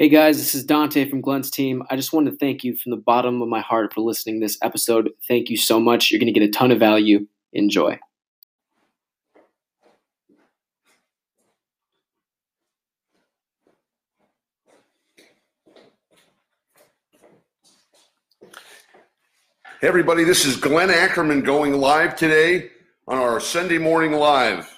[0.00, 1.82] Hey guys, this is Dante from Glenn's team.
[1.90, 4.44] I just wanted to thank you from the bottom of my heart for listening to
[4.44, 5.10] this episode.
[5.26, 6.12] Thank you so much.
[6.12, 7.26] You're going to get a ton of value.
[7.52, 7.98] Enjoy.
[19.80, 22.70] Hey, everybody, this is Glenn Ackerman going live today
[23.08, 24.72] on our Sunday Morning Live.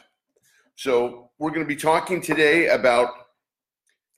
[0.76, 3.19] So, we're going to be talking today about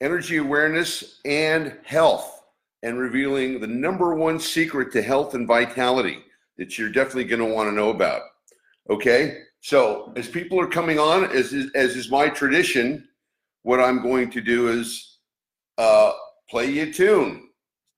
[0.03, 2.43] energy awareness and health
[2.83, 6.19] and revealing the number one secret to health and vitality
[6.59, 8.23] that you're definitely going to want to know about.
[8.91, 9.39] Okay?
[9.61, 13.09] So, as people are coming on, as is, as is my tradition,
[13.63, 15.19] what I'm going to do is
[15.79, 16.13] uh,
[16.51, 17.49] play you a tune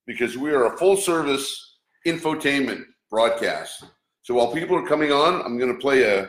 [0.06, 3.84] because we are a full service infotainment broadcast.
[4.22, 6.28] So while people are coming on, I'm going to play a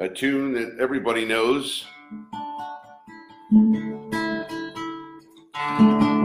[0.00, 1.84] a tune that everybody knows.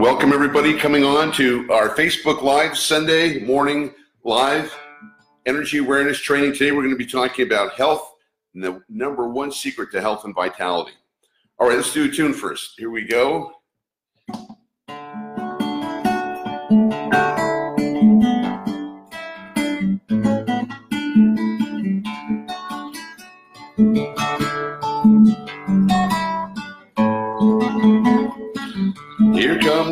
[0.00, 4.74] Welcome everybody coming on to our Facebook Live Sunday morning live
[5.46, 6.52] energy awareness training.
[6.52, 8.14] Today we're going to be talking about health
[8.54, 10.92] and the number one secret to health and vitality.
[11.58, 12.74] All right, let's do a tune first.
[12.76, 13.52] Here we go.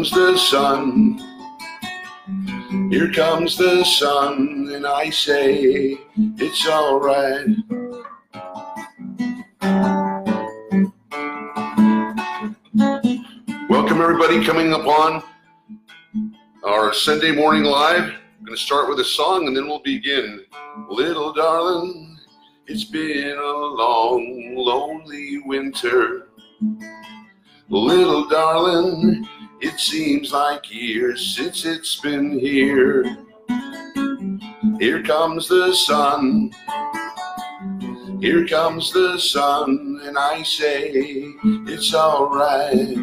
[0.02, 1.16] Comes the sun.
[2.90, 7.46] Here comes the sun, and I say it's alright.
[13.68, 15.22] Welcome, everybody, coming upon
[16.64, 18.02] our Sunday morning live.
[18.02, 20.44] I'm going to start with a song and then we'll begin.
[20.90, 22.18] Little darling,
[22.66, 26.26] it's been a long, lonely winter.
[27.68, 29.28] Little darling,
[29.62, 33.04] it seems like years since it's been here.
[34.80, 36.50] Here comes the sun.
[38.20, 42.96] Here comes the sun, and I say it's alright.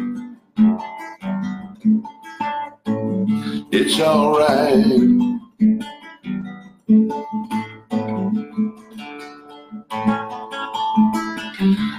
[3.72, 4.86] It's alright.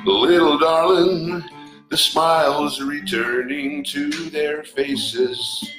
[0.06, 1.44] Little darling,
[1.92, 5.70] the smiles returning to their faces.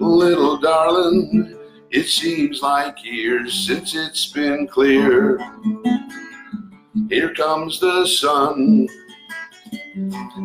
[0.00, 1.56] Little darling,
[1.92, 5.38] it seems like years since it's been clear.
[7.08, 8.88] Here comes the sun.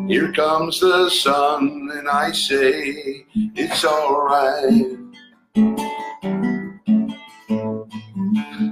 [0.06, 4.98] Here comes the sun, and I say it's alright.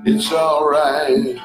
[0.06, 1.40] It's alright.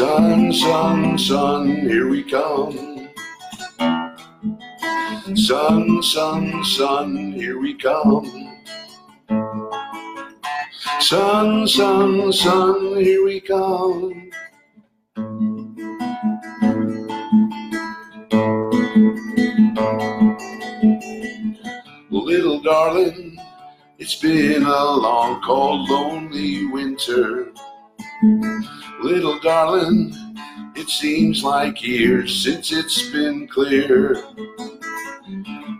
[0.00, 3.10] Sun, sun, sun, here we come.
[5.36, 8.24] Sun, sun, sun, here we come.
[11.00, 14.30] Sun, sun, sun, here we come.
[22.08, 23.38] Little darling,
[23.98, 27.52] it's been a long, cold, lonely winter.
[29.02, 30.12] Little darling,
[30.76, 34.22] it seems like years since it's been clear.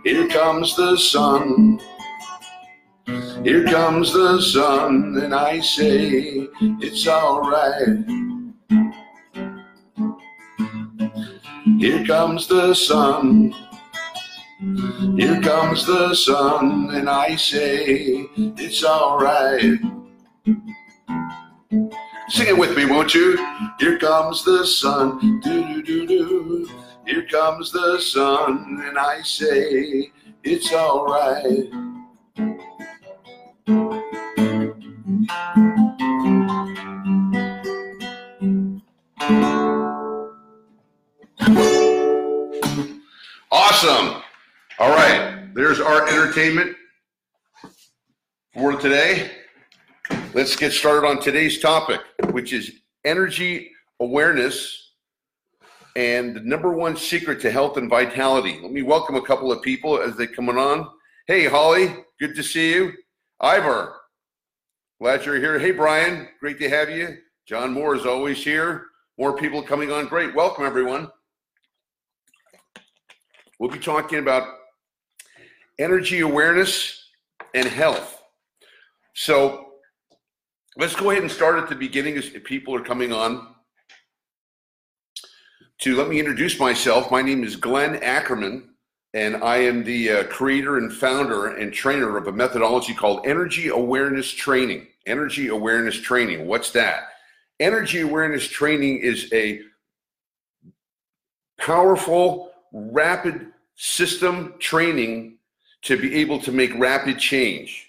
[0.03, 1.79] Here comes the sun.
[3.43, 6.47] Here comes the sun, and I say
[6.81, 8.05] it's alright.
[11.79, 13.53] Here comes the sun.
[15.17, 19.79] Here comes the sun, and I say it's alright.
[22.31, 23.35] Sing it with me, won't you?
[23.77, 26.69] Here comes the sun, do do do do.
[27.05, 30.09] Here comes the sun, and I say
[30.41, 31.69] it's alright.
[43.51, 44.23] Awesome.
[44.79, 46.77] All right, there's our entertainment
[48.53, 49.40] for today.
[50.33, 52.01] Let's get started on today's topic,
[52.31, 52.71] which is
[53.05, 54.93] energy awareness
[55.95, 58.59] and the number one secret to health and vitality.
[58.61, 60.89] Let me welcome a couple of people as they come on.
[61.27, 62.93] Hey, Holly, good to see you.
[63.41, 63.95] Ivor,
[65.01, 65.59] glad you're here.
[65.59, 67.17] Hey, Brian, great to have you.
[67.45, 68.85] John Moore is always here.
[69.17, 70.07] More people coming on.
[70.07, 70.33] Great.
[70.33, 71.11] Welcome, everyone.
[73.59, 74.47] We'll be talking about
[75.77, 77.09] energy awareness
[77.53, 78.23] and health.
[79.13, 79.70] So
[80.77, 83.47] let's go ahead and start at the beginning as people are coming on.
[85.79, 87.09] to let me introduce myself.
[87.09, 88.69] My name is Glenn Ackerman,
[89.15, 93.69] and I am the uh, creator and founder and trainer of a methodology called Energy
[93.69, 94.87] Awareness Training.
[95.07, 96.45] Energy Awareness Training.
[96.45, 97.05] What's that?
[97.59, 99.61] Energy Awareness Training is a
[101.59, 105.37] powerful, rapid system training
[105.81, 107.87] to be able to make rapid change,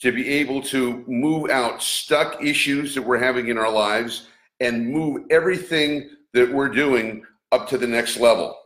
[0.00, 4.28] to be able to move out stuck issues that we're having in our lives
[4.60, 8.56] and move everything that we're doing up to the next level.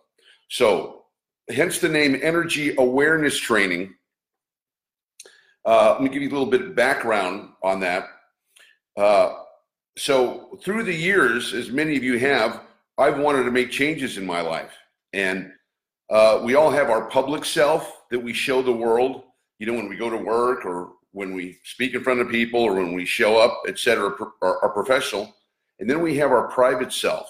[0.48, 1.04] So,
[1.48, 3.94] hence the name Energy Awareness Training.
[5.64, 8.08] Uh, let me give you a little bit of background on that.
[8.96, 9.34] Uh,
[9.96, 12.62] so, through the years, as many of you have,
[12.98, 14.72] I've wanted to make changes in my life.
[15.12, 15.52] And
[16.10, 19.24] uh, we all have our public self that we show the world.
[19.58, 22.60] You know, when we go to work or when we speak in front of people
[22.60, 25.34] or when we show up, et cetera, our, our professional.
[25.78, 27.28] And then we have our private self.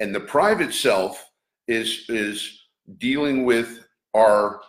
[0.00, 1.30] And the private self
[1.66, 2.60] is, is
[2.98, 4.60] dealing with our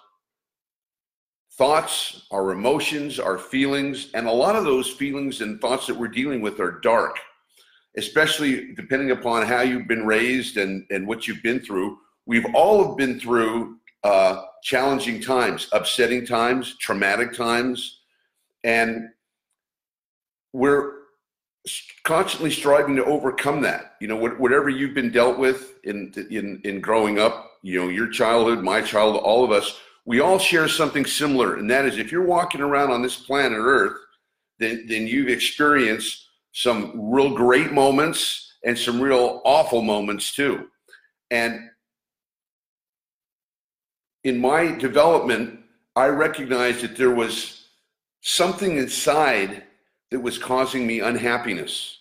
[1.54, 4.10] thoughts, our emotions, our feelings.
[4.14, 7.18] And a lot of those feelings and thoughts that we're dealing with are dark,
[7.98, 11.98] especially depending upon how you've been raised and, and what you've been through.
[12.26, 18.02] We've all have been through uh, challenging times, upsetting times, traumatic times,
[18.66, 19.10] and
[20.52, 20.94] we're
[22.04, 23.96] constantly striving to overcome that.
[24.02, 28.10] You know, whatever you've been dealt with in in in growing up, you know, your
[28.10, 32.12] childhood, my childhood, all of us, we all share something similar, and that is if
[32.12, 33.98] you're walking around on this planet Earth,
[34.60, 40.68] then then you've experienced some real great moments and some real awful moments too.
[41.30, 41.70] And
[44.24, 45.60] in my development,
[45.96, 47.65] I recognized that there was
[48.26, 49.64] something inside
[50.10, 52.00] that was causing me unhappiness.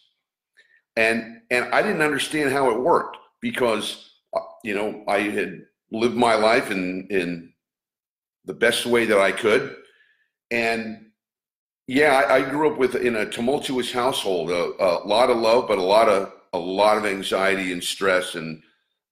[0.97, 5.63] And and I didn't understand how it worked because uh, you know, I had
[5.93, 7.53] lived my life in in
[8.47, 9.77] the best way that I could.
[10.51, 11.11] And
[11.87, 15.69] yeah, I, I grew up with in a tumultuous household, a, a, lot of love,
[15.69, 18.63] but a lot of a lot of anxiety and stress and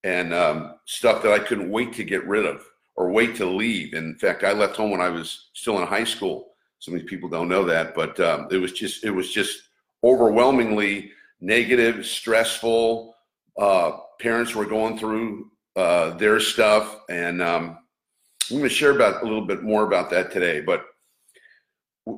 [0.04, 2.64] and um, stuff that I couldn't wait to get rid of
[2.96, 3.92] or wait to leave.
[3.92, 6.51] In fact, I left home when I was still in high school.
[6.86, 9.62] Of these people don't know that, but um, it was just it was just
[10.02, 13.14] overwhelmingly negative, stressful.
[13.58, 17.78] Uh, parents were going through uh, their stuff, and um,
[18.50, 20.60] I'm going to share about a little bit more about that today.
[20.60, 20.84] But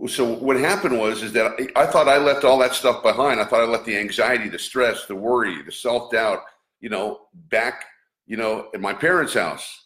[0.09, 3.41] so what happened was is that I thought I left all that stuff behind.
[3.41, 6.41] I thought I left the anxiety, the stress, the worry, the self doubt,
[6.81, 7.85] you know, back,
[8.27, 9.85] you know, at my parents' house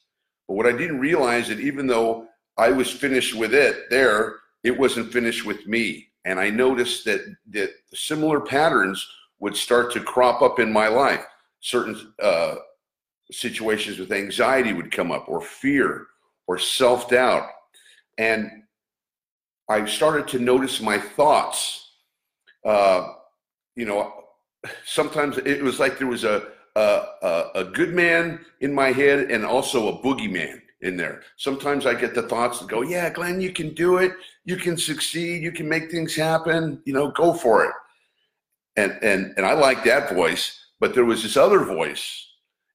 [0.49, 2.27] but what I didn't realize that even though
[2.57, 6.09] I was finished with it there, it wasn't finished with me.
[6.25, 7.21] And I noticed that
[7.51, 9.07] that similar patterns
[9.41, 11.25] would start to crop up in my life.
[11.61, 12.57] Certain uh,
[13.31, 16.07] situations with anxiety would come up, or fear,
[16.47, 17.49] or self doubt,
[18.19, 18.51] and
[19.69, 21.93] I started to notice my thoughts.
[22.65, 23.13] Uh,
[23.77, 24.13] you know,
[24.85, 29.45] sometimes it was like there was a a, a, good man in my head and
[29.45, 31.23] also a boogeyman in there.
[31.37, 34.13] Sometimes I get the thoughts that go, yeah, Glenn, you can do it.
[34.45, 35.43] You can succeed.
[35.43, 36.81] You can make things happen.
[36.85, 37.73] You know, go for it.
[38.77, 40.59] And, and, and I like that voice.
[40.81, 42.27] But there was this other voice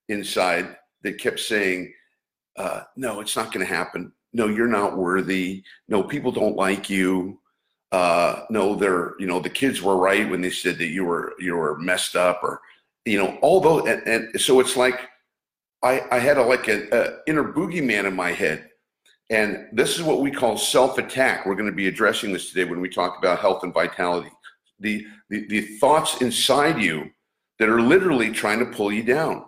[0.09, 1.93] inside that kept saying,
[2.57, 4.11] uh, no, it's not going to happen.
[4.33, 5.63] No, you're not worthy.
[5.87, 7.39] No, people don't like you.
[7.91, 11.33] Uh, no, they're, you know, the kids were right when they said that you were,
[11.39, 12.59] you were messed up or,
[13.05, 14.99] you know, all those, and, and so it's like
[15.83, 16.89] I, I had a like an
[17.27, 18.69] inner boogeyman in my head.
[19.29, 21.45] And this is what we call self attack.
[21.45, 24.29] We're going to be addressing this today when we talk about health and vitality.
[24.79, 27.09] The, the, the thoughts inside you
[27.59, 29.45] that are literally trying to pull you down,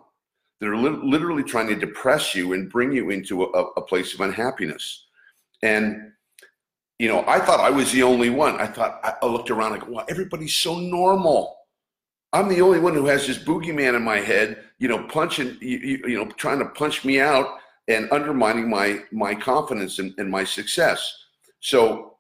[0.60, 4.14] that are li- literally trying to depress you and bring you into a, a place
[4.14, 5.08] of unhappiness.
[5.62, 6.12] And,
[7.00, 8.56] you know, I thought I was the only one.
[8.56, 11.58] I thought, I looked around, go, wow, everybody's so normal.
[12.36, 16.02] I'm the only one who has this boogeyman in my head, you know, punching, you,
[16.06, 20.44] you know, trying to punch me out and undermining my my confidence and, and my
[20.44, 21.16] success.
[21.62, 22.18] So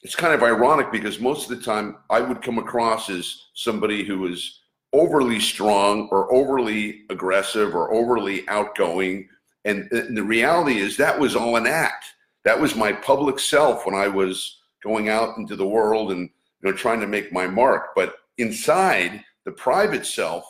[0.00, 4.04] it's kind of ironic because most of the time I would come across as somebody
[4.04, 4.60] who is
[4.94, 9.28] overly strong or overly aggressive or overly outgoing.
[9.66, 12.06] And, and the reality is that was all an act.
[12.46, 16.30] That was my public self when I was going out into the world and
[16.62, 17.90] you know trying to make my mark.
[17.94, 20.44] But inside, the private self,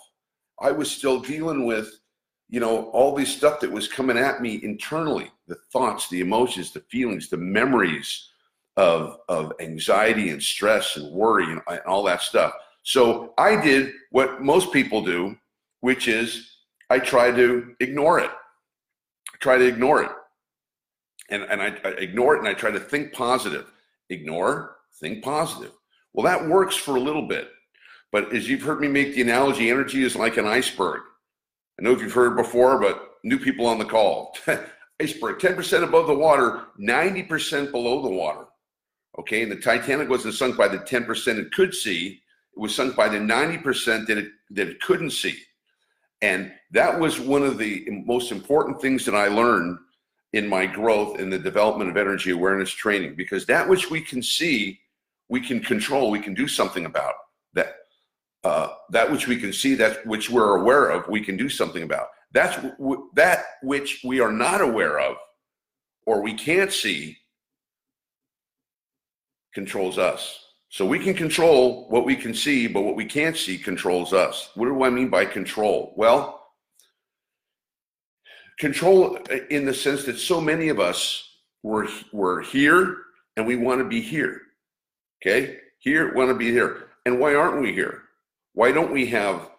[0.61, 1.90] I was still dealing with,
[2.49, 6.72] you know, all this stuff that was coming at me internally the thoughts, the emotions,
[6.72, 8.28] the feelings, the memories
[8.76, 12.52] of, of anxiety and stress and worry and, and all that stuff.
[12.82, 15.37] So I did what most people do,
[15.80, 16.56] which is
[16.90, 18.30] I try to ignore it.
[18.30, 20.11] I try to ignore it.
[21.30, 23.70] And, and I, I ignore it and I try to think positive.
[24.11, 25.72] Ignore, think positive.
[26.12, 27.49] Well, that works for a little bit.
[28.12, 31.00] But as you've heard me make the analogy, energy is like an iceberg.
[31.78, 34.37] I know if you've heard before, but new people on the call.
[35.00, 38.45] iceberg, 10% above the water, 90% below the water.
[39.19, 42.23] Okay, and the Titanic wasn't sunk by the 10% it could see,
[42.54, 45.37] it was sunk by the 90% that it that it couldn't see.
[46.21, 49.78] And that was one of the most important things that I learned
[50.35, 54.23] in my growth in the development of energy awareness training because that which we can
[54.23, 54.81] see,
[55.28, 57.14] we can control, we can do something about.
[57.54, 57.75] That
[58.44, 61.82] uh, that which we can see, that which we're aware of, we can do something
[61.82, 62.08] about.
[62.32, 65.16] That's w- that which we are not aware of
[66.06, 67.18] or we can't see
[69.54, 70.38] controls us.
[70.70, 74.50] So we can control what we can see, but what we can't see controls us.
[74.54, 75.92] What do I mean by control?
[75.96, 76.46] Well,
[78.58, 79.18] control
[79.50, 81.28] in the sense that so many of us
[81.62, 82.96] were were here
[83.37, 84.40] and we want to be here.
[85.20, 85.58] Okay?
[85.78, 86.88] Here, want to be here.
[87.04, 88.02] And why aren't we here?
[88.54, 89.50] Why don't we have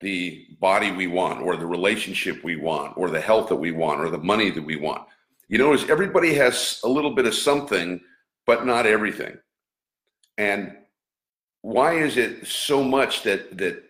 [0.00, 4.00] the body we want or the relationship we want or the health that we want
[4.00, 5.06] or the money that we want?
[5.48, 8.00] You notice everybody has a little bit of something,
[8.46, 9.38] but not everything.
[10.38, 10.76] And
[11.62, 13.82] why is it so much that that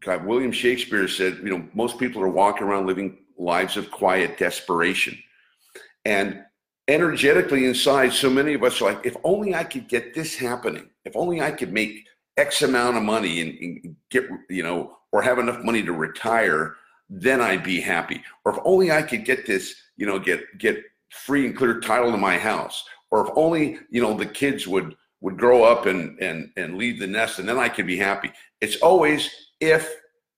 [0.00, 4.38] God, William Shakespeare said, you know, most people are walking around living lives of quiet
[4.38, 5.18] desperation.
[6.04, 6.44] And
[6.86, 10.88] energetically inside, so many of us are like, if only I could get this happening,
[11.04, 12.06] if only I could make
[12.38, 16.76] X amount of money and, and get, you know, or have enough money to retire,
[17.10, 18.22] then I'd be happy.
[18.44, 22.10] Or if only I could get this, you know, get get free and clear title
[22.12, 22.84] to my house.
[23.10, 26.98] Or if only, you know, the kids would would grow up and and and leave
[27.00, 28.30] the nest and then I could be happy.
[28.60, 29.30] It's always
[29.60, 29.92] if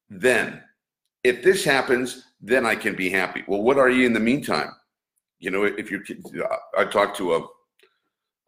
[0.08, 0.62] then.
[1.22, 3.44] If this happens, then I can be happy.
[3.46, 4.70] Well, what are you in the meantime?
[5.38, 6.02] You know, if you're
[6.44, 7.46] uh, I talked to a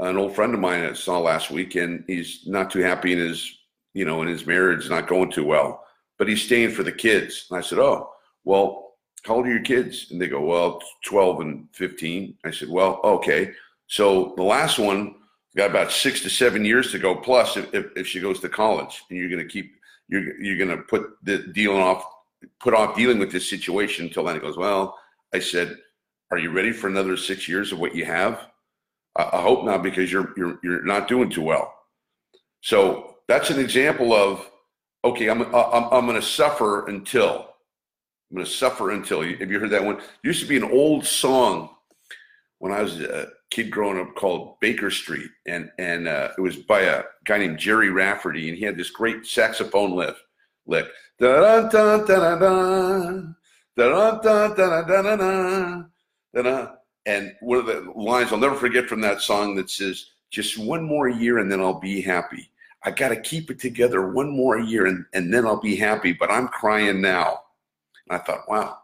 [0.09, 3.19] an old friend of mine I saw last week and he's not too happy in
[3.19, 3.59] his,
[3.95, 5.85] you know, in his marriage, not going too well,
[6.19, 7.47] but he's staying for the kids.
[7.51, 8.11] And I said, "Oh,
[8.45, 8.95] well,
[9.25, 13.01] how old are your kids?" And they go, "Well, 12 and 15." I said, "Well,
[13.05, 13.53] okay.
[13.87, 15.15] So the last one
[15.57, 18.49] got about six to seven years to go plus if, if, if she goes to
[18.49, 19.75] college and you're going to keep
[20.09, 22.05] you're, you're going to put the dealing off
[22.61, 24.99] put off dealing with this situation until then he goes well
[25.33, 25.77] i said
[26.31, 28.49] are you ready for another six years of what you have
[29.17, 31.75] i, hope not because you're, you're you're not doing too well.
[32.63, 34.49] So that's an example of
[35.05, 37.49] okay i'm i'm, I'm going to suffer until
[38.31, 39.97] i'm going to suffer until have you heard that one?
[39.97, 41.71] It used to be an old song
[42.59, 46.57] when i was a kid growing up called Baker Street, and and uh, it was
[46.57, 50.17] by a guy named Gerry Rafferty, and he had this great saxophone lick,
[50.67, 50.87] lick,
[51.19, 53.35] da da da da da
[53.77, 55.85] da da da da
[56.35, 56.75] da da
[57.07, 60.83] and one of the lines I'll never forget from that song that says, "Just one
[60.83, 62.51] more year, and then I'll be happy."
[62.85, 66.13] I got to keep it together one more year, and and then I'll be happy.
[66.13, 67.43] But I'm crying now.
[68.09, 68.79] And I thought, wow.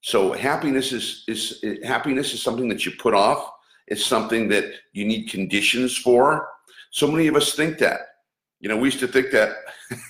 [0.00, 3.52] So happiness is is happiness is something that you put off
[3.92, 6.48] it's something that you need conditions for.
[6.90, 8.00] So many of us think that.
[8.60, 9.56] You know, we used to think that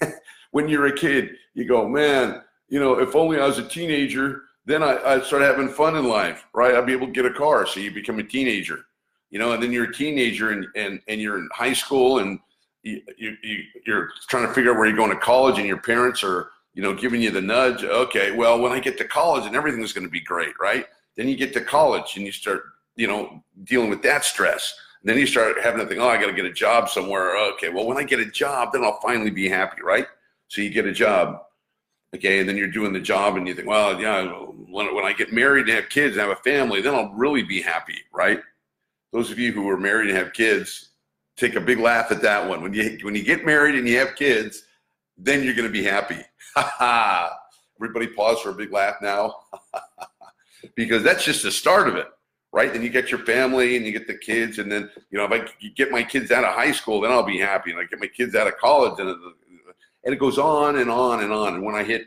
[0.50, 4.42] when you're a kid, you go, man, you know, if only I was a teenager,
[4.64, 6.74] then I, I'd start having fun in life, right?
[6.74, 7.66] I'd be able to get a car.
[7.66, 8.84] So you become a teenager,
[9.30, 12.38] you know, and then you're a teenager and, and, and you're in high school and
[12.82, 13.36] you, you,
[13.86, 16.82] you're trying to figure out where you're going to college and your parents are, you
[16.82, 17.84] know, giving you the nudge.
[17.84, 20.86] Okay, well, when I get to college and everything's going to be great, right?
[21.16, 22.64] Then you get to college and you start
[22.96, 24.74] you know, dealing with that stress.
[25.00, 27.36] And then you start having to think, oh, I got to get a job somewhere.
[27.54, 30.06] Okay, well, when I get a job, then I'll finally be happy, right?
[30.48, 31.42] So you get a job,
[32.14, 35.12] okay, and then you're doing the job, and you think, well, yeah, when, when I
[35.12, 38.40] get married and have kids and have a family, then I'll really be happy, right?
[39.12, 40.90] Those of you who are married and have kids,
[41.36, 42.62] take a big laugh at that one.
[42.62, 44.64] When you when you get married and you have kids,
[45.18, 46.18] then you're going to be happy.
[46.54, 47.38] Ha ha!
[47.78, 49.34] Everybody pause for a big laugh now,
[50.76, 52.08] because that's just the start of it
[52.52, 52.72] right?
[52.72, 55.32] Then you get your family and you get the kids, and then you know if
[55.32, 57.98] I get my kids out of high school, then I'll be happy, and I get
[57.98, 59.08] my kids out of college, and
[60.04, 61.54] and it goes on and on and on.
[61.54, 62.02] And when I hit,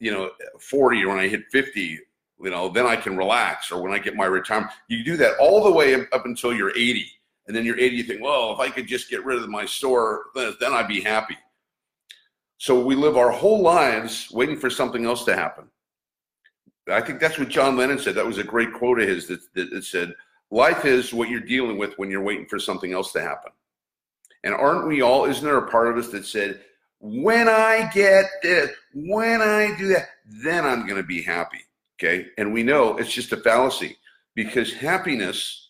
[0.00, 1.98] you know, forty or when I hit fifty,
[2.40, 3.70] you know, then I can relax.
[3.70, 6.76] Or when I get my retirement, you do that all the way up until you're
[6.76, 7.06] eighty,
[7.46, 9.64] and then you're eighty, you think, well, if I could just get rid of my
[9.64, 11.36] store, then, then I'd be happy.
[12.58, 15.68] So we live our whole lives waiting for something else to happen.
[16.88, 18.14] I think that's what John Lennon said.
[18.14, 20.14] That was a great quote of his that, that, that said,
[20.50, 23.52] Life is what you're dealing with when you're waiting for something else to happen.
[24.44, 26.60] And aren't we all, isn't there a part of us that said,
[27.06, 31.60] when I get this, when I do that, then I'm going to be happy.
[31.96, 32.28] Okay.
[32.38, 33.98] And we know it's just a fallacy
[34.34, 35.68] because happiness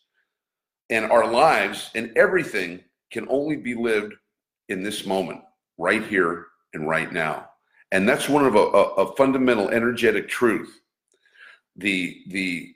[0.90, 4.14] and our lives and everything can only be lived
[4.68, 5.40] in this moment,
[5.76, 7.50] right here and right now.
[7.90, 10.80] And that's one of a, a, a fundamental energetic truth.
[11.76, 12.74] The the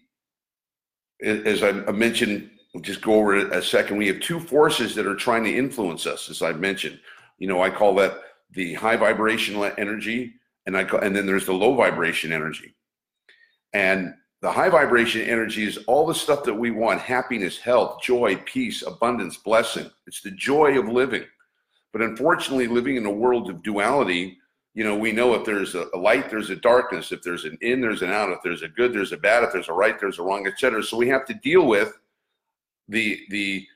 [1.22, 3.98] as I mentioned, we'll just go over it a second.
[3.98, 6.98] We have two forces that are trying to influence us, as I mentioned.
[7.38, 8.20] You know, I call that
[8.50, 10.35] the high vibrational energy,
[10.67, 12.75] and I call, and then there's the low vibration energy.
[13.73, 18.37] And the high vibration energy is all the stuff that we want happiness, health, joy,
[18.45, 19.90] peace, abundance, blessing.
[20.07, 21.25] It's the joy of living.
[21.93, 24.38] But unfortunately, living in a world of duality,
[24.75, 27.11] you know, we know if there's a light, there's a darkness.
[27.11, 28.31] If there's an in, there's an out.
[28.31, 29.43] If there's a good, there's a bad.
[29.43, 30.85] If there's a right, there's a wrong, etc.
[30.85, 31.99] So we have to deal with
[32.87, 33.67] the the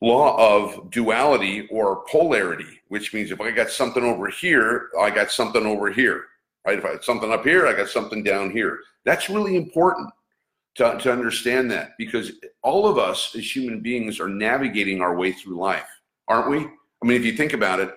[0.00, 5.30] law of duality or polarity, which means if I got something over here, I got
[5.30, 6.26] something over here.
[6.66, 6.78] Right?
[6.78, 8.80] If I had something up here, I got something down here.
[9.04, 10.10] That's really important
[10.76, 15.32] to, to understand that because all of us as human beings are navigating our way
[15.32, 15.88] through life,
[16.28, 16.58] aren't we?
[16.58, 17.94] I mean, if you think about it,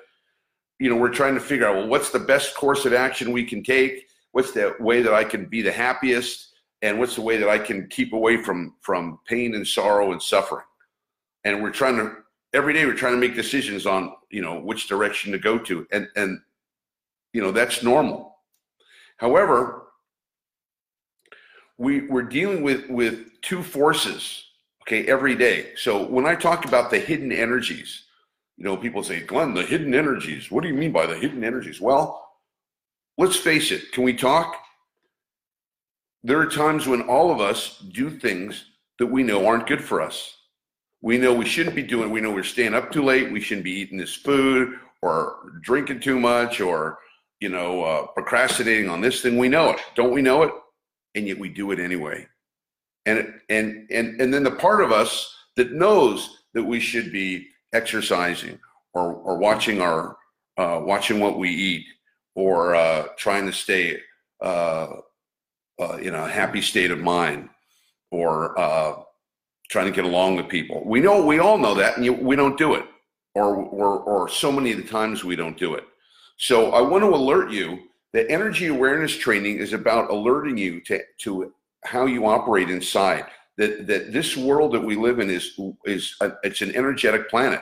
[0.80, 3.46] you know, we're trying to figure out, well, what's the best course of action we
[3.46, 4.08] can take?
[4.32, 6.54] What's the way that I can be the happiest?
[6.82, 10.22] And what's the way that I can keep away from from pain and sorrow and
[10.22, 10.66] suffering?
[11.44, 12.18] And we're trying to
[12.54, 15.88] every day we're trying to make decisions on, you know, which direction to go to.
[15.92, 16.40] And and
[17.34, 18.38] you know, that's normal.
[19.18, 19.88] However,
[21.78, 24.46] we, we're dealing with with two forces,
[24.84, 25.72] okay, every day.
[25.76, 28.04] So when I talk about the hidden energies,
[28.58, 30.52] you know, people say, Glenn, the hidden energies.
[30.52, 31.82] What do you mean by the hidden energies?
[31.82, 32.30] Well,
[33.18, 33.92] let's face it.
[33.92, 34.56] Can we talk?
[36.24, 38.66] There are times when all of us do things
[39.00, 40.38] that we know aren't good for us.
[41.02, 42.12] We know we shouldn't be doing.
[42.12, 43.32] We know we're staying up too late.
[43.32, 47.00] We shouldn't be eating this food or drinking too much or
[47.40, 49.38] you know uh, procrastinating on this thing.
[49.38, 50.52] We know it, don't we know it?
[51.16, 52.28] And yet we do it anyway.
[53.06, 57.48] And and and and then the part of us that knows that we should be
[57.74, 58.60] exercising
[58.94, 60.18] or, or watching our
[60.58, 61.86] uh, watching what we eat
[62.36, 63.98] or uh, trying to stay
[64.42, 64.88] uh,
[65.80, 67.50] uh in a happy state of mind
[68.12, 68.94] or uh,
[69.72, 70.84] trying to get along with people.
[70.86, 72.86] We know we all know that, and you, we don't do it,
[73.34, 75.86] or, or or so many of the times we don't do it.
[76.38, 77.80] So I want to alert you
[78.14, 81.54] that energy awareness training is about alerting you to to
[81.86, 83.26] how you operate inside
[83.58, 87.62] that that this world that we live in is is a, it's an energetic planet.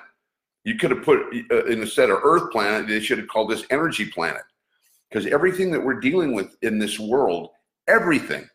[0.63, 1.19] You could have put
[1.51, 4.43] uh, instead of Earth planet, they should have called this energy planet,
[5.09, 7.51] because everything that we're dealing with in this world,
[7.87, 8.49] everything.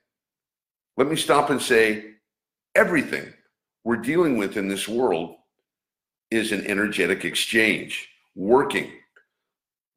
[0.96, 2.14] Let me stop and say,
[2.76, 3.32] everything
[3.84, 5.36] we're dealing with in this world
[6.30, 8.90] is an energetic exchange, working,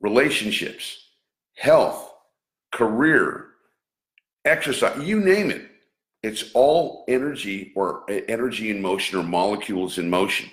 [0.02, 1.12] relationships,
[1.56, 2.14] health,
[2.72, 3.48] career,
[4.46, 5.68] exercise, you name it
[6.24, 10.50] it's all energy or uh, energy in motion or molecules in motion.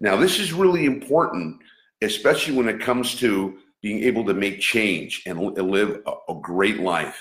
[0.00, 1.60] Now, this is really important,
[2.02, 7.18] especially when it comes to being able to make change and live a, great life.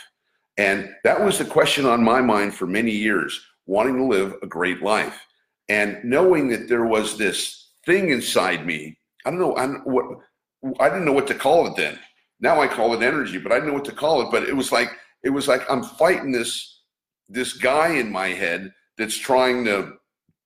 [0.57, 4.47] And that was the question on my mind for many years wanting to live a
[4.47, 5.19] great life.
[5.69, 10.05] And knowing that there was this thing inside me, I don't know, I, don't what,
[10.79, 11.99] I didn't know what to call it then.
[12.39, 14.31] Now I call it energy, but I didn't know what to call it.
[14.31, 14.89] But it was like,
[15.23, 16.81] it was like I'm fighting this
[17.29, 19.93] this guy in my head that's trying to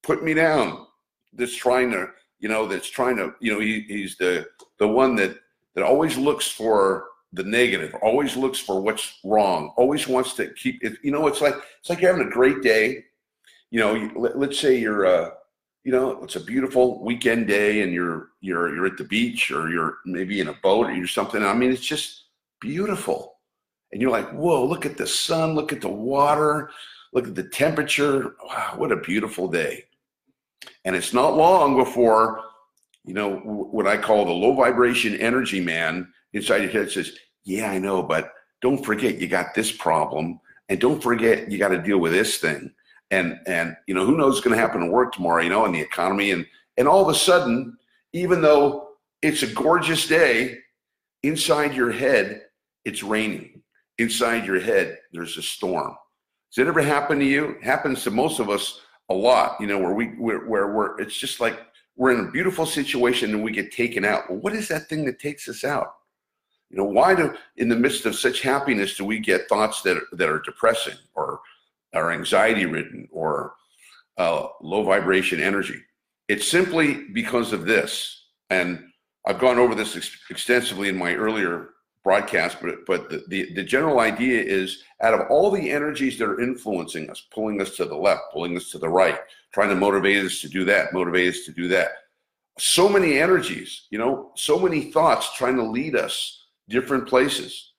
[0.03, 0.85] put me down,
[1.33, 2.07] that's trying to,
[2.39, 4.47] you know, that's trying to, you know, he, he's the
[4.79, 5.37] the one that
[5.75, 10.83] that always looks for the negative, always looks for what's wrong, always wants to keep
[10.83, 10.97] it.
[11.03, 13.03] You know, it's like it's like you're having a great day.
[13.71, 15.31] You know, let, let's say you're, uh,
[15.83, 19.69] you know, it's a beautiful weekend day, and you're you're you're at the beach, or
[19.69, 21.43] you're maybe in a boat, or you're something.
[21.43, 22.25] I mean, it's just
[22.59, 23.37] beautiful
[23.91, 26.69] and you're like, whoa, look at the sun, look at the water,
[27.13, 28.35] look at the temperature.
[28.45, 29.85] Wow, what a beautiful day.
[30.85, 32.41] And it's not long before,
[33.05, 37.71] you know, what I call the low vibration energy man inside your head says, yeah,
[37.71, 40.39] I know, but don't forget you got this problem.
[40.69, 42.73] And don't forget you got to deal with this thing.
[43.11, 45.65] And, and, you know, who knows what's going to happen to work tomorrow, you know,
[45.65, 46.31] and the economy.
[46.31, 46.45] And,
[46.77, 47.77] and all of a sudden,
[48.13, 48.89] even though
[49.21, 50.57] it's a gorgeous day,
[51.23, 52.43] inside your head,
[52.85, 53.57] it's raining
[53.97, 55.95] inside your head, there's a storm.
[56.53, 57.51] Does it ever happen to you?
[57.51, 60.99] It happens to most of us a lot, you know, where we where, where we're
[60.99, 61.59] it's just like
[61.95, 64.29] we're in a beautiful situation and we get taken out.
[64.29, 65.93] Well, what is that thing that takes us out?
[66.69, 70.01] You know, why do in the midst of such happiness do we get thoughts that
[70.13, 71.39] that are depressing or
[71.93, 73.53] are anxiety ridden or
[74.17, 75.81] uh, low vibration energy?
[76.27, 78.25] It's simply because of this.
[78.49, 78.83] And
[79.25, 81.69] I've gone over this ex- extensively in my earlier
[82.03, 86.29] broadcast, but but the, the, the general idea is out of all the energies that
[86.29, 89.19] are influencing us, pulling us to the left, pulling us to the right,
[89.53, 91.89] trying to motivate us to do that, motivate us to do that.
[92.57, 97.73] So many energies, you know, so many thoughts trying to lead us different places.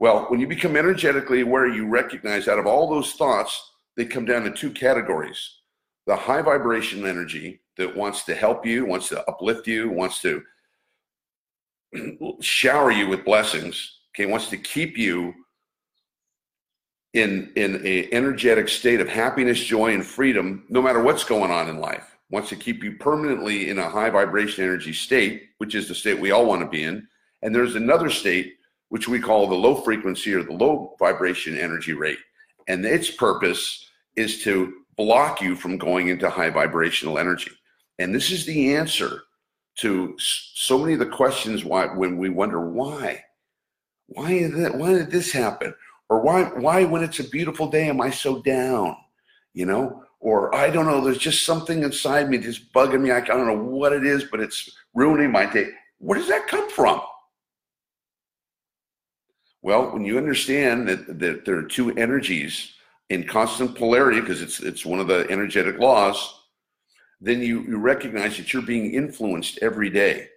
[0.00, 4.24] Well, when you become energetically aware, you recognize out of all those thoughts, they come
[4.24, 5.58] down to two categories
[6.06, 10.42] the high vibration energy that wants to help you, wants to uplift you, wants to
[12.40, 15.32] shower you with blessings, okay, wants to keep you
[17.14, 21.68] in in a energetic state of happiness, joy, and freedom, no matter what's going on
[21.68, 22.10] in life.
[22.30, 26.18] Wants to keep you permanently in a high vibration energy state, which is the state
[26.18, 27.06] we all want to be in.
[27.42, 28.54] And there's another state
[28.94, 32.20] which we call the low frequency or the low vibration energy rate.
[32.68, 37.50] And its purpose is to block you from going into high vibrational energy.
[37.98, 39.22] And this is the answer
[39.78, 43.24] to so many of the questions why when we wonder why.
[44.06, 44.76] Why is that?
[44.76, 45.74] Why did this happen?
[46.08, 48.96] Or why why when it's a beautiful day am i so down?
[49.54, 50.04] You know?
[50.20, 53.10] Or i don't know there's just something inside me just bugging me.
[53.10, 55.70] I don't know what it is but it's ruining my day.
[55.98, 57.00] Where does that come from
[59.64, 62.74] well when you understand that, that there are two energies
[63.10, 66.34] in constant polarity because it's it's one of the energetic laws
[67.24, 70.28] then you, you recognize that you're being influenced every day.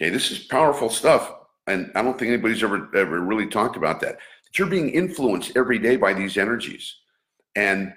[0.00, 1.32] Okay, this is powerful stuff.
[1.66, 4.16] And I don't think anybody's ever ever really talked about that.
[4.16, 6.96] That you're being influenced every day by these energies.
[7.54, 7.92] And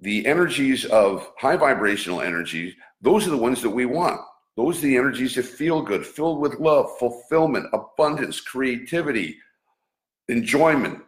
[0.00, 4.20] the energies of high vibrational energies, those are the ones that we want.
[4.56, 9.36] Those are the energies that feel good, filled with love, fulfillment, abundance, creativity,
[10.28, 11.02] enjoyment,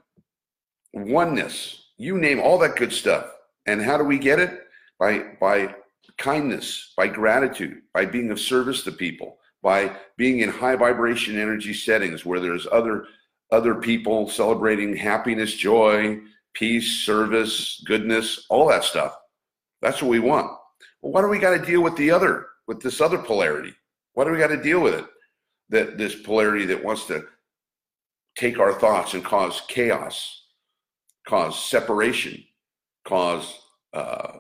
[0.93, 3.27] oneness, you name all that good stuff.
[3.67, 4.61] And how do we get it?
[4.99, 5.75] By by
[6.19, 11.75] kindness, by gratitude, by being of service to people, by being in high vibration energy
[11.75, 13.07] settings where there's other
[13.53, 16.21] other people celebrating happiness, joy,
[16.55, 19.17] peace, service, goodness, all that stuff.
[19.83, 20.51] That's what we want.
[21.03, 23.75] Well, why do we got to deal with the other, with this other polarity?
[24.15, 25.07] Why do we got to deal with it?
[25.71, 27.27] That this polarity that wants to
[28.37, 30.45] take our thoughts and cause chaos,
[31.27, 32.43] cause separation,
[33.05, 33.61] cause
[33.93, 34.39] uh,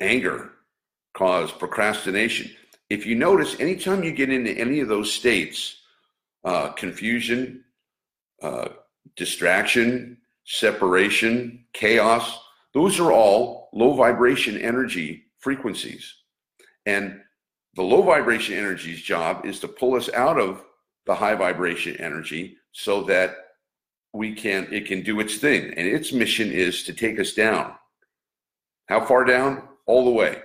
[0.00, 0.52] anger,
[1.14, 2.50] cause procrastination.
[2.88, 5.80] If you notice, anytime you get into any of those states,
[6.44, 7.64] uh, confusion,
[8.42, 8.68] uh,
[9.16, 12.38] distraction, separation, chaos,
[12.74, 16.14] those are all low vibration energy frequencies.
[16.84, 17.20] And
[17.74, 20.64] the low vibration energy's job is to pull us out of
[21.06, 23.36] the high vibration energy so that
[24.12, 27.74] we can it can do its thing and its mission is to take us down
[28.88, 30.40] how far down all the way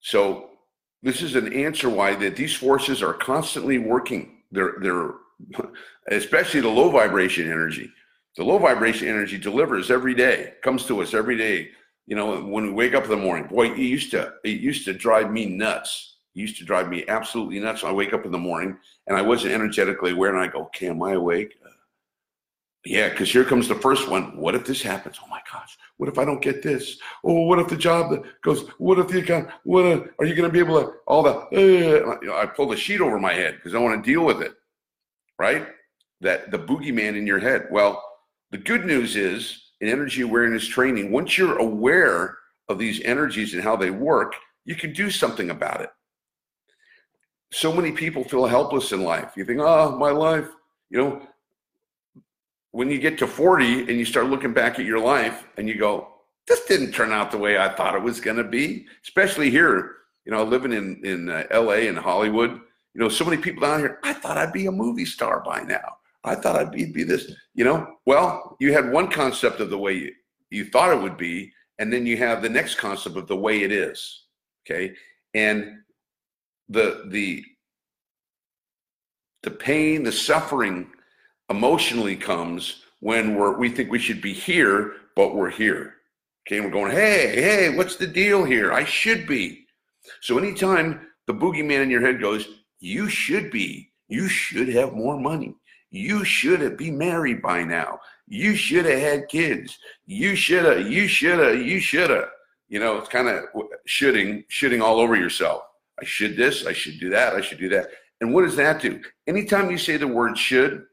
[0.00, 0.48] so
[1.02, 4.42] this is an answer why that these forces are constantly working.
[4.50, 5.14] They're they're
[6.10, 7.90] especially the low vibration energy.
[8.36, 11.70] The low vibration energy delivers every day, comes to us every day.
[12.06, 14.84] You know, when we wake up in the morning, boy, it used to it used
[14.86, 16.16] to drive me nuts.
[16.38, 17.82] Used to drive me absolutely nuts.
[17.82, 20.88] I wake up in the morning and I wasn't energetically aware, and I go, "Okay,
[20.88, 21.54] am I awake?
[22.84, 24.36] Yeah, because here comes the first one.
[24.36, 25.18] What if this happens?
[25.22, 25.76] Oh my gosh.
[25.96, 26.98] What if I don't get this?
[27.24, 28.68] Oh, what if the job goes?
[28.78, 29.50] What if the account?
[29.64, 29.84] What
[30.18, 30.92] are you going to be able to?
[31.06, 31.34] All the.
[31.34, 34.52] Uh, I pull the sheet over my head because I want to deal with it.
[35.38, 35.66] Right?
[36.20, 37.66] That the boogeyman in your head.
[37.70, 38.02] Well,
[38.52, 43.62] the good news is in energy awareness training, once you're aware of these energies and
[43.62, 45.90] how they work, you can do something about it.
[47.50, 49.32] So many people feel helpless in life.
[49.36, 50.48] You think, oh, my life,
[50.90, 51.22] you know,
[52.72, 55.76] when you get to 40 and you start looking back at your life and you
[55.76, 56.08] go,
[56.46, 59.96] this didn't turn out the way I thought it was going to be, especially here,
[60.24, 63.80] you know, living in, in uh, LA and Hollywood, you know, so many people down
[63.80, 65.96] here, I thought I'd be a movie star by now.
[66.24, 69.78] I thought I'd be, be this, you know, well, you had one concept of the
[69.78, 70.12] way you,
[70.50, 73.62] you thought it would be, and then you have the next concept of the way
[73.62, 74.24] it is.
[74.66, 74.94] Okay.
[75.34, 75.78] And
[76.68, 77.44] the, the,
[79.42, 80.90] the pain, the suffering
[81.50, 85.94] emotionally comes when we're we think we should be here, but we're here.
[86.46, 88.72] Okay, we're going, hey, hey, what's the deal here?
[88.72, 89.66] I should be.
[90.22, 92.48] So anytime the boogeyman in your head goes,
[92.80, 95.54] you should be, you should have more money.
[95.90, 98.00] You should have be married by now.
[98.26, 99.78] You should have had kids.
[100.06, 102.28] You should have, you should have, you should have.
[102.68, 103.44] You know, it's kind of
[103.86, 105.62] shooting, shooting all over yourself.
[106.00, 107.90] I should this, I should do that, I should do that.
[108.20, 109.00] And what does that do?
[109.26, 110.84] Anytime you say the word should,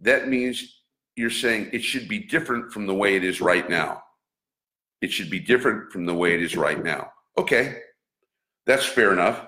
[0.00, 0.82] that means
[1.16, 4.02] you're saying it should be different from the way it is right now.
[5.00, 7.10] It should be different from the way it is right now.
[7.36, 7.78] Okay,
[8.66, 9.46] that's fair enough.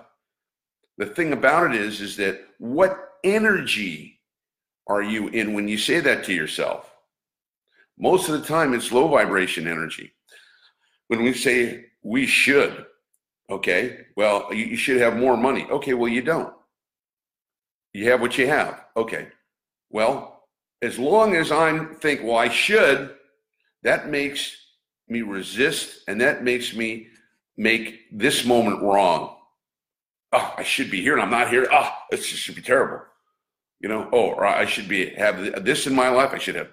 [0.98, 4.20] The thing about it is, is that what energy
[4.86, 6.92] are you in when you say that to yourself?
[7.98, 10.12] Most of the time, it's low vibration energy.
[11.08, 12.84] When we say we should,
[13.50, 15.66] okay, well, you, you should have more money.
[15.70, 16.52] Okay, well, you don't.
[17.92, 18.84] You have what you have.
[18.96, 19.28] Okay,
[19.90, 20.44] well,
[20.82, 23.14] as long as I think, well, I should,
[23.82, 24.56] that makes
[25.08, 27.08] me resist and that makes me
[27.56, 29.36] make this moment wrong.
[30.32, 31.66] Oh, I should be here and I'm not here.
[31.72, 33.04] Oh, this should be terrible.
[33.80, 36.30] You know, oh, or I should be have this in my life.
[36.32, 36.68] I should have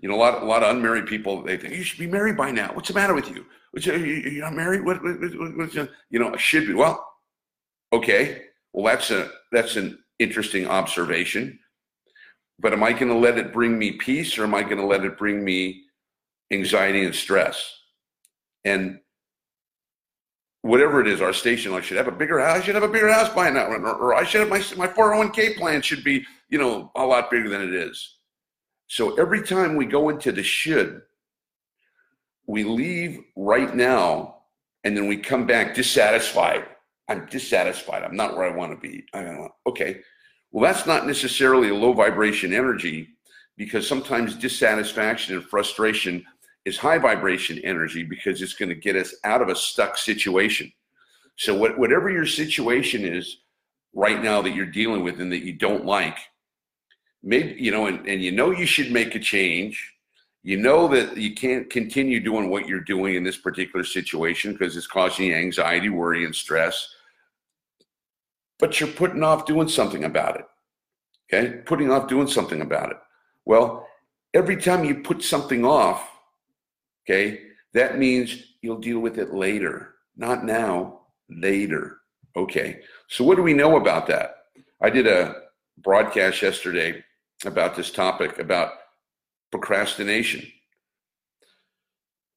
[0.00, 2.36] you know, a lot, a lot of unmarried people, they think you should be married
[2.36, 2.70] by now.
[2.74, 3.46] What's the matter with you?
[3.76, 4.86] What's, uh, you're not married?
[4.86, 6.72] What, what, what, what's, you know, I should be.
[6.72, 7.06] Well,
[7.92, 8.44] okay.
[8.72, 11.58] Well, that's a, that's an interesting observation.
[12.58, 14.86] But am I going to let it bring me peace or am I going to
[14.86, 15.82] let it bring me
[16.50, 17.70] anxiety and stress?
[18.64, 18.98] And
[20.62, 22.56] whatever it is, our station, I should have a bigger house.
[22.56, 24.90] I should have a bigger house by now, or, or I should have my my
[24.90, 28.16] 401k plan should be, you know, a lot bigger than it is.
[28.86, 31.02] So every time we go into the should,
[32.46, 34.36] we leave right now
[34.84, 36.64] and then we come back dissatisfied.
[37.08, 38.02] I'm dissatisfied.
[38.02, 39.04] I'm not where I want to be.
[39.12, 40.00] I don't okay.
[40.52, 43.08] Well, that's not necessarily a low vibration energy
[43.56, 46.24] because sometimes dissatisfaction and frustration
[46.64, 50.72] is high vibration energy because it's going to get us out of a stuck situation.
[51.36, 53.38] So, what, whatever your situation is
[53.94, 56.18] right now that you're dealing with and that you don't like,
[57.22, 59.95] maybe you know and, and you know you should make a change
[60.46, 64.76] you know that you can't continue doing what you're doing in this particular situation because
[64.76, 66.94] it's causing you anxiety worry and stress.
[68.60, 70.46] But you're putting off doing something about it
[71.28, 71.62] okay?
[71.66, 72.96] Putting off doing something about it.
[73.44, 73.88] Well
[74.34, 76.08] every time you put something off
[77.04, 77.40] okay
[77.74, 79.96] that means you'll deal with it later.
[80.16, 82.02] Not now later
[82.36, 82.82] okay?
[83.08, 84.36] So what do we know about that?
[84.80, 85.42] I did a
[85.78, 87.02] broadcast yesterday
[87.44, 88.74] about this topic about
[89.50, 90.46] procrastination.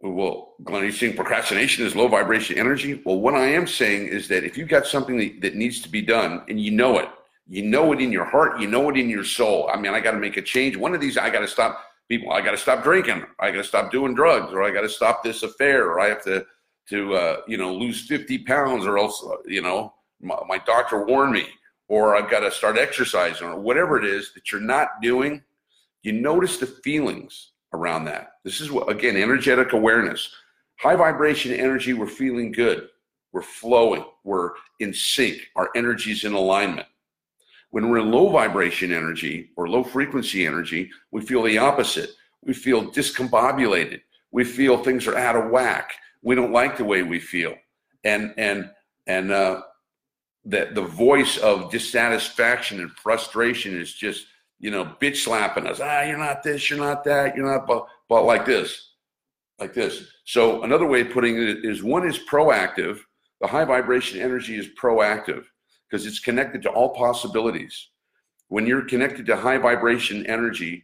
[0.02, 3.02] Well, Glenn, you're you saying procrastination is low vibration energy?
[3.06, 5.90] Well, what I am saying is that if you've got something that, that needs to
[5.90, 7.10] be done and you know it,
[7.48, 9.70] you know it in your heart, you know it in your soul.
[9.72, 10.78] I mean, I got to make a change.
[10.78, 12.32] One of these, I got to stop people.
[12.32, 13.26] I got to stop drinking.
[13.40, 16.08] I got to stop doing drugs, or I got to stop this affair, or I
[16.08, 16.46] have to,
[16.90, 21.04] to uh, you know, lose 50 pounds, or else, uh, you know, my, my doctor
[21.04, 21.48] warned me
[21.90, 25.44] or I've got to start exercising or whatever it is that you're not doing,
[26.04, 28.34] you notice the feelings around that.
[28.44, 30.34] This is what, again, energetic awareness.
[30.80, 32.88] High vibration energy, we're feeling good.
[33.32, 34.06] We're flowing.
[34.24, 35.42] We're in sync.
[35.56, 36.88] Our energy's in alignment.
[37.72, 42.12] When we're in low vibration energy or low frequency energy, we feel the opposite.
[42.44, 44.02] We feel discombobulated.
[44.32, 45.92] We feel things are out of whack.
[46.24, 47.56] We don't like the way we feel.
[48.04, 48.72] And, and,
[49.06, 49.62] and, uh,
[50.46, 54.26] that the voice of dissatisfaction and frustration is just
[54.60, 55.80] you know bitch slapping us.
[55.82, 58.88] Ah you're not this you're not that you're not but, but like this
[59.60, 60.06] like this.
[60.26, 63.00] So another way of putting it is one is proactive.
[63.42, 65.46] The high vibration energy is proactive
[65.90, 67.90] because it's connected to all possibilities.
[68.48, 70.84] When you're connected to high vibration energy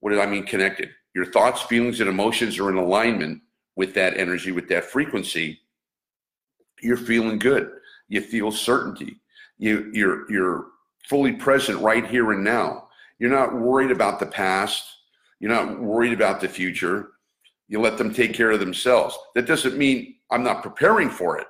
[0.00, 0.90] what do i mean connected?
[1.14, 3.42] Your thoughts feelings and emotions are in alignment
[3.76, 5.60] with that energy with that frequency.
[6.82, 7.70] You're feeling good.
[8.08, 9.20] You feel certainty.
[9.58, 10.66] You, you're, you're
[11.08, 12.87] fully present right here and now.
[13.18, 14.84] You're not worried about the past.
[15.40, 17.10] You're not worried about the future.
[17.68, 19.16] You let them take care of themselves.
[19.34, 21.46] That doesn't mean I'm not preparing for it.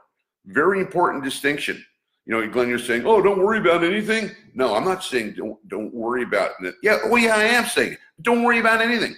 [0.47, 1.85] Very important distinction.
[2.27, 5.57] You know, Glenn, you're saying, "Oh, don't worry about anything." No, I'm not saying don't
[5.69, 6.75] don't worry about it.
[6.83, 9.17] Yeah, well, yeah, I am saying don't worry about anything.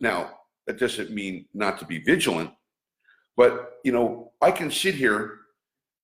[0.00, 2.50] Now, that doesn't mean not to be vigilant,
[3.36, 5.38] but you know, I can sit here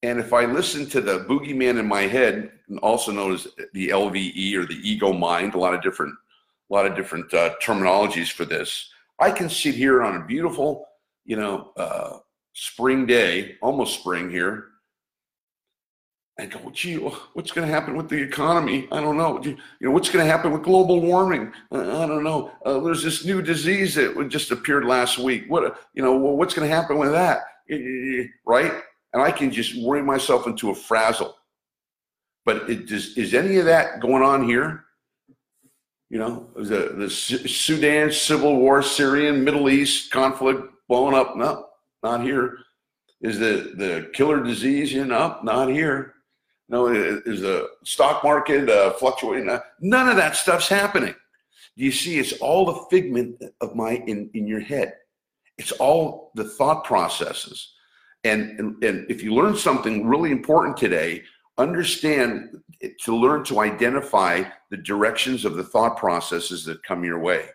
[0.05, 2.51] and if I listen to the boogeyman in my head,
[2.83, 6.14] also known as the LVE or the ego mind, a lot of different,
[6.71, 10.87] a lot of different uh, terminologies for this, I can sit here on a beautiful,
[11.25, 12.19] you know, uh,
[12.53, 14.67] spring day, almost spring here,
[16.38, 18.87] and go, gee, what's going to happen with the economy?
[18.93, 19.43] I don't know.
[19.43, 21.51] You know, what's going to happen with global warming?
[21.73, 22.53] I don't know.
[22.67, 25.45] Uh, there's this new disease that just appeared last week.
[25.49, 27.40] What, you know, what's going to happen with that?
[28.45, 28.83] Right?
[29.14, 31.37] And I can just worry myself into a frazzle.
[32.44, 34.85] But it, is, is any of that going on here?
[36.11, 41.37] You know, the, the Sudan civil war, Syrian, Middle East conflict blowing up?
[41.37, 41.66] No,
[42.03, 42.59] not here.
[43.20, 45.44] Is the, the killer disease in up?
[45.44, 46.14] Not here.
[46.68, 49.59] No, is the stock market uh, fluctuating?
[49.81, 51.14] None of that stuff's happening.
[51.77, 54.94] You see, it's all the figment of my in, in your head.
[55.57, 57.74] It's all the thought processes
[58.24, 61.22] and, and, and if you learn something really important today,
[61.58, 62.50] understand
[63.00, 67.46] to learn to identify the directions of the thought processes that come your way.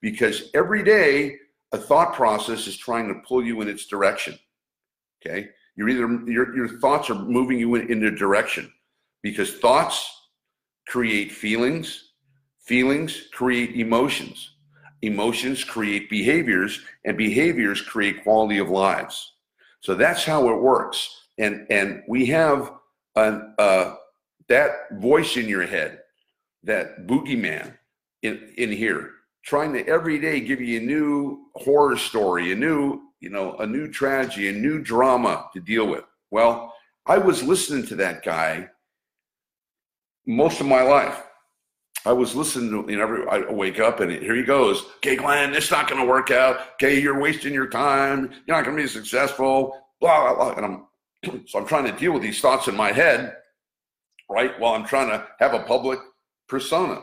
[0.00, 1.36] Because every day
[1.72, 4.38] a thought process is trying to pull you in its direction
[5.24, 5.48] okay?
[5.76, 8.72] You're either your, your thoughts are moving you in, in a direction.
[9.22, 10.28] Because thoughts
[10.86, 12.10] create feelings
[12.60, 14.54] feelings create emotions.
[15.02, 19.33] Emotions create behaviors and behaviors create quality of lives
[19.84, 22.72] so that's how it works and and we have
[23.16, 23.94] an, uh,
[24.48, 26.00] that voice in your head,
[26.62, 27.76] that boogeyman
[28.22, 29.10] in, in here,
[29.44, 33.66] trying to every day give you a new horror story, a new, you know, a
[33.66, 36.04] new tragedy, a new drama to deal with.
[36.30, 36.74] Well,
[37.06, 38.68] I was listening to that guy
[40.26, 41.22] most of my life.
[42.06, 44.84] I was listening to, you know, every, I wake up and here he goes.
[44.96, 46.60] Okay, Glenn, it's not going to work out.
[46.74, 48.30] Okay, you're wasting your time.
[48.46, 49.80] You're not going to be successful.
[50.00, 50.54] Blah, blah, blah.
[50.54, 50.86] And I'm
[51.46, 53.36] so I'm trying to deal with these thoughts in my head,
[54.30, 54.58] right?
[54.60, 55.98] While I'm trying to have a public
[56.48, 57.00] persona.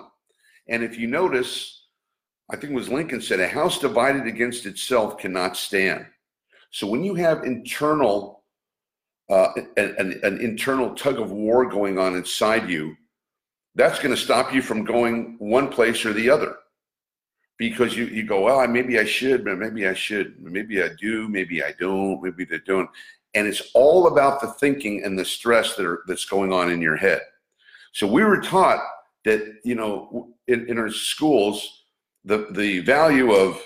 [0.67, 1.85] And if you notice,
[2.51, 6.05] I think it was Lincoln said, a house divided against itself cannot stand.
[6.69, 8.43] So when you have internal,
[9.29, 12.95] uh, an, an internal tug of war going on inside you,
[13.75, 16.57] that's going to stop you from going one place or the other
[17.57, 21.29] because you, you go, well, maybe I should, but maybe I should, maybe I do,
[21.29, 22.89] maybe I don't, maybe they don't
[23.33, 26.81] and it's all about the thinking and the stress that are, that's going on in
[26.81, 27.21] your head.
[27.93, 28.83] So we were taught
[29.25, 31.83] that you know in, in our schools
[32.25, 33.61] the the value of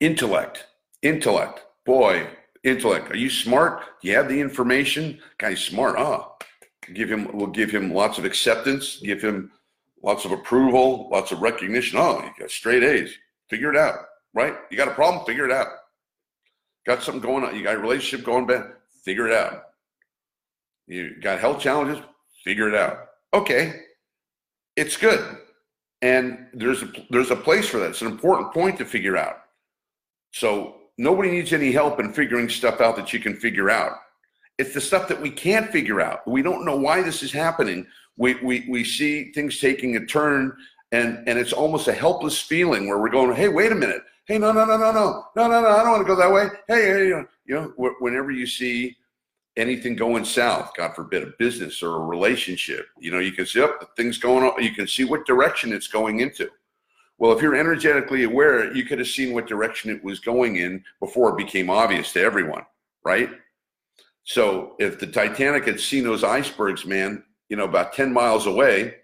[0.00, 0.66] intellect,
[1.02, 2.26] intellect, boy,
[2.64, 3.10] intellect.
[3.10, 3.82] Are you smart?
[4.00, 5.20] Do you have the information?
[5.38, 5.96] Guy's smart.
[5.98, 6.32] Ah,
[6.94, 7.30] give him.
[7.32, 9.00] We'll give him lots of acceptance.
[9.02, 9.50] Give him
[10.02, 11.98] lots of approval, lots of recognition.
[11.98, 13.14] Oh, you got straight A's.
[13.48, 13.96] Figure it out,
[14.34, 14.54] right?
[14.70, 15.24] You got a problem?
[15.24, 15.68] Figure it out.
[16.86, 17.56] Got something going on.
[17.56, 18.72] You got a relationship going bad.
[19.04, 19.62] Figure it out.
[20.86, 22.02] You got health challenges.
[22.44, 22.98] Figure it out.
[23.34, 23.82] Okay,
[24.76, 25.38] it's good,
[26.02, 27.90] and there's a there's a place for that.
[27.90, 29.36] It's an important point to figure out.
[30.32, 33.92] So nobody needs any help in figuring stuff out that you can figure out.
[34.58, 36.26] It's the stuff that we can't figure out.
[36.26, 37.86] We don't know why this is happening.
[38.16, 40.56] We we we see things taking a turn,
[40.92, 44.38] and and it's almost a helpless feeling where we're going, hey, wait a minute hey,
[44.38, 46.48] no, no, no, no, no, no, no, no, I don't want to go that way.
[46.66, 48.96] Hey, you know, whenever you see
[49.56, 53.62] anything going south, God forbid, a business or a relationship, you know, you can see
[53.62, 54.62] up oh, things going on.
[54.62, 56.50] You can see what direction it's going into.
[57.18, 60.84] Well, if you're energetically aware, you could have seen what direction it was going in
[61.00, 62.66] before it became obvious to everyone,
[63.04, 63.30] right?
[64.26, 68.96] So if the Titanic had seen those icebergs, man, you know, about 10 miles away,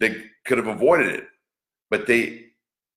[0.00, 1.26] they could have avoided it.
[1.90, 2.46] But they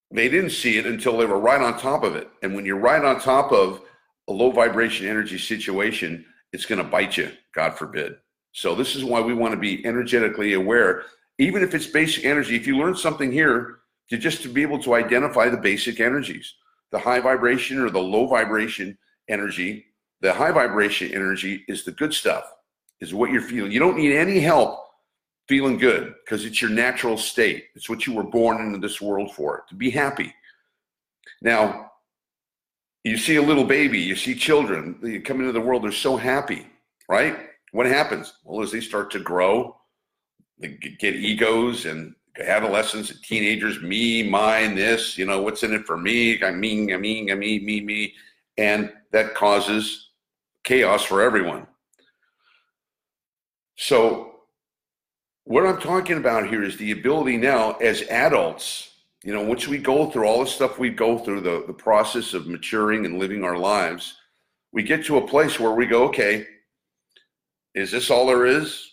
[0.09, 2.29] they didn't see it until they were right on top of it.
[2.41, 3.81] And when you're right on top of
[4.29, 8.15] a low vibration energy situation, it's going to bite you, God forbid.
[8.53, 11.03] So, this is why we want to be energetically aware,
[11.39, 12.55] even if it's basic energy.
[12.55, 16.55] If you learn something here, to just to be able to identify the basic energies,
[16.91, 18.97] the high vibration or the low vibration
[19.29, 19.85] energy.
[20.21, 22.51] The high vibration energy is the good stuff,
[22.99, 23.71] is what you're feeling.
[23.71, 24.79] You don't need any help
[25.47, 27.65] feeling good because it's your natural state.
[27.75, 30.33] It's what you were born into this world for, to be happy.
[31.41, 31.91] Now,
[33.03, 36.17] you see a little baby, you see children, they come into the world, they're so
[36.17, 36.67] happy,
[37.07, 37.37] right?
[37.71, 38.33] What happens?
[38.43, 39.77] Well, as they start to grow,
[40.59, 45.85] they get egos and adolescents and teenagers, me, mine, this, you know, what's in it
[45.85, 46.43] for me?
[46.43, 48.13] I mean, I mean, I mean, me, me.
[48.57, 50.06] And that causes
[50.67, 51.65] chaos for everyone.
[53.77, 54.33] So
[55.45, 58.89] what I'm talking about here is the ability now as adults,
[59.23, 62.33] you know, once we go through all the stuff we go through, the, the process
[62.33, 64.17] of maturing and living our lives,
[64.73, 66.45] we get to a place where we go, okay,
[67.73, 68.91] is this all there is?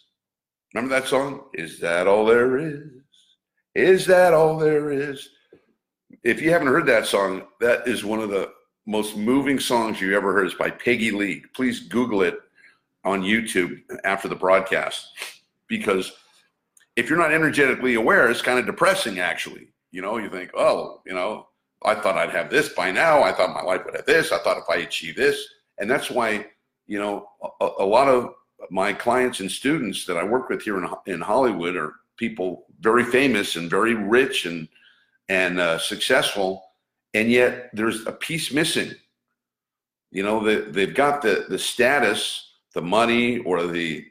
[0.74, 1.46] Remember that song?
[1.54, 2.82] Is that all there is?
[3.74, 5.28] Is that all there is?
[6.22, 8.52] If you haven't heard that song, that is one of the
[8.86, 10.46] most moving songs you ever heard.
[10.46, 11.42] is by Peggy Lee.
[11.54, 12.38] Please Google it
[13.04, 15.08] on YouTube after the broadcast
[15.68, 16.12] because
[16.96, 19.68] if you're not energetically aware, it's kind of depressing, actually.
[19.90, 21.48] You know, you think, oh, you know,
[21.84, 23.22] I thought I'd have this by now.
[23.22, 24.32] I thought my life would have this.
[24.32, 25.46] I thought if I achieve this.
[25.78, 26.46] And that's why,
[26.86, 27.28] you know,
[27.60, 28.34] a, a lot of
[28.70, 33.04] my clients and students that I work with here in, in Hollywood are people very
[33.04, 34.68] famous and very rich and,
[35.28, 36.63] and uh, successful.
[37.14, 38.92] And yet there's a piece missing.
[40.10, 44.04] You know, they, they've got the, the status, the money, or the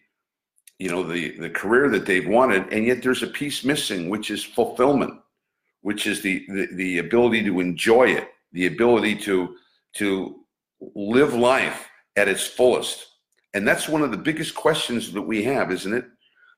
[0.79, 4.31] you know the the career that they've wanted and yet there's a piece missing which
[4.31, 5.13] is fulfillment
[5.81, 9.55] which is the, the the, ability to enjoy it the ability to
[9.93, 10.43] to
[10.95, 13.05] live life at its fullest
[13.53, 16.05] And that's one of the biggest questions that we have, isn't it?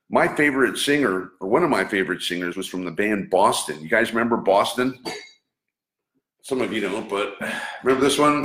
[0.08, 3.82] My favorite singer, or one of my favorite singers, was from the band Boston.
[3.82, 4.98] You guys remember Boston?
[6.48, 7.34] Some of you don't, but
[7.82, 8.44] remember this one?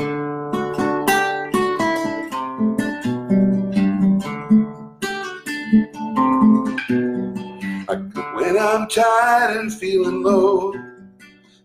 [8.34, 10.74] When I'm tired and feeling low,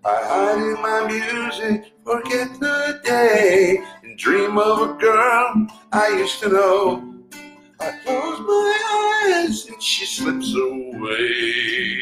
[0.05, 6.41] I hide in my music, forget the day, and dream of a girl I used
[6.41, 7.15] to know.
[7.81, 11.99] I close my eyes and she slips away.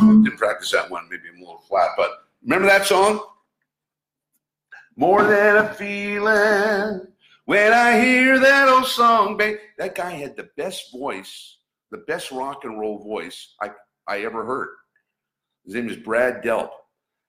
[0.00, 2.10] Didn't practice that one, maybe a little flat, but
[2.42, 3.20] remember that song?
[4.96, 7.06] More than a feeling
[7.44, 9.58] when I hear that old song, babe.
[9.78, 11.58] That guy had the best voice,
[11.90, 13.70] the best rock and roll voice I,
[14.08, 14.70] I ever heard.
[15.64, 16.70] His name is Brad Delp.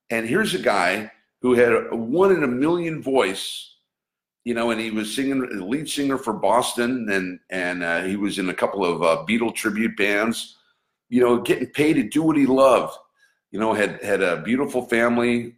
[0.10, 1.12] And here's a guy
[1.42, 3.76] who had a one in a million voice,
[4.46, 8.16] you know, and he was singing the lead singer for Boston, and and uh, he
[8.16, 10.56] was in a couple of uh, Beatle tribute bands,
[11.10, 12.98] you know, getting paid to do what he loved.
[13.52, 15.58] You know, had had a beautiful family,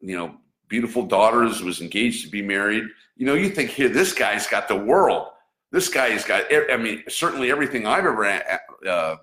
[0.00, 0.36] you know,
[0.70, 2.84] beautiful daughters, was engaged to be married.
[3.16, 5.26] You know, you think here, this guy's got the world.
[5.72, 8.42] This guy's got, I mean, certainly everything I've ever
[8.88, 9.16] uh,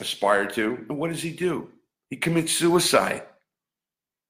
[0.00, 0.86] aspired to.
[0.88, 1.68] And what does he do?
[2.08, 3.24] He commits suicide.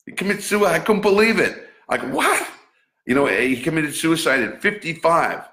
[0.04, 0.74] He commits suicide.
[0.74, 1.68] I couldn't believe it.
[1.88, 2.46] Like, what?
[3.06, 5.48] You know, he committed suicide at 55.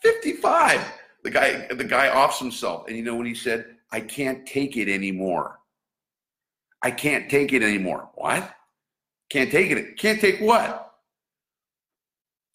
[0.00, 0.92] 55.
[1.22, 2.88] The guy, the guy offs himself.
[2.88, 3.66] And you know what he said?
[3.92, 5.60] I can't take it anymore.
[6.82, 8.08] I can't take it anymore.
[8.14, 8.52] What?
[9.32, 9.96] Can't take it.
[9.96, 10.92] Can't take what?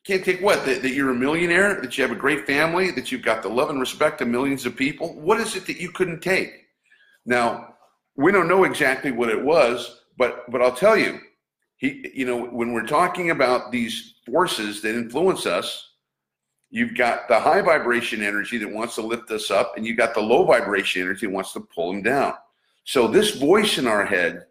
[0.06, 0.64] Can't take what?
[0.68, 3.50] That, that you're a millionaire, that you have a great family, that you've got the
[3.50, 5.20] love and respect of millions of people.
[5.20, 6.68] What is it that you couldn't take?
[7.26, 7.74] Now,
[8.16, 11.20] we don't know exactly what it was, but but I'll tell you,
[11.78, 15.94] he you know when we're talking about these forces that influence us,
[16.70, 20.14] you've got the high vibration energy that wants to lift us up, and you've got
[20.14, 22.36] the low vibration energy that wants to pull them down.
[22.84, 24.46] So this voice in our head,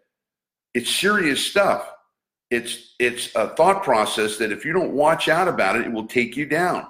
[0.73, 1.93] it's serious stuff.
[2.49, 6.07] It's it's a thought process that if you don't watch out about it, it will
[6.07, 6.87] take you down.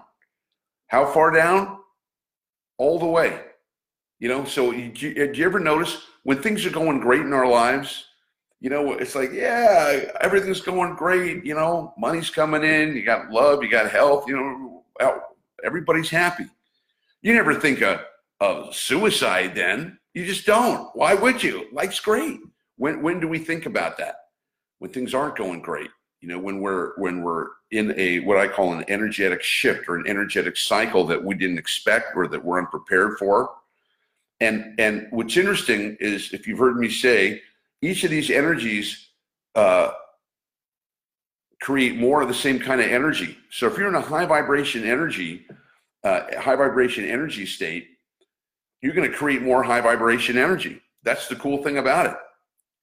[0.87, 1.79] How far down?
[2.77, 3.41] All the way.
[4.19, 7.47] You know, so do you, you ever notice when things are going great in our
[7.47, 8.05] lives,
[8.59, 11.45] you know, it's like, yeah, everything's going great.
[11.45, 14.83] You know, money's coming in, you got love, you got health, you know,
[15.63, 16.45] everybody's happy.
[17.21, 18.01] You never think of,
[18.39, 19.99] of suicide then.
[20.13, 20.89] You just don't.
[20.95, 21.67] Why would you?
[21.71, 22.39] Life's great.
[22.77, 24.15] When, when do we think about that?
[24.79, 25.89] When things aren't going great.
[26.21, 29.95] You know, when we're when we're in a what I call an energetic shift or
[29.95, 33.51] an energetic cycle that we didn't expect or that we're unprepared for
[34.39, 37.41] and and what's interesting is if you've heard me say,
[37.81, 39.09] each of these energies
[39.55, 39.91] uh,
[41.61, 43.37] create more of the same kind of energy.
[43.49, 45.45] So if you're in a high vibration energy,
[46.03, 47.87] uh, high vibration energy state,
[48.81, 50.81] you're going to create more high vibration energy.
[51.03, 52.15] That's the cool thing about it.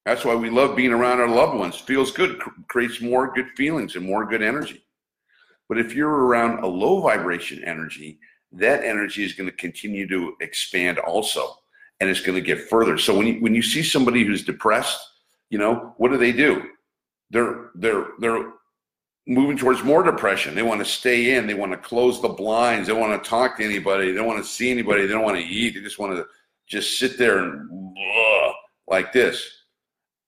[0.05, 1.75] That's why we love being around our loved ones.
[1.75, 4.83] Feels good, creates more good feelings and more good energy.
[5.67, 8.19] But if you're around a low vibration energy,
[8.51, 11.55] that energy is going to continue to expand also
[11.99, 12.97] and it's going to get further.
[12.97, 14.99] So when you when you see somebody who's depressed
[15.49, 16.63] you know what do they do?
[17.29, 18.51] They're they're they're
[19.27, 20.53] moving towards more depression.
[20.53, 21.47] They want to stay in.
[21.47, 22.87] They want to close the blinds.
[22.87, 24.11] They want to talk to anybody.
[24.11, 25.05] They don't want to see anybody.
[25.05, 25.73] They don't want to eat.
[25.73, 26.25] They just want to
[26.67, 27.95] just sit there and
[28.87, 29.54] like this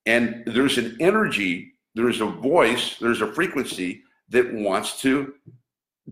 [0.07, 5.33] and there's an energy there's a voice there's a frequency that wants to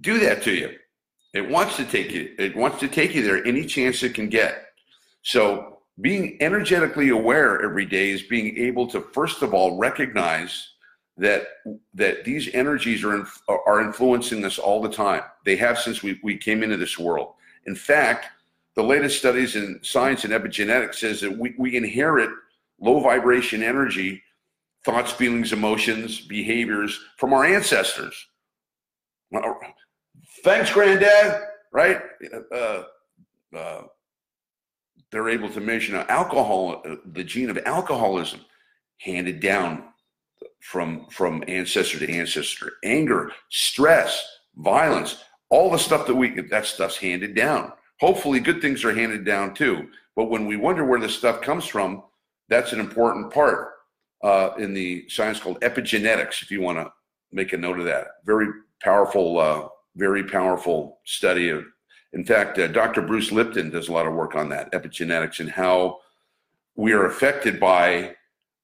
[0.02, 0.70] do that to you
[1.36, 2.34] it wants to take you.
[2.40, 4.68] It wants to take you there any chance it can get.
[5.22, 10.70] So being energetically aware every day is being able to first of all recognize
[11.18, 11.48] that
[11.94, 15.24] that these energies are are influencing us all the time.
[15.44, 17.34] They have since we, we came into this world.
[17.66, 18.28] In fact,
[18.78, 22.30] the latest studies in science and epigenetics says that we, we inherit
[22.80, 24.22] low vibration energy,
[24.84, 28.28] thoughts, feelings, emotions, behaviors from our ancestors.
[30.44, 31.42] Thanks, Granddad.
[31.74, 32.02] Right?
[32.54, 32.84] Uh,
[33.56, 33.82] uh,
[35.12, 38.42] they're able to now alcohol, uh, the gene of alcoholism,
[38.98, 39.84] handed down
[40.62, 42.74] from from ancestor to ancestor.
[42.84, 44.26] Anger, stress,
[44.58, 47.72] violence, all the stuff that we that stuff's handed down.
[48.00, 49.90] Hopefully, good things are handed down too.
[50.16, 52.04] But when we wonder where this stuff comes from,
[52.50, 53.74] that's an important part
[54.24, 56.42] uh, in the science called epigenetics.
[56.42, 56.92] If you want to
[57.32, 58.48] make a note of that, very
[58.82, 61.64] powerful uh, very powerful study of
[62.12, 65.50] in fact uh, dr bruce lipton does a lot of work on that epigenetics and
[65.50, 65.98] how
[66.76, 68.14] we are affected by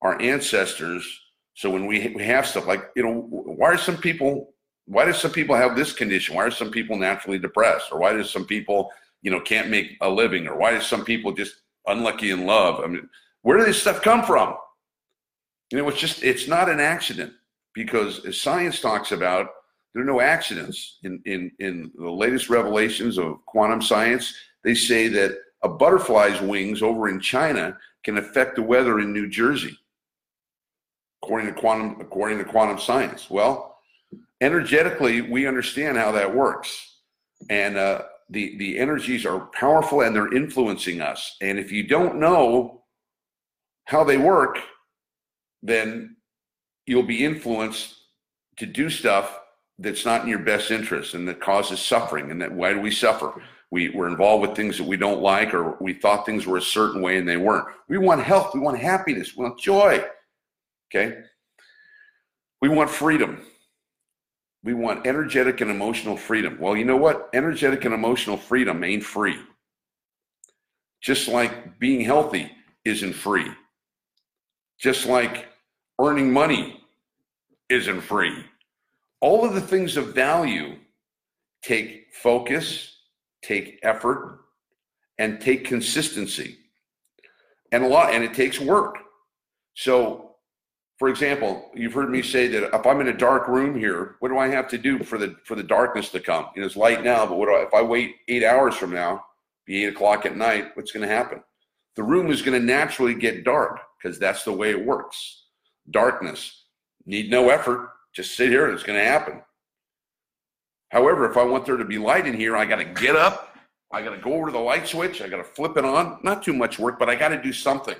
[0.01, 1.21] our ancestors
[1.53, 4.51] so when we, we have stuff like you know why are some people
[4.91, 6.35] why do some people have this condition?
[6.35, 7.91] Why are some people naturally depressed?
[7.91, 10.47] Or why do some people, you know, can't make a living?
[10.47, 11.55] Or why do some people just
[11.87, 12.83] unlucky in love?
[12.83, 13.07] I mean,
[13.41, 14.55] where does this stuff come from?
[15.71, 17.33] You know, it's just, it's not an accident
[17.73, 19.47] because as science talks about,
[19.93, 20.99] there are no accidents.
[21.03, 24.33] In, in, in the latest revelations of quantum science,
[24.63, 29.29] they say that a butterfly's wings over in China can affect the weather in New
[29.29, 29.77] Jersey,
[31.21, 33.29] according to quantum, according to quantum science.
[33.29, 33.77] Well,
[34.39, 36.97] energetically, we understand how that works.
[37.49, 41.37] And uh, the, the energies are powerful and they're influencing us.
[41.41, 42.80] And if you don't know
[43.85, 44.59] how they work,
[45.61, 46.15] then
[46.85, 47.95] you'll be influenced
[48.57, 49.39] to do stuff
[49.79, 52.31] that's not in your best interest and that causes suffering.
[52.31, 53.41] And that why do we suffer?
[53.71, 56.61] We, we're involved with things that we don't like, or we thought things were a
[56.61, 57.67] certain way and they weren't.
[57.87, 60.03] We want health, we want happiness, we want joy.
[60.93, 61.19] Okay?
[62.61, 63.41] We want freedom.
[64.63, 66.57] We want energetic and emotional freedom.
[66.59, 67.29] Well, you know what?
[67.33, 69.39] Energetic and emotional freedom ain't free.
[71.01, 72.51] Just like being healthy
[72.85, 73.51] isn't free.
[74.81, 75.47] Just like
[76.01, 76.81] earning money
[77.69, 78.43] isn't free.
[79.21, 80.75] All of the things of value
[81.61, 82.97] take focus,
[83.43, 84.39] take effort,
[85.19, 86.57] and take consistency.
[87.71, 88.97] And a lot, and it takes work.
[89.75, 90.31] So,
[90.97, 94.29] for example, you've heard me say that if I'm in a dark room here, what
[94.29, 96.47] do I have to do for the for the darkness to come?
[96.55, 98.91] You know, it's light now, but what do I, if I wait eight hours from
[98.91, 99.25] now,
[99.67, 101.43] be eight o'clock at night, what's going to happen?
[101.95, 105.41] The room is going to naturally get dark because that's the way it works
[105.89, 106.65] darkness.
[107.05, 107.89] Need no effort.
[108.13, 109.41] Just sit here and it's going to happen.
[110.89, 113.55] However, if I want there to be light in here, I got to get up.
[113.91, 115.21] I got to go over to the light switch.
[115.21, 116.19] I got to flip it on.
[116.23, 117.95] Not too much work, but I got to do something.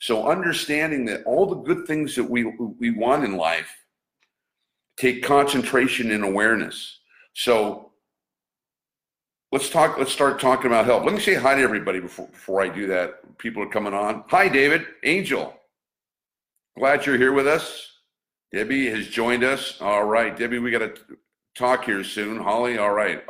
[0.00, 3.70] So understanding that all the good things that we we want in life
[4.96, 7.00] take concentration and awareness.
[7.34, 7.83] So
[9.54, 9.96] let's talk.
[9.96, 11.04] Let's start talking about help.
[11.04, 13.38] Let me say hi to everybody before before I do that.
[13.38, 14.24] People are coming on.
[14.26, 15.54] Hi, David Angel.
[16.76, 17.88] Glad you're here with us.
[18.52, 19.80] Debbie has joined us.
[19.80, 20.94] All right, Debbie, we got to
[21.54, 22.42] talk here soon.
[22.42, 23.24] Holly, all right.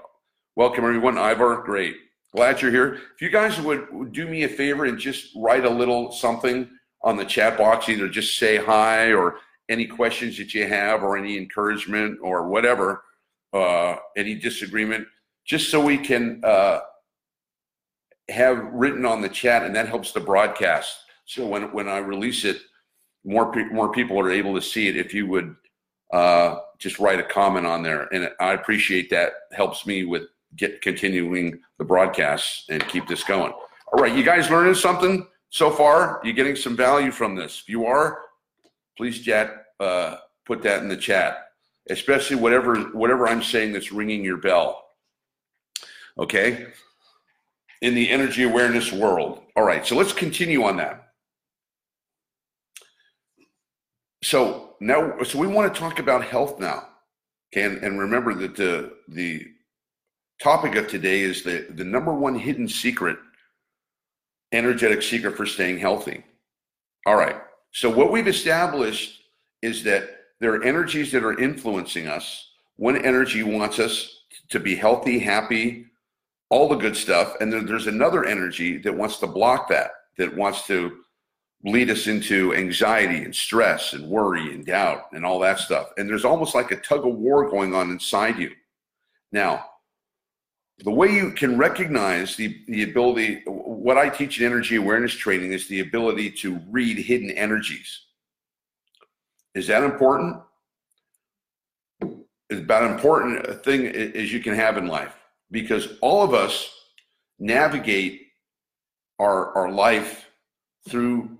[0.56, 1.18] Welcome, everyone.
[1.18, 1.96] Ivar, great.
[2.34, 2.94] Glad you're here.
[2.94, 6.70] If you guys would, would do me a favor and just write a little something
[7.02, 9.36] on the chat box, either just say hi or
[9.68, 13.02] any questions that you have or any encouragement or whatever,
[13.52, 15.06] uh, any disagreement,
[15.44, 16.80] just so we can uh,
[18.28, 20.96] have written on the chat, and that helps the broadcast.
[21.26, 22.60] So when, when I release it,
[23.24, 24.96] more pe- more people are able to see it.
[24.96, 25.56] If you would
[26.12, 30.24] uh, just write a comment on there and i appreciate that helps me with
[30.56, 33.52] get continuing the broadcasts and keep this going.
[33.92, 36.20] All right you guys learning something so far?
[36.22, 37.62] You getting some value from this?
[37.62, 38.20] If you are
[38.96, 40.16] please chat uh,
[40.46, 41.48] put that in the chat.
[41.90, 44.83] Especially whatever whatever i'm saying that's ringing your bell
[46.18, 46.66] okay
[47.82, 51.04] in the energy awareness world all right so let's continue on that
[54.22, 56.88] so now, so we want to talk about health now.
[57.52, 59.46] Okay, and, and remember that the the
[60.42, 63.18] topic of today is the the number one hidden secret,
[64.52, 66.24] energetic secret for staying healthy.
[67.06, 67.36] All right.
[67.72, 69.22] So what we've established
[69.62, 70.08] is that
[70.40, 72.50] there are energies that are influencing us.
[72.76, 75.86] One energy wants us to be healthy, happy,
[76.54, 80.36] all the good stuff, and then there's another energy that wants to block that, that
[80.36, 80.98] wants to
[81.64, 85.88] lead us into anxiety and stress and worry and doubt and all that stuff.
[85.98, 88.52] And there's almost like a tug of war going on inside you.
[89.32, 89.64] Now,
[90.78, 95.52] the way you can recognize the, the ability, what I teach in energy awareness training
[95.52, 98.02] is the ability to read hidden energies.
[99.56, 100.40] Is that important?
[102.00, 105.16] It's about important thing as you can have in life
[105.50, 106.70] because all of us
[107.38, 108.22] navigate
[109.18, 110.26] our, our life
[110.88, 111.30] through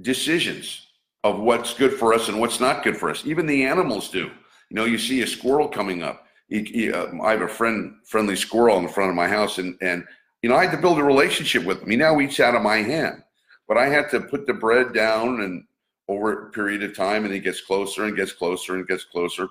[0.00, 0.88] decisions
[1.22, 3.24] of what's good for us and what's not good for us.
[3.24, 4.30] Even the animals do.
[4.70, 6.26] You know, you see a squirrel coming up.
[6.48, 9.58] He, he, uh, I have a friend, friendly squirrel in the front of my house,
[9.58, 10.04] and and
[10.42, 11.90] you know I had to build a relationship with him.
[11.90, 13.22] He now eats out of my hand,
[13.66, 15.64] but I had to put the bread down, and
[16.08, 19.48] over a period of time, and he gets closer and gets closer and gets closer.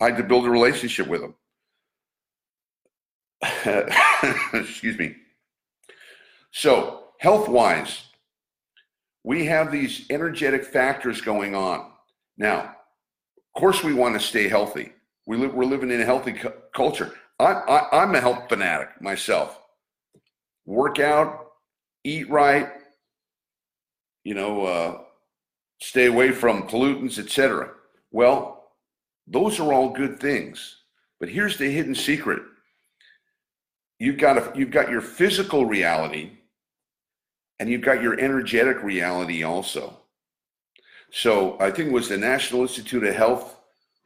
[0.00, 1.34] I had to build a relationship with him.
[4.54, 5.16] Excuse me.
[6.52, 8.04] So health wise,
[9.24, 11.90] we have these energetic factors going on.
[12.38, 14.92] Now, of course, we want to stay healthy.
[15.26, 17.14] We live, we're living in a healthy cu- culture.
[17.40, 19.60] I, I'm a health fanatic myself.
[20.66, 21.52] Work out,
[22.04, 22.68] eat right,
[24.24, 24.98] you know, uh,
[25.80, 27.70] stay away from pollutants, etc.
[28.12, 28.54] Well,
[29.26, 30.78] Those are all good things.
[31.20, 32.42] But here's the hidden secret.
[34.02, 36.32] You've got a, you've got your physical reality
[37.60, 39.96] and you've got your energetic reality also.
[41.12, 43.60] So I think it was the National Institute of Health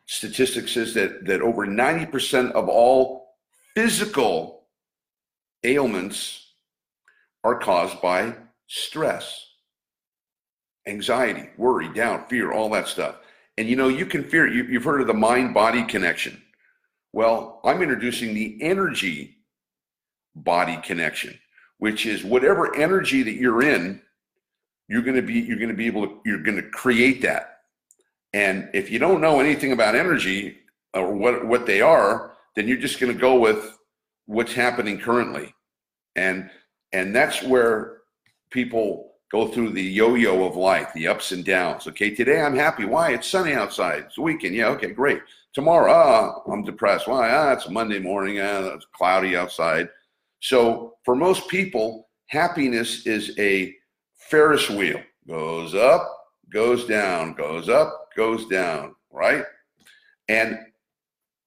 [0.04, 3.36] statistics says that that over 90% of all
[3.74, 4.66] physical
[5.64, 6.46] ailments
[7.42, 8.34] are caused by
[8.66, 9.46] stress,
[10.86, 13.16] anxiety, worry, doubt, fear, all that stuff.
[13.56, 16.42] And you know, you can fear, you, you've heard of the mind body connection.
[17.14, 19.35] Well, I'm introducing the energy
[20.36, 21.38] body connection,
[21.78, 24.00] which is whatever energy that you're in,
[24.88, 27.60] you're going to be you're going to be able to you're going to create that.
[28.32, 30.58] And if you don't know anything about energy
[30.94, 33.76] or what what they are, then you're just going to go with
[34.26, 35.54] what's happening currently.
[36.14, 36.50] And
[36.92, 37.98] and that's where
[38.50, 41.88] people go through the yo-yo of life, the ups and downs.
[41.88, 42.84] Okay, today I'm happy.
[42.84, 43.12] Why?
[43.12, 44.04] It's sunny outside.
[44.04, 44.54] It's a weekend.
[44.54, 45.20] Yeah, okay, great.
[45.52, 47.08] Tomorrow, ah, I'm depressed.
[47.08, 47.30] Why?
[47.30, 48.38] Ah, it's Monday morning.
[48.40, 49.88] Ah, it's cloudy outside.
[50.46, 53.74] So for most people, happiness is a
[54.14, 55.02] Ferris wheel.
[55.26, 56.08] Goes up,
[56.52, 59.42] goes down, goes up, goes down, right?
[60.28, 60.60] And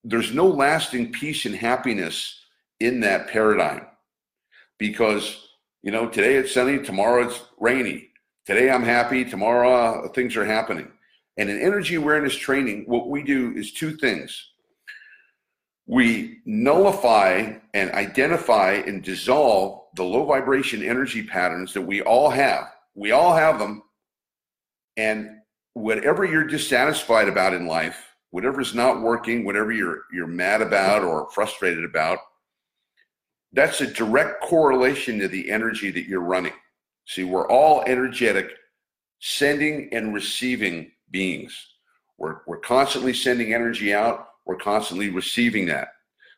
[0.04, 2.42] there's no lasting peace and happiness
[2.82, 3.86] in that paradigm
[4.78, 5.48] because
[5.82, 8.08] you know today it's sunny tomorrow it's rainy
[8.46, 10.90] today i'm happy tomorrow uh, things are happening
[11.36, 14.49] and in energy awareness training what we do is two things
[15.90, 22.72] we nullify and identify and dissolve the low vibration energy patterns that we all have
[22.96, 23.82] we all have them
[24.98, 25.30] and
[25.74, 31.28] whatever you're dissatisfied about in life whatever's not working whatever you're you're mad about or
[31.32, 32.20] frustrated about
[33.52, 36.54] that's a direct correlation to the energy that you're running.
[37.06, 38.52] See, we're all energetic,
[39.20, 41.56] sending and receiving beings.
[42.18, 45.90] We're, we're constantly sending energy out, we're constantly receiving that.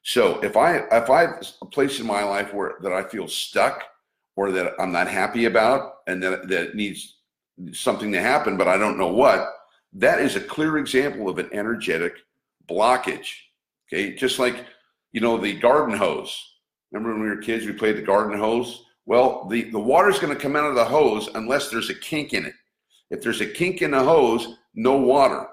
[0.03, 3.27] So if I if I have a place in my life where that I feel
[3.27, 3.83] stuck
[4.35, 7.17] or that I'm not happy about and that that needs
[7.71, 9.47] something to happen, but I don't know what,
[9.93, 12.15] that is a clear example of an energetic
[12.69, 13.29] blockage.
[13.87, 14.65] Okay, just like
[15.13, 16.51] you know the garden hose
[16.91, 18.83] Remember when we were kids, we played the garden hose?
[19.05, 22.33] Well, the, the water's going to come out of the hose unless there's a kink
[22.33, 22.53] in it.
[23.09, 25.47] If there's a kink in the hose, no water.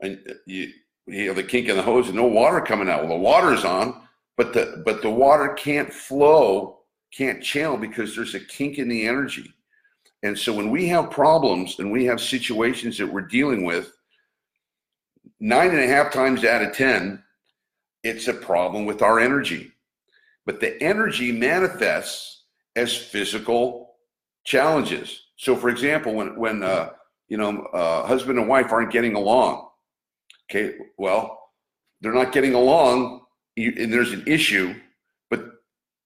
[0.00, 0.70] And uh, you,
[1.06, 3.00] you have the kink in the hose and no water coming out.
[3.00, 4.02] Well, the water's on,
[4.36, 6.80] but the but the water can't flow,
[7.12, 9.52] can't channel because there's a kink in the energy.
[10.22, 13.92] And so when we have problems and we have situations that we're dealing with,
[15.38, 17.22] nine and a half times out of ten,
[18.02, 19.74] it's a problem with our energy
[20.46, 22.42] but the energy manifests
[22.76, 23.94] as physical
[24.44, 25.22] challenges.
[25.36, 26.90] So, for example, when when uh,
[27.28, 29.68] you know uh, husband and wife aren't getting along,
[30.50, 31.40] okay, well,
[32.00, 33.22] they're not getting along,
[33.56, 34.74] and there's an issue,
[35.30, 35.44] but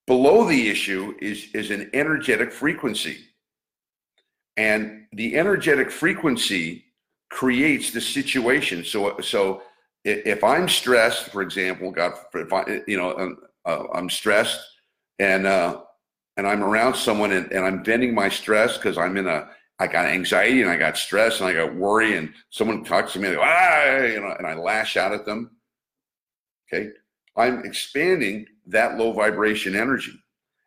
[0.06, 3.18] below the issue is is an energetic frequency,
[4.56, 6.84] and the energetic frequency
[7.30, 8.84] creates the situation.
[8.84, 9.62] So, so
[10.04, 14.60] if I'm stressed, for example, God, if I, you know, uh, I'm stressed
[15.18, 15.82] and uh,
[16.36, 19.86] and I'm around someone and, and I'm venting my stress because I'm in a I
[19.86, 23.28] got anxiety and I got stress and I got worry and someone talks to me
[23.28, 25.50] like ah you know and I lash out at them.
[26.72, 26.90] Okay,
[27.36, 30.12] I'm expanding that low vibration energy,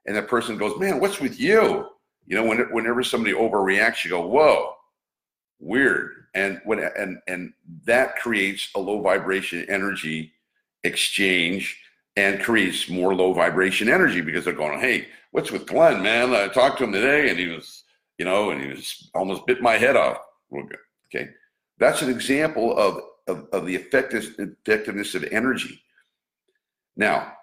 [0.06, 1.88] and that person goes, man, what's with you?
[2.26, 4.74] You know, when, whenever somebody overreacts, you go, whoa,
[5.60, 7.54] weird, and when and and
[7.86, 10.32] that creates a low vibration energy
[10.84, 11.80] exchange
[12.16, 16.34] and creates more low vibration energy because they're going, hey, what's with Glenn, man?
[16.34, 17.84] I talked to him today and he was,
[18.18, 20.18] you know, and he was almost bit my head off.
[20.54, 21.30] Okay.
[21.78, 25.82] That's an example of, of, of the effectiveness of energy.
[26.96, 27.34] Now,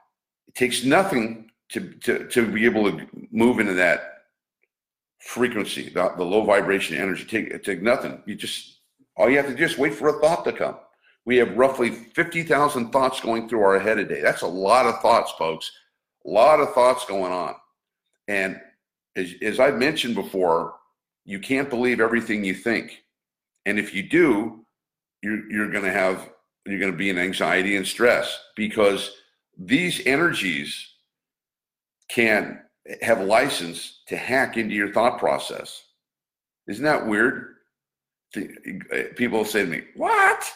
[0.47, 4.01] it takes nothing to, to, to be able to move into that
[5.21, 7.25] frequency, the, the low vibration energy.
[7.25, 8.23] Take, take nothing.
[8.27, 8.81] You just,
[9.17, 10.77] all you have to do is wait for a thought to come
[11.29, 14.23] we have roughly 50,000 thoughts going through our head a day.
[14.23, 15.71] That's a lot of thoughts, folks.
[16.25, 17.55] A lot of thoughts going on.
[18.29, 18.59] And
[19.19, 20.75] as, as I've mentioned before,
[21.25, 23.03] you can't believe everything you think.
[23.67, 24.65] And if you do,
[25.23, 26.31] you're, you're going to have,
[26.65, 29.13] you're going to be in anxiety and stress because
[29.59, 30.95] these energies
[32.09, 32.63] can
[33.03, 35.83] have license to hack into your thought process.
[36.69, 37.57] Isn't that weird?
[39.17, 40.51] People say to me, What?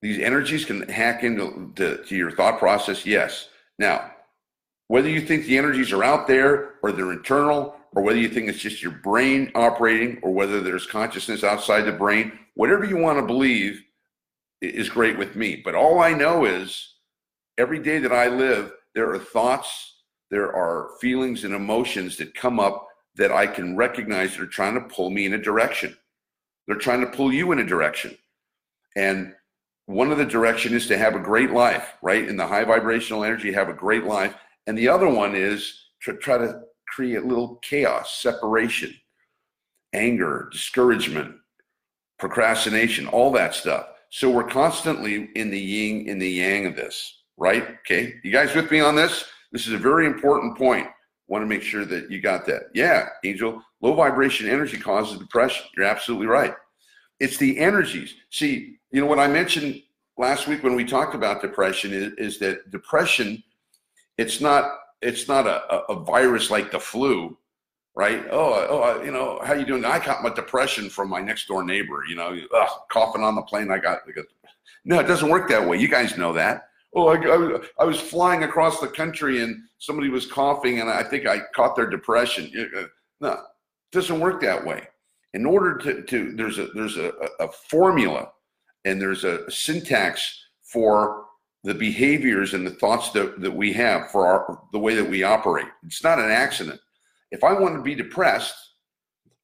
[0.00, 3.06] These energies can hack into to, to your thought process.
[3.06, 3.48] Yes.
[3.78, 4.13] Now,
[4.88, 8.48] whether you think the energies are out there or they're internal, or whether you think
[8.48, 13.18] it's just your brain operating, or whether there's consciousness outside the brain, whatever you want
[13.18, 13.82] to believe,
[14.60, 15.62] is great with me.
[15.64, 16.94] But all I know is
[17.56, 22.58] every day that I live, there are thoughts, there are feelings and emotions that come
[22.58, 25.96] up that I can recognize that are trying to pull me in a direction.
[26.66, 28.16] They're trying to pull you in a direction.
[28.96, 29.34] And
[29.86, 32.26] one of the direction is to have a great life, right?
[32.26, 34.34] In the high vibrational energy, have a great life.
[34.66, 38.94] And the other one is to try to create little chaos, separation,
[39.92, 41.36] anger, discouragement,
[42.18, 43.86] procrastination, all that stuff.
[44.10, 47.66] So we're constantly in the yin, in the yang of this, right?
[47.80, 48.14] Okay.
[48.22, 49.24] You guys with me on this?
[49.52, 50.88] This is a very important point.
[51.26, 52.64] Want to make sure that you got that.
[52.74, 55.64] Yeah, Angel, low vibration energy causes depression.
[55.76, 56.54] You're absolutely right.
[57.18, 58.14] It's the energies.
[58.30, 59.80] See, you know what I mentioned
[60.18, 63.42] last week when we talked about depression is, is that depression,
[64.18, 67.36] it's not it's not a, a virus like the flu,
[67.94, 68.24] right?
[68.30, 69.84] Oh, oh, you know, how you doing?
[69.84, 72.04] I caught my depression from my next door neighbor.
[72.08, 73.70] You know, ugh, coughing on the plane.
[73.70, 74.24] I got, I got.
[74.84, 75.78] No, it doesn't work that way.
[75.78, 76.68] You guys know that.
[76.94, 81.02] Oh, I, I, I, was flying across the country and somebody was coughing, and I
[81.02, 82.52] think I caught their depression.
[82.76, 82.82] Uh,
[83.20, 83.38] no, it
[83.92, 84.86] doesn't work that way.
[85.32, 88.30] In order to, to there's a there's a, a formula
[88.84, 91.23] and there's a syntax for
[91.64, 95.22] the behaviors and the thoughts that, that we have for our the way that we
[95.22, 95.66] operate.
[95.84, 96.78] It's not an accident.
[97.30, 98.54] If I want to be depressed,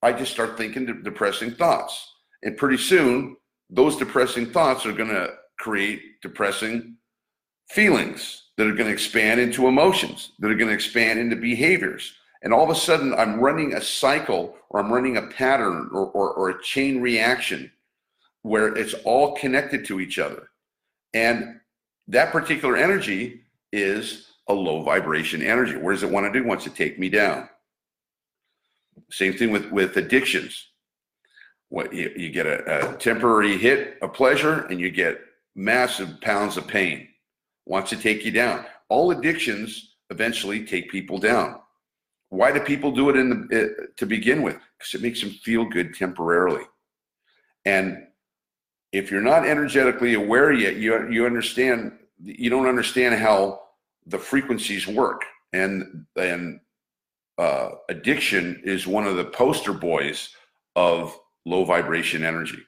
[0.03, 2.14] I just start thinking depressing thoughts.
[2.43, 3.37] And pretty soon,
[3.71, 6.97] those depressing thoughts are going to create depressing
[7.71, 12.14] feelings that are going to expand into emotions, that are going to expand into behaviors.
[12.43, 16.07] And all of a sudden, I'm running a cycle or I'm running a pattern or,
[16.09, 17.71] or, or a chain reaction
[18.43, 20.49] where it's all connected to each other.
[21.12, 21.61] And
[22.11, 23.43] that particular energy
[23.73, 25.77] is a low vibration energy.
[25.77, 26.45] Where does it want to do?
[26.45, 27.49] It wants to take me down.
[29.11, 30.67] Same thing with, with addictions.
[31.69, 35.21] What you, you get a, a temporary hit of pleasure and you get
[35.55, 37.09] massive pounds of pain.
[37.65, 38.67] Wants to take you down.
[38.89, 41.61] All addictions eventually take people down.
[42.31, 44.59] Why do people do it in the uh, to begin with?
[44.79, 46.65] Because it makes them feel good temporarily.
[47.65, 48.07] And
[48.93, 53.61] if you're not energetically aware yet, you you understand you don't understand how
[54.07, 56.61] the frequencies work, and and
[57.38, 60.30] uh, addiction is one of the poster boys
[60.76, 61.16] of
[61.47, 62.59] low vibration energy.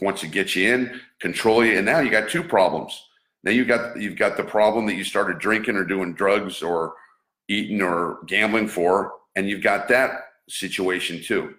[0.00, 3.08] Once it gets you in, control you, and now you got two problems.
[3.42, 6.94] Now you got you've got the problem that you started drinking or doing drugs or
[7.48, 10.10] eating or gambling for, and you've got that
[10.48, 11.54] situation too.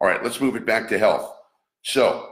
[0.00, 1.32] All right, let's move it back to health.
[1.82, 2.31] So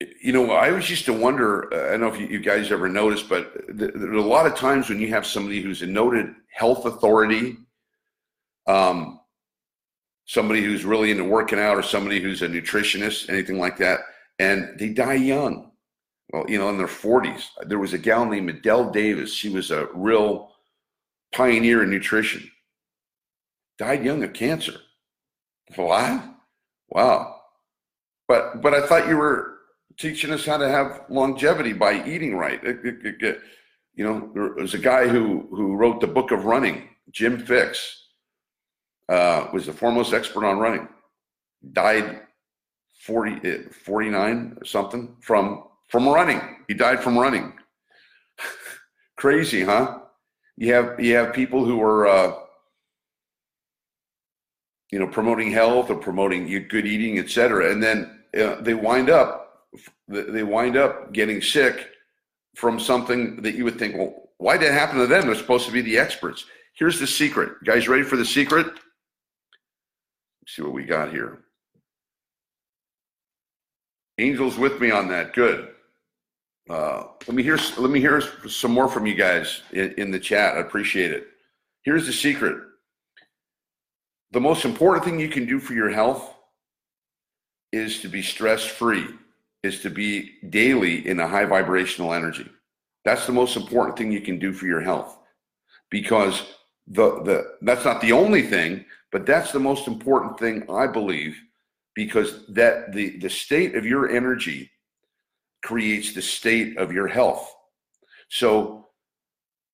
[0.00, 1.72] you know, I always used to wonder.
[1.72, 4.20] Uh, I don't know if you, you guys ever noticed, but th- there are a
[4.20, 7.56] lot of times when you have somebody who's a noted health authority,
[8.66, 9.20] um,
[10.26, 14.00] somebody who's really into working out, or somebody who's a nutritionist, anything like that,
[14.38, 15.70] and they die young.
[16.32, 17.44] Well, you know, in their 40s.
[17.66, 19.32] There was a gal named Adelle Davis.
[19.32, 20.50] She was a real
[21.32, 22.50] pioneer in nutrition.
[23.78, 24.74] Died young of cancer.
[25.76, 26.24] What?
[26.88, 27.40] Wow.
[28.28, 29.55] But but I thought you were
[29.98, 32.62] teaching us how to have longevity by eating right.
[32.62, 36.88] You know, there was a guy who who wrote the book of running.
[37.10, 37.78] Jim Fixx
[39.08, 40.88] uh, was the foremost expert on running.
[41.72, 42.20] Died
[43.00, 46.40] 40, eh, 49 or something from from running.
[46.68, 47.52] He died from running.
[49.16, 50.00] Crazy, huh?
[50.56, 52.34] You have you have people who are uh,
[54.90, 59.45] you know promoting health or promoting good eating, etc., and then uh, they wind up
[60.08, 61.90] they wind up getting sick
[62.54, 65.26] from something that you would think, well, why did it happen to them?
[65.26, 66.44] They're supposed to be the experts.
[66.74, 67.52] Here's the secret.
[67.62, 68.66] You guys ready for the secret?
[68.66, 71.42] Let's see what we got here.
[74.18, 75.34] Angels with me on that.
[75.34, 75.70] Good.
[76.68, 77.58] Uh, let me hear.
[77.78, 80.56] Let me hear some more from you guys in, in the chat.
[80.56, 81.26] I appreciate it.
[81.82, 82.56] Here's the secret.
[84.32, 86.34] The most important thing you can do for your health
[87.72, 89.06] is to be stress free
[89.66, 92.48] is to be daily in a high vibrational energy.
[93.04, 95.18] That's the most important thing you can do for your health
[95.90, 96.42] because
[96.86, 101.36] the, the that's not the only thing, but that's the most important thing I believe
[101.94, 104.70] because that the, the state of your energy
[105.64, 107.52] creates the state of your health.
[108.28, 108.88] So,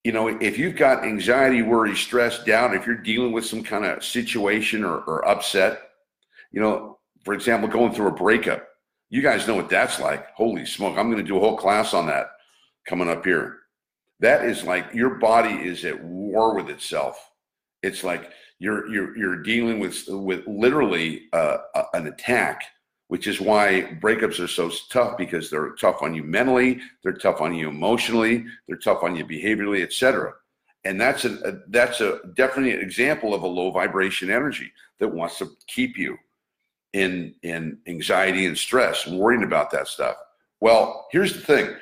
[0.05, 3.84] you know, if you've got anxiety, worry, stress, doubt, if you're dealing with some kind
[3.84, 5.80] of situation or, or upset,
[6.53, 8.66] you know, for example, going through a breakup,
[9.13, 10.31] you guys know what that's like.
[10.35, 10.97] Holy smoke.
[10.97, 12.29] I'm going to do a whole class on that
[12.89, 13.59] coming up here.
[14.21, 17.31] That is like your body is at war with itself.
[17.83, 21.59] It's like you're you're you're dealing with with literally uh,
[21.93, 22.65] an attack
[23.09, 27.43] which is why breakups are so tough because they're tough on you mentally, they're tough
[27.43, 30.33] on you emotionally, they're tough on you behaviorally, etc.
[30.87, 35.37] And that's a, a that's a definitely example of a low vibration energy that wants
[35.41, 36.17] to keep you
[36.93, 40.16] in in anxiety and stress and worrying about that stuff.
[40.61, 41.74] Well, here's the thing.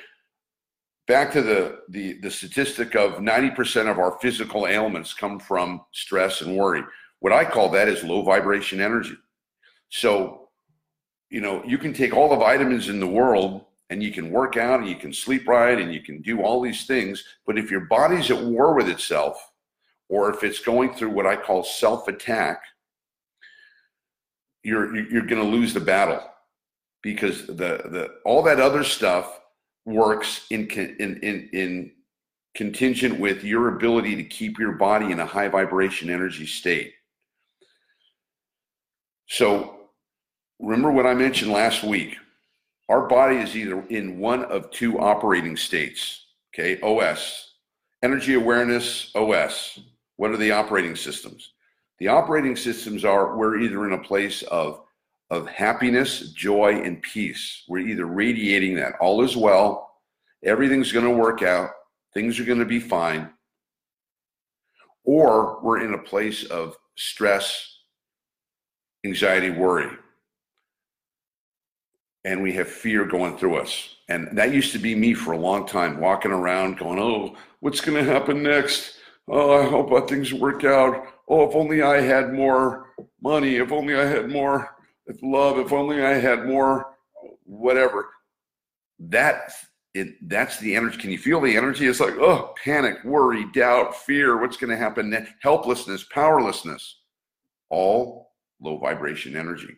[1.06, 6.40] Back to the the the statistic of 90% of our physical ailments come from stress
[6.40, 6.82] and worry.
[7.18, 9.16] What I call that is low vibration energy.
[9.88, 10.48] So
[11.30, 14.56] you know, you can take all the vitamins in the world and you can work
[14.56, 17.24] out and you can sleep right and you can do all these things.
[17.46, 19.50] But if your body's at war with itself,
[20.08, 22.62] or if it's going through what I call self attack,
[24.62, 26.22] you're you're going to lose the battle
[27.02, 29.40] because the the all that other stuff
[29.84, 31.92] works in in in in
[32.54, 36.92] contingent with your ability to keep your body in a high vibration energy state.
[39.26, 39.76] So
[40.58, 42.16] remember what I mentioned last week.
[42.88, 46.80] Our body is either in one of two operating states, okay?
[46.82, 47.54] OS,
[48.02, 49.78] energy awareness, OS.
[50.16, 51.52] What are the operating systems?
[52.00, 54.82] The operating systems are we're either in a place of,
[55.30, 57.64] of happiness, joy, and peace.
[57.68, 59.92] We're either radiating that all is well,
[60.44, 61.70] everything's going to work out,
[62.14, 63.30] things are going to be fine,
[65.04, 67.78] or we're in a place of stress,
[69.04, 69.90] anxiety, worry
[72.24, 73.96] and we have fear going through us.
[74.08, 77.80] And that used to be me for a long time, walking around going, Oh, what's
[77.80, 78.96] going to happen next?
[79.28, 81.06] Oh, I hope uh, things work out.
[81.30, 82.88] Oh, if only I had more
[83.22, 83.56] money.
[83.56, 84.76] If only I had more
[85.22, 85.58] love.
[85.58, 86.96] If only I had more
[87.44, 88.08] whatever.
[88.98, 89.52] That
[89.94, 90.98] it that's the energy.
[90.98, 91.86] Can you feel the energy?
[91.86, 94.40] It's like, oh, panic, worry, doubt, fear.
[94.40, 95.08] What's going to happen?
[95.08, 95.32] Next?
[95.40, 96.96] Helplessness, powerlessness.
[97.70, 99.76] All low vibration energy.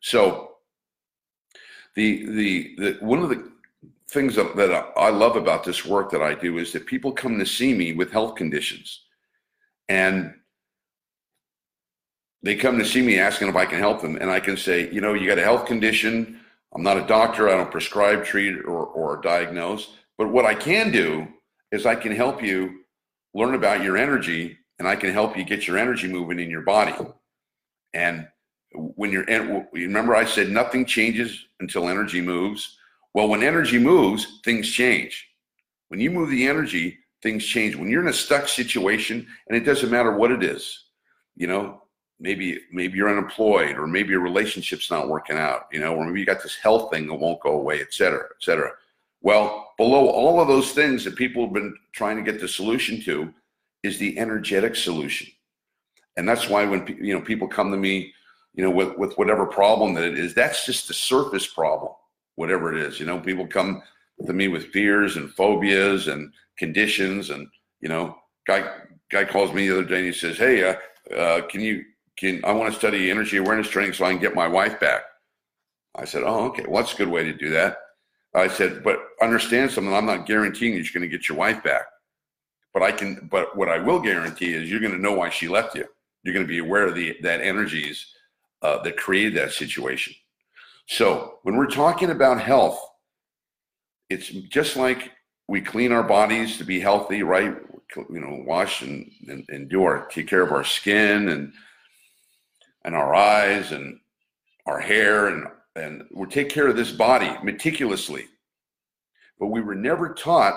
[0.00, 0.52] So
[1.96, 3.52] the the, the one of the
[4.10, 7.38] things that, that I love about this work that I do is that people come
[7.38, 9.02] to see me with health conditions,
[9.90, 10.34] and
[12.44, 14.90] they come to see me asking if I can help them, and I can say,
[14.92, 16.40] you know, you got a health condition.
[16.74, 17.48] I'm not a doctor.
[17.48, 19.94] I don't prescribe, treat, or or diagnose.
[20.18, 21.26] But what I can do
[21.72, 22.82] is I can help you
[23.32, 26.62] learn about your energy, and I can help you get your energy moving in your
[26.62, 26.94] body.
[27.94, 28.28] And
[28.74, 29.24] when you're
[29.72, 32.76] remember I said nothing changes until energy moves.
[33.14, 35.28] Well, when energy moves, things change.
[35.88, 37.74] When you move the energy, things change.
[37.74, 40.84] When you're in a stuck situation, and it doesn't matter what it is,
[41.36, 41.83] you know,
[42.20, 46.20] maybe maybe you're unemployed, or maybe your relationship's not working out, you know, or maybe
[46.20, 48.72] you got this health thing that won't go away, et cetera, et cetera.
[49.20, 53.00] Well, below all of those things that people have been trying to get the solution
[53.02, 53.32] to
[53.82, 55.28] is the energetic solution.
[56.16, 58.12] And that's why when you know people come to me
[58.54, 61.92] you know, with, with whatever problem that it is, that's just the surface problem,
[62.36, 63.00] whatever it is.
[63.00, 63.82] You know, people come
[64.24, 67.48] to me with fears and phobias and conditions, and
[67.80, 68.70] you know, guy
[69.10, 71.84] guy calls me the other day and he says, "Hey, uh, uh, can you
[72.16, 75.02] can I want to study energy awareness training so I can get my wife back?"
[75.94, 76.64] I said, "Oh, okay.
[76.68, 77.78] Well, a good way to do that."
[78.34, 79.94] I said, "But understand something.
[79.94, 81.86] I'm not guaranteeing you're going to get your wife back,
[82.72, 83.28] but I can.
[83.30, 85.86] But what I will guarantee is you're going to know why she left you.
[86.22, 88.14] You're going to be aware of the that energies."
[88.64, 90.14] uh, that created that situation.
[90.88, 92.80] So when we're talking about health,
[94.08, 95.12] it's just like
[95.48, 97.54] we clean our bodies to be healthy, right?
[97.96, 101.52] You know, wash and, and, and do our take care of our skin and
[102.84, 103.98] and our eyes and
[104.66, 108.26] our hair and and we take care of this body meticulously.
[109.40, 110.54] But we were never taught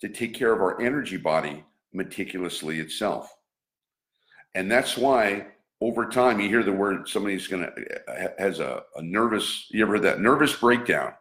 [0.00, 3.32] to take care of our energy body meticulously itself.
[4.54, 5.46] And that's why
[5.80, 7.72] over time you hear the word somebody's to
[8.38, 10.20] has a, a nervous you ever heard that?
[10.20, 11.12] Nervous breakdown.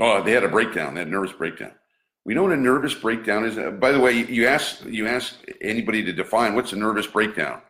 [0.00, 1.72] Oh they had a breakdown had nervous breakdown.
[2.26, 3.56] We know what a nervous breakdown is.
[3.78, 7.62] By the way you ask you ask anybody to define what's a nervous breakdown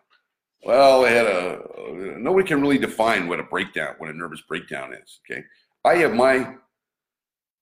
[0.65, 4.93] well they had a nobody can really define what a breakdown what a nervous breakdown
[4.93, 5.45] is okay?
[5.85, 6.55] I have my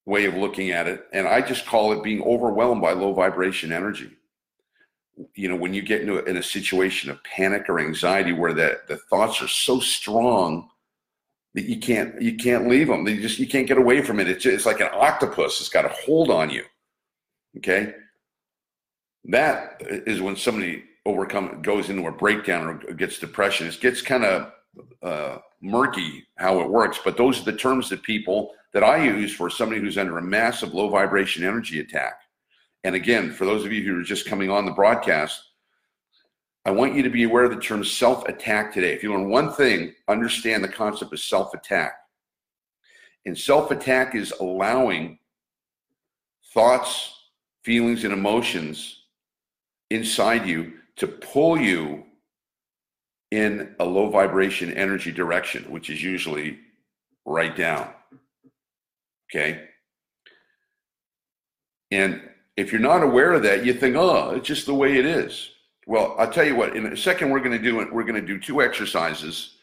[0.06, 3.72] way of looking at it and i just call it being overwhelmed by low vibration
[3.72, 4.10] energy.
[5.34, 8.52] You know when you get into a, in a situation of panic or anxiety where
[8.52, 10.68] the, the thoughts are so strong
[11.54, 14.28] that you can't you can't leave them they just you can't get away from it.
[14.28, 16.64] It's, it's like an octopus it's got a hold on you
[17.56, 17.94] okay?
[19.24, 24.24] That is when somebody overcome goes into a breakdown or gets depression it gets kind
[24.24, 24.52] of
[25.02, 29.34] uh, murky how it works but those are the terms that people that i use
[29.34, 32.20] for somebody who's under a massive low vibration energy attack
[32.86, 35.42] and again, for those of you who are just coming on the broadcast,
[36.64, 38.92] I want you to be aware of the term self attack today.
[38.92, 41.94] If you learn one thing, understand the concept of self attack.
[43.24, 45.18] And self attack is allowing
[46.54, 47.12] thoughts,
[47.64, 49.02] feelings, and emotions
[49.90, 52.04] inside you to pull you
[53.30, 56.58] in a low vibration energy direction, which is usually
[57.24, 57.90] right down.
[59.30, 59.68] Okay.
[61.90, 62.22] And
[62.56, 65.50] if you're not aware of that, you think, oh, it's just the way it is.
[65.86, 67.92] Well, I'll tell you what, in a second, we're going to do it.
[67.92, 69.56] We're going to do two exercises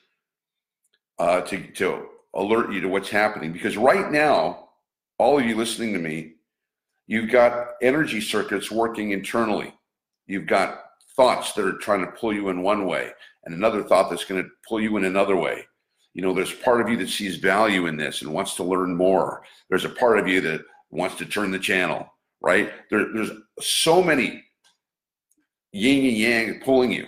[1.20, 3.52] uh, to, to alert you to what's happening.
[3.52, 4.70] Because right now,
[5.18, 6.34] all of you listening to me,
[7.08, 9.74] you've got energy circuits working internally.
[10.28, 13.12] You've got thoughts that are trying to pull you in one way
[13.46, 15.66] and another thought that's going to pull you in another way.
[16.14, 18.96] You know, there's part of you that sees value in this and wants to learn
[18.96, 19.44] more.
[19.70, 20.62] There's a part of you that
[20.92, 22.08] wants to turn the channel,
[22.42, 22.72] right?
[22.90, 24.44] There, there's so many
[25.72, 27.08] yin and yang pulling you.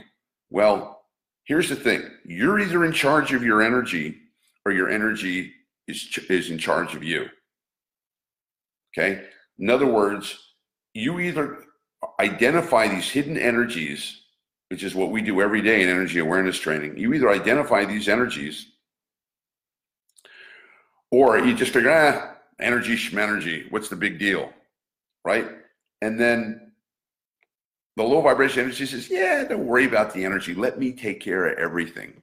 [0.50, 1.04] Well,
[1.46, 4.18] here's the thing you're either in charge of your energy
[4.66, 5.54] or your energy
[5.88, 7.28] is, is in charge of you.
[8.98, 9.26] Okay.
[9.60, 10.38] In other words,
[10.94, 11.65] you either
[12.20, 14.22] identify these hidden energies,
[14.70, 16.98] which is what we do every day in energy awareness training.
[16.98, 18.68] You either identify these energies
[21.12, 24.52] or you just figure, ah, energy, schmenergy, what's the big deal?
[25.24, 25.48] Right.
[26.02, 26.72] And then
[27.96, 30.54] the low vibration energy says, yeah, don't worry about the energy.
[30.54, 32.22] Let me take care of everything.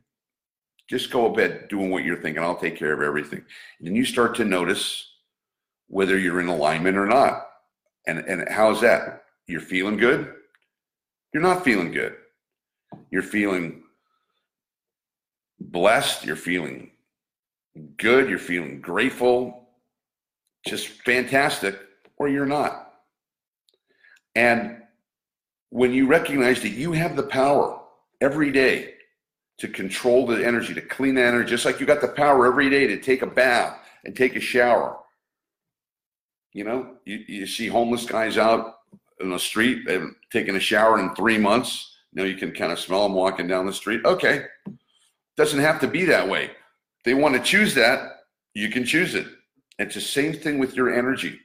[0.89, 2.43] Just go to bed doing what you're thinking.
[2.43, 3.43] I'll take care of everything.
[3.79, 5.09] And then you start to notice
[5.89, 7.47] whether you're in alignment or not.
[8.07, 9.23] And, and how's that?
[9.53, 10.33] You're feeling good?
[11.35, 12.17] You're not feeling good.
[13.11, 13.83] You're feeling
[15.61, 16.25] blessed.
[16.25, 16.93] You're feeling
[17.99, 18.31] good.
[18.31, 19.69] You're feeling grateful.
[20.67, 21.79] Just fantastic.
[22.17, 22.95] Or you're not.
[24.35, 24.79] And
[25.69, 27.79] when you recognize that you have the power
[28.23, 28.95] every day
[29.59, 32.71] to control the energy, to clean the energy, just like you got the power every
[32.71, 33.77] day to take a bath
[34.07, 34.97] and take a shower.
[36.55, 38.77] You know, you, you see homeless guys out
[39.23, 41.95] in the street, they haven't taken a shower in three months.
[42.13, 44.05] You know, you can kind of smell them walking down the street.
[44.05, 44.45] Okay.
[45.37, 46.51] Doesn't have to be that way.
[47.05, 49.27] They want to choose that, you can choose it.
[49.79, 51.41] It's the same thing with your energy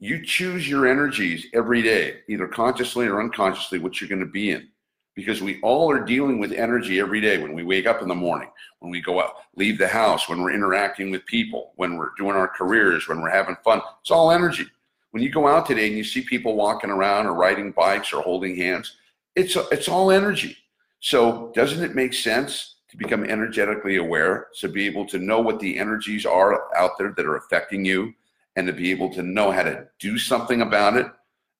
[0.00, 4.50] you choose your energies every day, either consciously or unconsciously, what you're going to be
[4.50, 4.68] in.
[5.14, 8.14] Because we all are dealing with energy every day when we wake up in the
[8.14, 8.48] morning,
[8.78, 12.36] when we go out, leave the house, when we're interacting with people, when we're doing
[12.36, 13.82] our careers, when we're having fun.
[14.00, 14.66] It's all energy.
[15.10, 18.22] When you go out today and you see people walking around or riding bikes or
[18.22, 18.96] holding hands,
[19.34, 20.56] it's, it's all energy.
[21.00, 24.48] So, doesn't it make sense to become energetically aware?
[24.60, 28.12] To be able to know what the energies are out there that are affecting you,
[28.56, 31.06] and to be able to know how to do something about it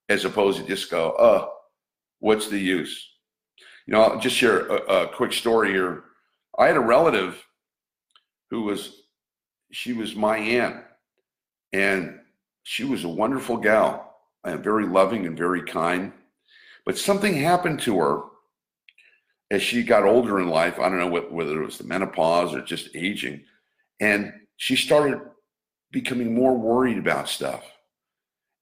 [0.09, 1.53] as opposed to just go, oh,
[2.18, 3.11] what's the use?
[3.86, 6.05] You know, I'll just share a, a quick story here.
[6.59, 7.42] I had a relative
[8.51, 9.03] who was,
[9.70, 10.82] she was my aunt,
[11.72, 12.17] and
[12.68, 16.12] she was a wonderful gal, and very loving and very kind.
[16.84, 18.20] But something happened to her
[19.50, 20.78] as she got older in life.
[20.78, 23.42] I don't know whether it was the menopause or just aging.
[24.00, 25.18] And she started
[25.92, 27.64] becoming more worried about stuff.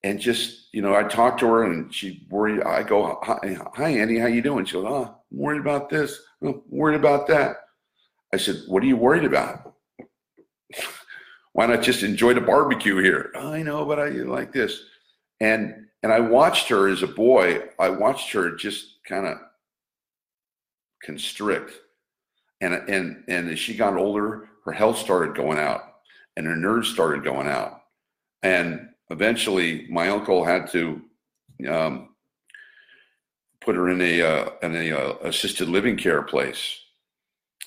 [0.05, 2.63] And just, you know, I talked to her and she worried.
[2.63, 4.67] I go, hi, hi Auntie, how you doing?
[4.67, 6.17] She goes, oh, I'm worried about this.
[6.41, 7.57] I'm worried about that.
[8.33, 9.75] I said, what are you worried about?
[11.57, 13.33] Why not just enjoy the barbecue here?
[13.35, 14.79] I know, but I like this.
[15.41, 17.63] And and I watched her as a boy.
[17.79, 19.39] I watched her just kind of
[21.03, 21.73] constrict.
[22.61, 25.95] And and and as she got older, her health started going out
[26.37, 27.85] and her nerves started going out.
[28.43, 31.01] And eventually, my uncle had to
[31.71, 32.11] um,
[33.63, 36.81] put her in a uh, in a uh, assisted living care place,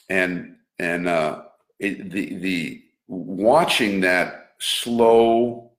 [0.09, 1.41] and and uh,
[1.79, 5.71] it, the the watching that slow.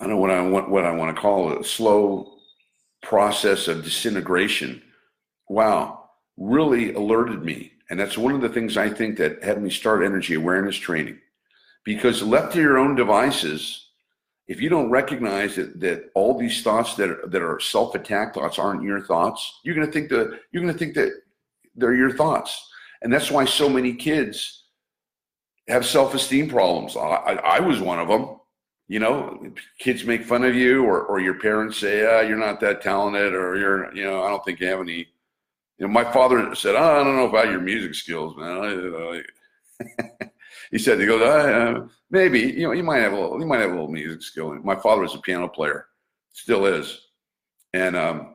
[0.00, 2.34] I don't know what I want what I want to call it, slow
[3.02, 4.82] process of disintegration.
[5.48, 9.70] Wow, really alerted me and that's one of the things I think that had me
[9.70, 11.18] start energy awareness training.
[11.84, 13.86] Because left to your own devices,
[14.46, 18.58] if you don't recognize that, that all these thoughts that are, that are self-attack thoughts
[18.58, 21.12] aren't your thoughts, you're to think that you're going to think that
[21.76, 22.68] they're your thoughts.
[23.00, 24.64] And that's why so many kids
[25.68, 26.96] have self-esteem problems.
[26.96, 28.36] I, I, I was one of them.
[28.88, 32.58] You know, kids make fun of you, or, or your parents say, ah, "You're not
[32.60, 35.08] that talented," or "You're, you know, I don't think you have any
[35.78, 39.22] you know, my father said, oh, I don't know about your music skills, man.
[40.72, 43.60] he said, he goes, uh, maybe, you know, you might have a little, you might
[43.60, 44.54] have a little music skill.
[44.64, 45.86] My father was a piano player,
[46.32, 47.00] still is.
[47.72, 48.34] And, um,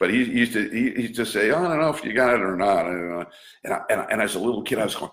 [0.00, 2.04] But he, he used to he, he used to say, oh, I don't know if
[2.04, 2.86] you got it or not.
[2.86, 3.24] Know.
[3.64, 5.12] And, I, and, I, and as a little kid, I was going,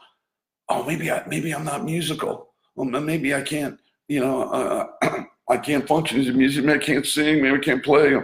[0.69, 2.49] oh, maybe I maybe I'm not musical.
[2.75, 6.69] Well, maybe I can't, you know, uh, I can't function as a musician.
[6.69, 7.41] I can't sing.
[7.41, 8.17] Maybe I can't play.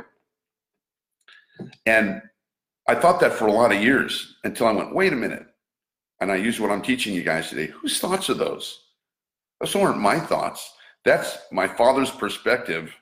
[1.85, 2.21] And
[2.87, 5.45] I thought that for a lot of years until I went, wait a minute.
[6.21, 7.67] And I use what I'm teaching you guys today.
[7.67, 8.85] Whose thoughts are those?
[9.59, 10.73] Those aren't my thoughts.
[11.05, 12.93] That's my father's perspective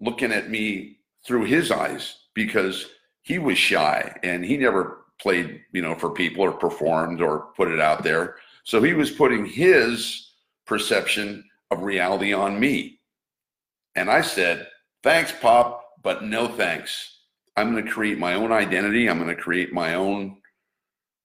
[0.00, 2.86] looking at me through his eyes because
[3.22, 7.70] he was shy and he never played, you know, for people or performed or put
[7.70, 8.36] it out there.
[8.66, 10.32] So he was putting his
[10.66, 12.98] perception of reality on me.
[13.94, 14.66] And I said,
[15.04, 17.20] thanks, Pop, but no thanks.
[17.56, 19.08] I'm going to create my own identity.
[19.08, 20.38] I'm going to create my own,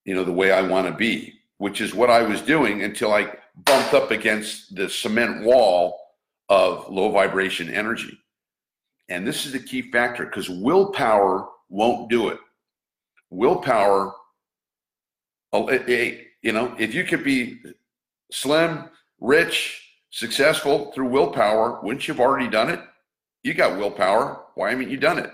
[0.04, 3.12] you know, the way I want to be, which is what I was doing until
[3.12, 3.34] I
[3.64, 5.98] bumped up against the cement wall
[6.48, 8.16] of low vibration energy.
[9.08, 12.38] And this is the key factor because willpower won't do it.
[13.30, 14.14] Willpower,
[15.52, 15.66] oh,
[16.42, 17.60] you know, if you could be
[18.30, 18.88] slim,
[19.20, 19.80] rich,
[20.10, 22.80] successful through willpower, wouldn't you have already done it?
[23.42, 24.44] You got willpower.
[24.54, 25.30] Why haven't you done it?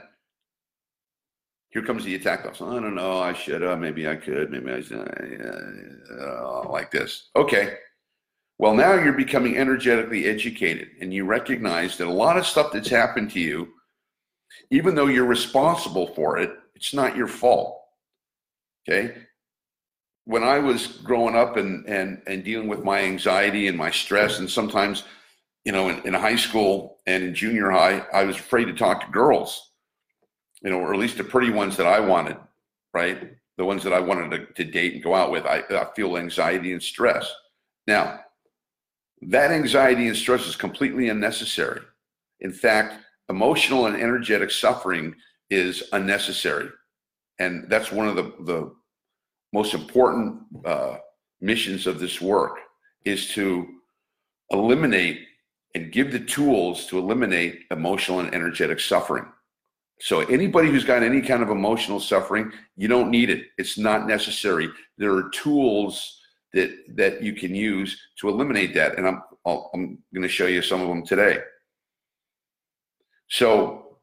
[1.70, 3.18] Here comes the attack I don't know.
[3.18, 3.78] I should have.
[3.78, 4.50] Maybe I could.
[4.50, 6.02] Maybe I should.
[6.18, 7.28] Uh, like this.
[7.36, 7.76] Okay.
[8.58, 12.88] Well, now you're becoming energetically educated and you recognize that a lot of stuff that's
[12.88, 13.68] happened to you,
[14.70, 17.80] even though you're responsible for it, it's not your fault.
[18.88, 19.14] Okay.
[20.28, 24.40] When I was growing up and, and, and dealing with my anxiety and my stress,
[24.40, 25.04] and sometimes,
[25.64, 29.00] you know, in, in high school and in junior high, I was afraid to talk
[29.00, 29.70] to girls,
[30.62, 32.36] you know, or at least the pretty ones that I wanted,
[32.92, 33.38] right?
[33.56, 35.46] The ones that I wanted to, to date and go out with.
[35.46, 37.32] I, I feel anxiety and stress.
[37.86, 38.20] Now,
[39.22, 41.80] that anxiety and stress is completely unnecessary.
[42.40, 45.14] In fact, emotional and energetic suffering
[45.48, 46.68] is unnecessary.
[47.38, 48.74] And that's one of the, the
[49.52, 50.96] most important uh,
[51.40, 52.58] missions of this work
[53.04, 53.66] is to
[54.50, 55.20] eliminate
[55.74, 59.26] and give the tools to eliminate emotional and energetic suffering.
[60.00, 63.46] So anybody who's got any kind of emotional suffering, you don't need it.
[63.58, 64.68] It's not necessary.
[64.96, 66.20] There are tools
[66.54, 68.96] that that you can use to eliminate that.
[68.96, 71.38] And I'm I'll, I'm going to show you some of them today.
[73.28, 73.98] So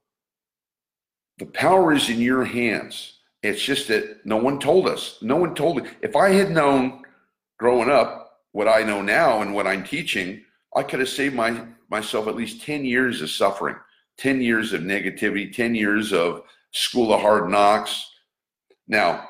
[1.37, 3.14] the power is in your hands.
[3.45, 5.19] It's just that no one told us.
[5.21, 5.89] No one told me.
[6.01, 7.03] If I had known
[7.59, 10.41] growing up what I know now and what I'm teaching,
[10.75, 13.75] I could have saved my myself at least 10 years of suffering,
[14.17, 16.41] 10 years of negativity, 10 years of
[16.71, 18.09] school of hard knocks.
[18.87, 19.29] Now,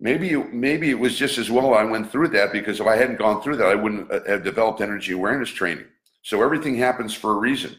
[0.00, 3.18] maybe maybe it was just as well I went through that because if I hadn't
[3.18, 5.86] gone through that, I wouldn't uh, have developed energy awareness training.
[6.22, 7.76] So everything happens for a reason.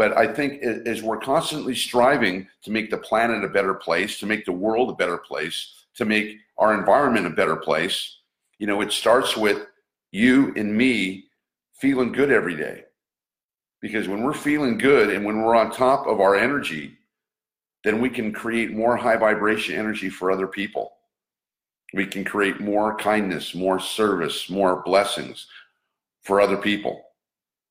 [0.00, 4.24] But I think as we're constantly striving to make the planet a better place, to
[4.24, 8.16] make the world a better place, to make our environment a better place,
[8.58, 9.66] you know, it starts with
[10.10, 11.26] you and me
[11.74, 12.84] feeling good every day.
[13.82, 16.96] Because when we're feeling good and when we're on top of our energy,
[17.84, 20.94] then we can create more high vibration energy for other people
[21.92, 25.46] we can create more kindness, more service, more blessings
[26.22, 27.02] for other people.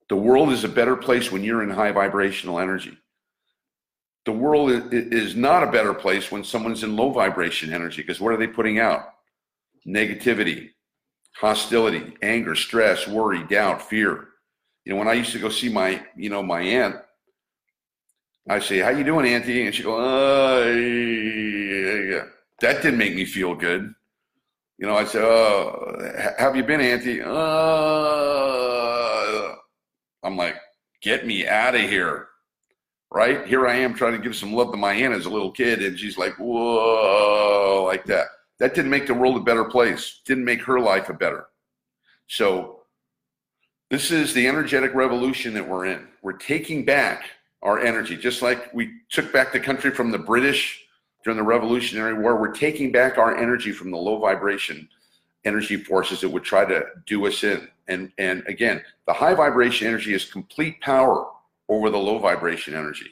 [0.09, 2.97] The world is a better place when you're in high vibrational energy.
[4.25, 8.33] The world is not a better place when someone's in low vibration energy because what
[8.33, 9.13] are they putting out?
[9.87, 10.71] Negativity,
[11.35, 14.27] hostility, anger, stress, worry, doubt, fear.
[14.83, 16.97] You know, when I used to go see my, you know, my aunt,
[18.47, 22.25] I say, "How you doing, Auntie?" And she go, "Uh, yeah."
[22.61, 23.93] That didn't make me feel good.
[24.77, 25.95] You know, I said, "Oh,
[26.37, 27.29] have you been, Auntie?" Uh,
[30.23, 30.55] I'm like,
[31.01, 32.27] "Get me out of here!"
[33.11, 35.51] Right here, I am trying to give some love to my aunt as a little
[35.51, 38.27] kid, and she's like, "Whoa," like that.
[38.59, 40.21] That didn't make the world a better place.
[40.25, 41.47] Didn't make her life a better.
[42.27, 42.81] So,
[43.89, 46.07] this is the energetic revolution that we're in.
[46.21, 47.23] We're taking back
[47.61, 50.85] our energy, just like we took back the country from the British
[51.23, 52.39] during the Revolutionary War.
[52.39, 54.87] We're taking back our energy from the low vibration
[55.45, 57.67] energy forces that would try to do us in.
[57.87, 61.27] And, and again, the high vibration energy is complete power
[61.69, 63.11] over the low vibration energy.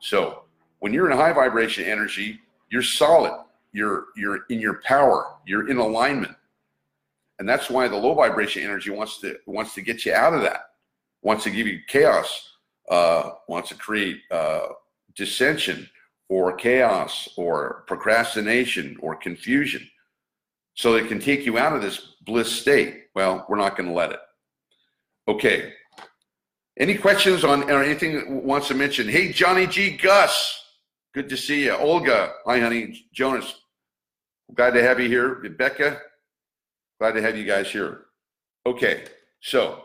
[0.00, 0.42] So
[0.80, 2.40] when you're in high vibration energy,
[2.70, 3.32] you're solid.
[3.72, 5.34] You're you're in your power.
[5.46, 6.34] You're in alignment.
[7.38, 10.42] And that's why the low vibration energy wants to wants to get you out of
[10.42, 10.70] that.
[11.22, 12.54] Wants to give you chaos.
[12.88, 14.68] Uh, wants to create uh,
[15.16, 15.88] dissension
[16.28, 19.88] or chaos or procrastination or confusion
[20.76, 23.06] so it can take you out of this bliss state.
[23.14, 24.20] Well, we're not going to let it.
[25.28, 25.72] Okay.
[26.78, 29.08] Any questions on or anything that wants to mention?
[29.08, 29.96] Hey, Johnny G.
[29.96, 30.62] Gus,
[31.16, 31.72] Good to see you.
[31.72, 32.34] Olga.
[32.44, 33.06] Hi, honey.
[33.10, 33.62] Jonas.
[34.54, 35.36] Glad to have you here.
[35.36, 35.98] Rebecca.
[37.00, 38.08] Glad to have you guys here.
[38.66, 39.04] Okay.
[39.40, 39.84] So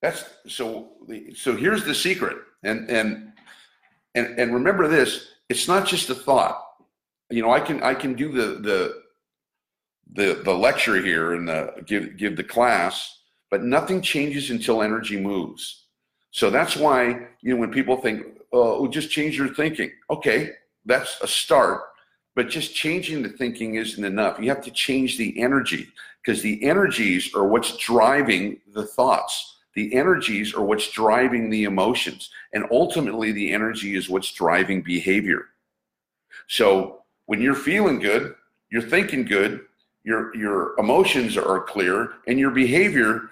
[0.00, 0.92] that's so
[1.34, 2.38] so here's the secret.
[2.62, 3.32] And and
[4.14, 6.58] and and remember this, it's not just a thought.
[7.28, 9.02] You know, I can I can do the the
[10.12, 13.20] the the lecture here and the give give the class,
[13.50, 15.84] but nothing changes until energy moves.
[16.30, 20.52] So that's why you know when people think, "Oh, oh just change your thinking." Okay,
[20.84, 21.82] that's a start,
[22.34, 24.38] but just changing the thinking isn't enough.
[24.38, 25.88] You have to change the energy
[26.22, 29.56] because the energies are what's driving the thoughts.
[29.74, 35.46] The energies are what's driving the emotions, and ultimately, the energy is what's driving behavior.
[36.48, 38.34] So when you're feeling good,
[38.70, 39.60] you're thinking good,
[40.08, 43.28] your your emotions are clear, and your behavior,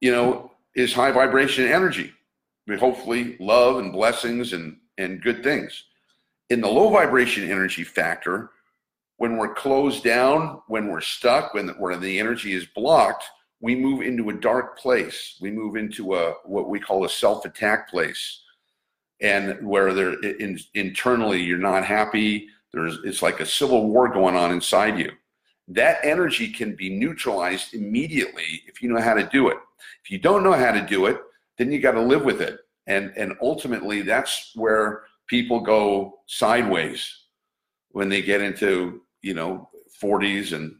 [0.00, 2.12] you know, is high vibration energy.
[2.80, 5.84] hopefully, love and blessings and and good things.
[6.50, 8.50] In the low vibration energy factor,
[9.18, 13.24] when we're closed down, when we're stuck, when the, when the energy is blocked,
[13.60, 15.38] we move into a dark place.
[15.40, 18.40] We move into a what we call a self-attack place,
[19.20, 22.48] and where there in, internally you're not happy.
[22.72, 25.12] There's it's like a civil war going on inside you.
[25.74, 29.58] That energy can be neutralized immediately if you know how to do it.
[30.04, 31.18] If you don't know how to do it,
[31.58, 32.60] then you got to live with it.
[32.86, 37.08] And and ultimately, that's where people go sideways
[37.90, 39.68] when they get into you know
[40.02, 40.76] 40s and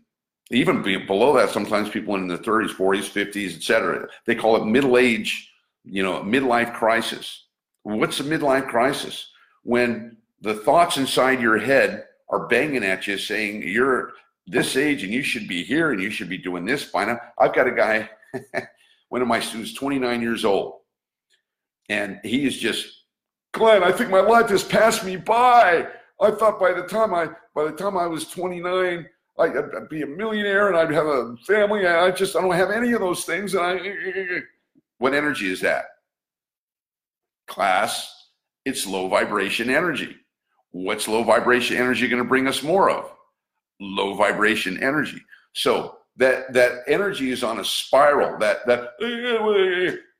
[0.50, 4.06] even below that, sometimes people in their 30s, 40s, 50s, etc.
[4.26, 5.50] They call it middle age,
[5.84, 7.46] you know, midlife crisis.
[7.84, 9.30] What's a midlife crisis?
[9.62, 14.12] When the thoughts inside your head are banging at you saying you're
[14.46, 17.20] this age and you should be here and you should be doing this by now.
[17.38, 18.10] I've got a guy,
[19.08, 20.80] one of my students, 29 years old,
[21.88, 23.04] and he is just,
[23.52, 25.86] Glenn, I think my life has passed me by.
[26.20, 29.06] I thought by the time I by the time I was 29,
[29.38, 31.86] I'd be a millionaire and I'd have a family.
[31.86, 33.54] I just I don't have any of those things.
[33.54, 34.40] And I,
[34.98, 35.86] what energy is that?
[37.48, 38.30] Class,
[38.64, 40.16] it's low vibration energy.
[40.70, 43.12] What's low vibration energy going to bring us more of?
[43.82, 45.20] Low vibration energy.
[45.54, 48.38] So that that energy is on a spiral.
[48.38, 48.90] That that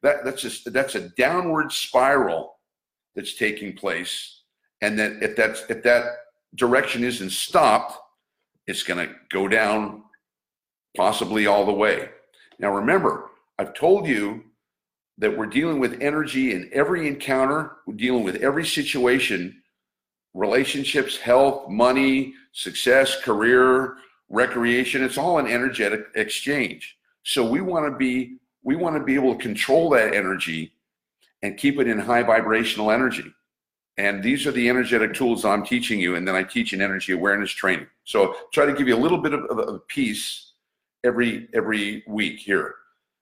[0.03, 2.59] that that's just that's a downward spiral
[3.15, 4.43] that's taking place.
[4.81, 6.07] And that if that's if that
[6.57, 7.97] direction isn't stopped,
[8.67, 10.03] it's going to go down
[10.97, 12.11] possibly all the way.
[12.59, 14.45] Now, remember, I've told you
[15.19, 19.63] that we're dealing with energy in every encounter, we're dealing with every situation
[20.35, 23.97] relationships, health, money, success, career,
[24.29, 25.03] recreation.
[25.03, 26.97] It's all an energetic exchange.
[27.23, 30.73] So we want to be we want to be able to control that energy
[31.43, 33.33] and keep it in high vibrational energy.
[33.99, 36.15] And these are the energetic tools I'm teaching you.
[36.15, 37.89] And then I teach an energy awareness training.
[38.05, 40.53] So try to give you a little bit of, of a piece
[41.05, 42.77] every every week here.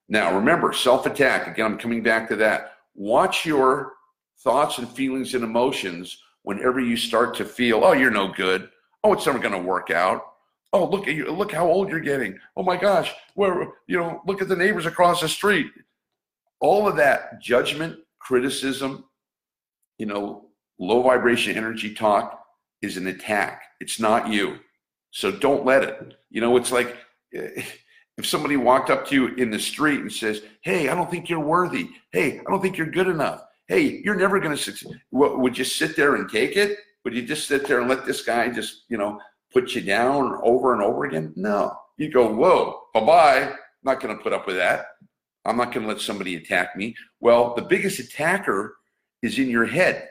[0.07, 1.47] Now remember, self-attack.
[1.47, 2.73] Again, I'm coming back to that.
[2.95, 3.93] Watch your
[4.39, 8.69] thoughts and feelings and emotions whenever you start to feel, oh, you're no good.
[9.03, 10.23] Oh, it's never going to work out.
[10.73, 11.29] Oh, look at you.
[11.31, 12.39] Look how old you're getting.
[12.55, 13.13] Oh my gosh.
[13.35, 15.67] Where you know, look at the neighbors across the street.
[16.61, 19.05] All of that judgment, criticism,
[19.97, 20.45] you know,
[20.79, 22.43] low vibration energy talk
[22.81, 23.63] is an attack.
[23.79, 24.59] It's not you.
[25.11, 26.15] So don't let it.
[26.29, 26.95] You know, it's like
[27.33, 27.63] eh,
[28.17, 31.29] if somebody walked up to you in the street and says, Hey, I don't think
[31.29, 31.89] you're worthy.
[32.11, 33.41] Hey, I don't think you're good enough.
[33.71, 34.99] Hey, you're never going to succeed.
[35.11, 36.77] Would you sit there and take it?
[37.05, 39.17] Would you just sit there and let this guy just, you know,
[39.53, 41.31] put you down over and over again?
[41.37, 41.73] No.
[41.95, 43.53] You go, Whoa, bye bye.
[43.81, 44.87] Not going to put up with that.
[45.45, 46.97] I'm not going to let somebody attack me.
[47.21, 48.75] Well, the biggest attacker
[49.21, 50.09] is in your head.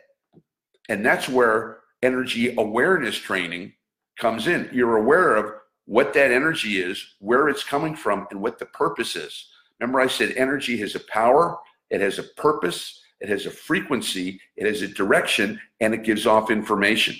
[0.89, 3.75] And that's where energy awareness training
[4.19, 4.71] comes in.
[4.73, 5.53] You're aware of
[5.85, 9.51] what that energy is, where it's coming from, and what the purpose is.
[9.79, 11.59] Remember, I said energy has a power,
[11.91, 16.27] it has a purpose, it has a frequency, it has a direction, and it gives
[16.27, 17.17] off information.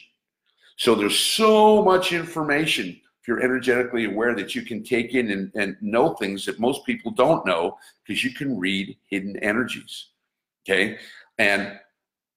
[0.77, 5.53] So there's so much information if you're energetically aware that you can take in and,
[5.55, 10.07] and know things that most people don't know because you can read hidden energies.
[10.65, 10.99] Okay.
[11.37, 11.79] And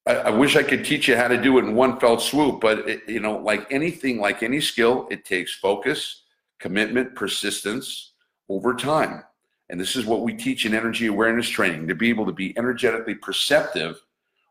[0.05, 2.59] I, I, wish I could teach you how to do it in one fell swoop,
[2.59, 6.23] but it, you know, like anything, like any skill, it takes focus,
[6.59, 8.13] commitment, persistence
[8.49, 9.23] over time.
[9.69, 12.57] And this is what we teach in energy awareness training to be able to be
[12.57, 14.01] energetically perceptive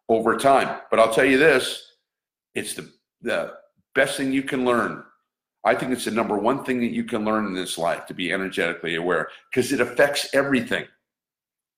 [0.09, 0.81] over time.
[0.91, 1.93] But I'll tell you this
[2.55, 2.91] it's the,
[3.21, 3.55] the
[3.95, 5.03] best thing you can learn.
[5.65, 8.15] I think it's the number one thing that you can learn in this life to
[8.15, 10.87] be energetically aware because it affects everything.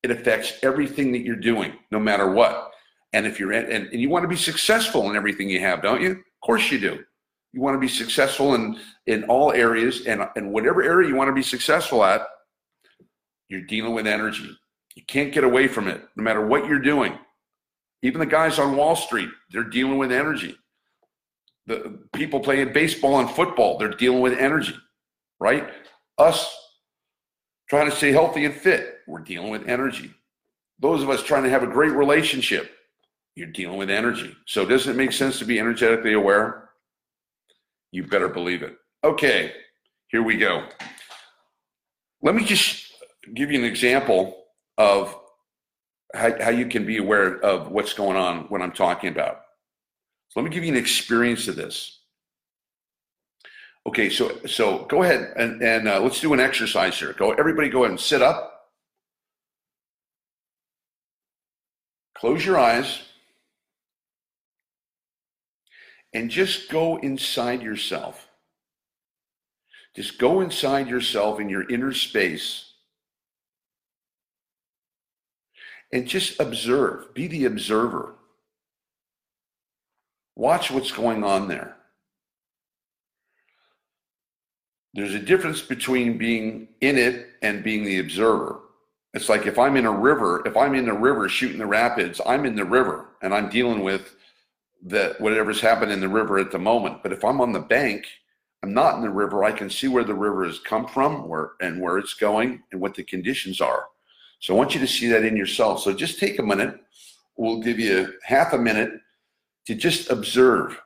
[0.02, 2.72] It affects everything that you're doing, no matter what.
[3.12, 6.02] And if you're and, and you want to be successful in everything you have, don't
[6.02, 6.12] you?
[6.12, 7.04] Of course you do.
[7.52, 11.28] You want to be successful in in all areas and and whatever area you want
[11.28, 12.26] to be successful at,
[13.48, 14.56] you're dealing with energy.
[14.94, 17.18] You can't get away from it, no matter what you're doing.
[18.02, 20.56] Even the guys on Wall Street, they're dealing with energy.
[21.66, 24.76] The people playing baseball and football, they're dealing with energy,
[25.40, 25.68] right?
[26.18, 26.54] Us
[27.68, 30.12] trying to stay healthy and fit, we're dealing with energy.
[30.80, 32.70] Those of us trying to have a great relationship,
[33.34, 34.36] you're dealing with energy.
[34.46, 36.68] So, doesn't it make sense to be energetically aware?
[37.90, 38.76] You better believe it.
[39.02, 39.52] Okay,
[40.08, 40.68] here we go.
[42.22, 42.83] Let me just
[43.34, 44.44] give you an example
[44.76, 45.16] of
[46.14, 49.40] how, how you can be aware of what's going on when I'm talking about.
[50.28, 52.00] So let me give you an experience of this.
[53.86, 57.12] Okay, so so go ahead and, and uh, let's do an exercise here.
[57.12, 58.50] Go, everybody, go ahead and sit up.
[62.16, 63.02] Close your eyes
[66.14, 68.28] and just go inside yourself.
[69.94, 72.73] Just go inside yourself in your inner space
[75.94, 77.14] and just observe.
[77.14, 78.16] Be the observer.
[80.34, 81.76] Watch what's going on there.
[84.92, 88.60] There's a difference between being in it and being the observer.
[89.14, 92.20] It's like if I'm in a river, if I'm in the river shooting the rapids,
[92.26, 94.16] I'm in the river and I'm dealing with
[94.86, 97.04] that whatever's happened in the river at the moment.
[97.04, 98.06] But if I'm on the bank,
[98.64, 99.44] I'm not in the river.
[99.44, 102.80] I can see where the river has come from, where and where it's going, and
[102.80, 103.86] what the conditions are.
[104.44, 105.80] So I want you to see that in yourself.
[105.80, 106.78] So just take a minute.
[107.38, 108.90] We'll give you half a minute
[109.64, 110.78] to just observe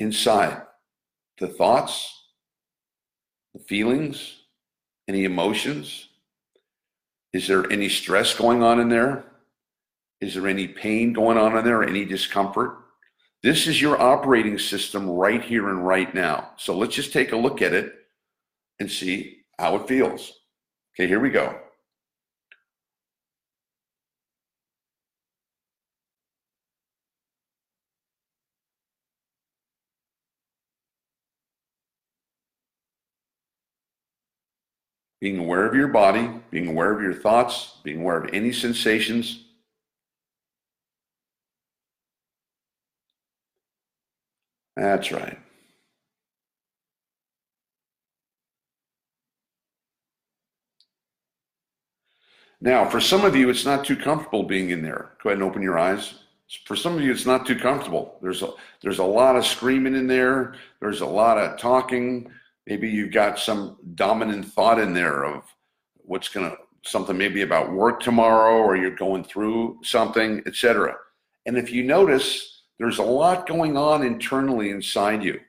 [0.00, 0.62] inside
[1.38, 2.12] the thoughts,
[3.54, 4.40] the feelings,
[5.06, 6.08] any emotions.
[7.32, 9.24] Is there any stress going on in there?
[10.20, 11.84] Is there any pain going on in there?
[11.84, 12.76] Any discomfort?
[13.40, 16.50] This is your operating system right here and right now.
[16.56, 17.94] So let's just take a look at it
[18.80, 20.32] and see how it feels.
[20.96, 21.56] Okay, here we go.
[35.20, 39.44] Being aware of your body, being aware of your thoughts, being aware of any sensations.
[44.76, 45.38] That's right.
[52.60, 55.12] Now, for some of you, it's not too comfortable being in there.
[55.22, 56.14] Go ahead and open your eyes.
[56.64, 58.18] For some of you, it's not too comfortable.
[58.22, 60.54] There's a, there's a lot of screaming in there.
[60.80, 62.30] There's a lot of talking
[62.66, 65.42] maybe you've got some dominant thought in there of
[65.96, 70.94] what's going to something maybe about work tomorrow or you're going through something etc
[71.46, 75.40] and if you notice there's a lot going on internally inside you.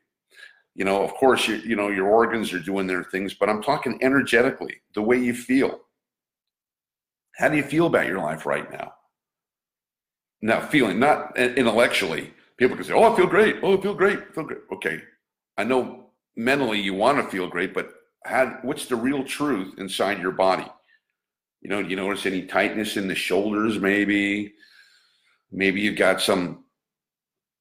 [0.76, 3.64] You know of course you, you know your organs are doing their things but i'm
[3.64, 5.80] talking energetically the way you feel.
[7.36, 8.94] How do you feel about your life right now?
[10.42, 12.34] Now feeling not intellectually.
[12.58, 13.58] People can say oh i feel great.
[13.64, 14.20] Oh i feel great.
[14.20, 14.62] I feel great.
[14.72, 15.02] Okay.
[15.58, 16.07] I know
[16.38, 17.92] mentally you want to feel great, but
[18.24, 20.68] how, what's the real truth inside your body?
[21.62, 24.54] You know, you notice any tightness in the shoulders, maybe?
[25.52, 26.64] Maybe you've got some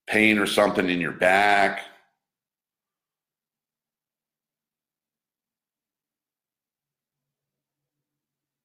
[0.07, 1.81] pain or something in your back.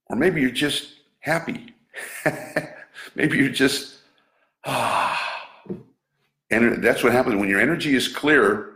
[0.08, 0.90] Or maybe you're just
[1.22, 1.74] happy.
[3.16, 3.96] maybe you're just,
[4.66, 5.28] ah.
[6.54, 8.71] And that's what happens when your energy is clear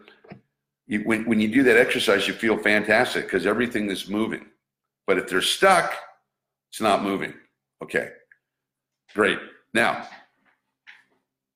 [0.88, 4.46] you, when, when you do that exercise, you feel fantastic because everything is moving.
[5.08, 5.94] But if they're stuck,
[6.72, 7.34] it's not moving.
[7.84, 8.10] Okay,
[9.14, 9.40] great.
[9.74, 10.08] Now,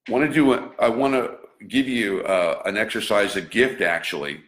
[0.07, 1.38] want to do a, I want to
[1.68, 4.41] give you uh, an exercise, a gift actually,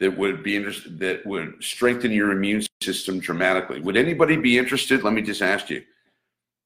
[0.00, 3.80] that would be that would strengthen your immune system dramatically.
[3.80, 5.04] Would anybody be interested?
[5.04, 5.82] Let me just ask you,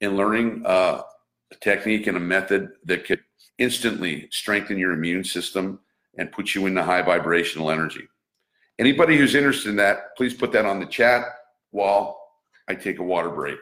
[0.01, 1.03] in learning uh,
[1.53, 3.21] a technique and a method that could
[3.59, 5.81] instantly strengthen your immune system
[6.19, 8.07] and put you in the high vibrational energy.
[8.79, 11.25] Anybody who's interested in that, please put that on the chat
[11.71, 12.21] while
[12.69, 13.59] I take a water break.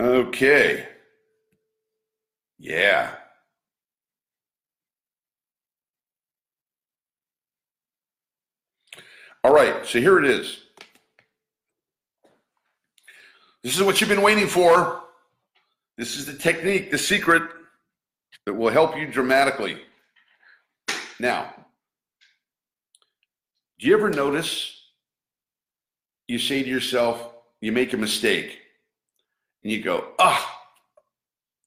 [0.00, 0.86] Okay.
[2.58, 3.14] Yeah.
[9.44, 10.58] All right, so here it is.
[13.62, 15.02] This is what you've been waiting for.
[15.96, 17.42] This is the technique, the secret
[18.46, 19.78] that will help you dramatically.
[21.20, 21.52] Now,
[23.78, 24.78] do you ever notice
[26.28, 28.60] you say to yourself, you make a mistake,
[29.62, 30.60] and you go, ah,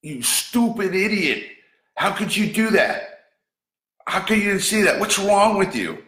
[0.02, 1.43] you stupid idiot.
[1.95, 3.26] How could you do that?
[4.07, 4.99] How could you see that?
[4.99, 6.03] What's wrong with you?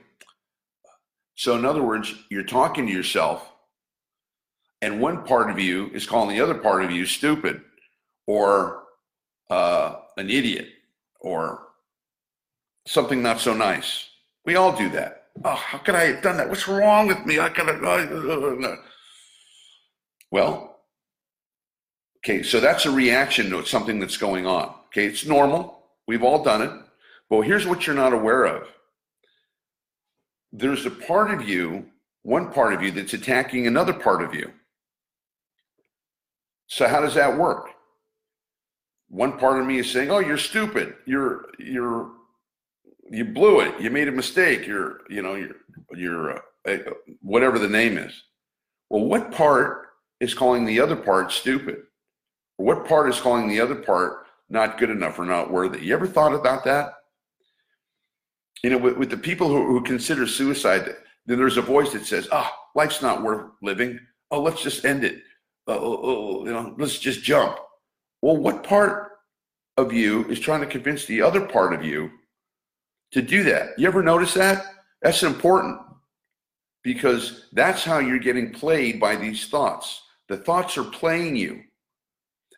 [1.35, 3.51] So, in other words, you're talking to yourself,
[4.81, 7.61] and one part of you is calling the other part of you stupid
[8.27, 8.83] or
[9.49, 10.67] uh, an idiot
[11.19, 11.67] or
[12.85, 14.09] something not so nice.
[14.45, 15.27] We all do that.
[15.43, 16.49] Oh, how could I have done that?
[16.49, 17.39] What's wrong with me?
[17.39, 17.83] I could have.
[17.83, 18.75] Uh, uh, uh.
[20.31, 20.79] Well,
[22.19, 24.73] okay, so that's a reaction to something that's going on.
[24.87, 25.79] Okay, it's normal.
[26.07, 26.71] We've all done it.
[27.29, 28.67] But here's what you're not aware of
[30.53, 31.85] there's a part of you,
[32.21, 34.51] one part of you, that's attacking another part of you.
[36.67, 37.67] So, how does that work?
[39.09, 40.95] One part of me is saying, "Oh, you're stupid.
[41.05, 42.09] You're you're
[43.13, 43.79] you blew it.
[43.79, 44.65] You made a mistake.
[44.65, 45.55] You're, you know, you're,
[45.95, 46.77] you're, uh,
[47.21, 48.23] whatever the name is.
[48.89, 49.89] Well, what part
[50.19, 51.83] is calling the other part stupid?
[52.57, 55.85] What part is calling the other part not good enough or not worthy?
[55.85, 56.93] You ever thought about that?
[58.61, 62.05] You know, with, with the people who, who consider suicide, then there's a voice that
[62.05, 63.99] says, "Ah, oh, life's not worth living.
[64.31, 65.21] Oh, let's just end it.
[65.67, 67.57] Oh, oh, you know, let's just jump."
[68.21, 69.11] Well, what part
[69.77, 72.11] of you is trying to convince the other part of you
[73.11, 73.77] to do that.
[73.77, 74.65] You ever notice that?
[75.01, 75.79] That's important
[76.83, 80.01] because that's how you're getting played by these thoughts.
[80.27, 81.63] The thoughts are playing you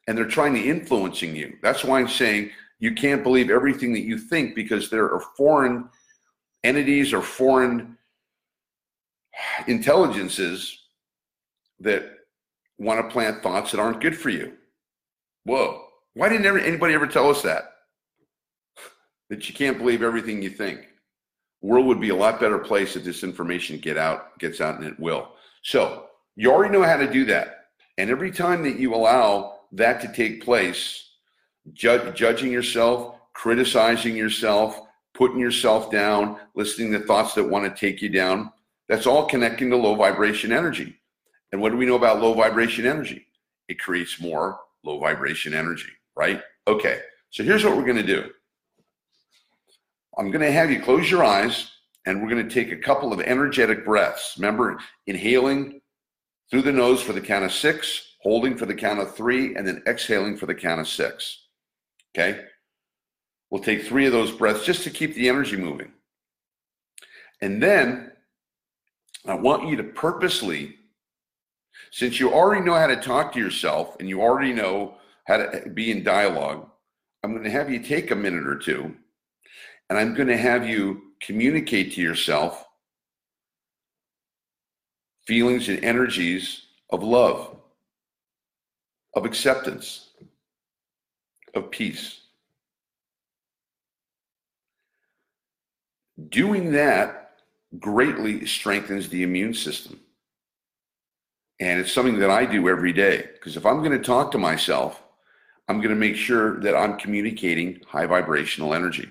[0.07, 1.57] and they're trying to influencing you.
[1.61, 5.89] That's why I'm saying you can't believe everything that you think because there are foreign
[6.63, 7.97] entities or foreign
[9.67, 10.77] intelligences
[11.79, 12.11] that
[12.77, 14.53] want to plant thoughts that aren't good for you.
[15.43, 15.81] Whoa.
[16.13, 17.75] Why didn't anybody ever tell us that?
[19.29, 20.87] that you can't believe everything you think.
[21.61, 24.85] World would be a lot better place if this information get out, gets out, and
[24.85, 25.31] it will.
[25.63, 27.65] So you already know how to do that.
[27.97, 31.09] And every time that you allow that to take place,
[31.73, 34.79] ju- judging yourself, criticizing yourself,
[35.13, 38.51] putting yourself down, listening to thoughts that want to take you down,
[38.87, 40.99] that's all connecting to low vibration energy.
[41.51, 43.25] And what do we know about low vibration energy?
[43.67, 46.41] It creates more low vibration energy, right?
[46.67, 48.29] Okay, so here's what we're going to do.
[50.17, 51.71] I'm going to have you close your eyes
[52.05, 54.35] and we're going to take a couple of energetic breaths.
[54.37, 54.77] Remember,
[55.07, 55.81] inhaling
[56.49, 59.67] through the nose for the count of six, holding for the count of three, and
[59.67, 61.44] then exhaling for the count of six.
[62.15, 62.45] Okay?
[63.49, 65.91] We'll take three of those breaths just to keep the energy moving.
[67.41, 68.11] And then
[69.25, 70.75] I want you to purposely,
[71.91, 75.69] since you already know how to talk to yourself and you already know how to
[75.69, 76.69] be in dialogue,
[77.23, 78.95] I'm going to have you take a minute or two
[79.89, 82.65] and I'm going to have you communicate to yourself
[85.27, 86.61] feelings and energies
[86.91, 87.57] of love,
[89.15, 90.04] of acceptance,
[91.55, 92.21] of peace.
[96.29, 97.39] Doing that
[97.79, 99.99] greatly strengthens the immune system.
[101.59, 104.37] And it's something that I do every day because if I'm going to talk to
[104.37, 105.01] myself,
[105.67, 109.09] I'm going to make sure that I'm communicating high vibrational energy.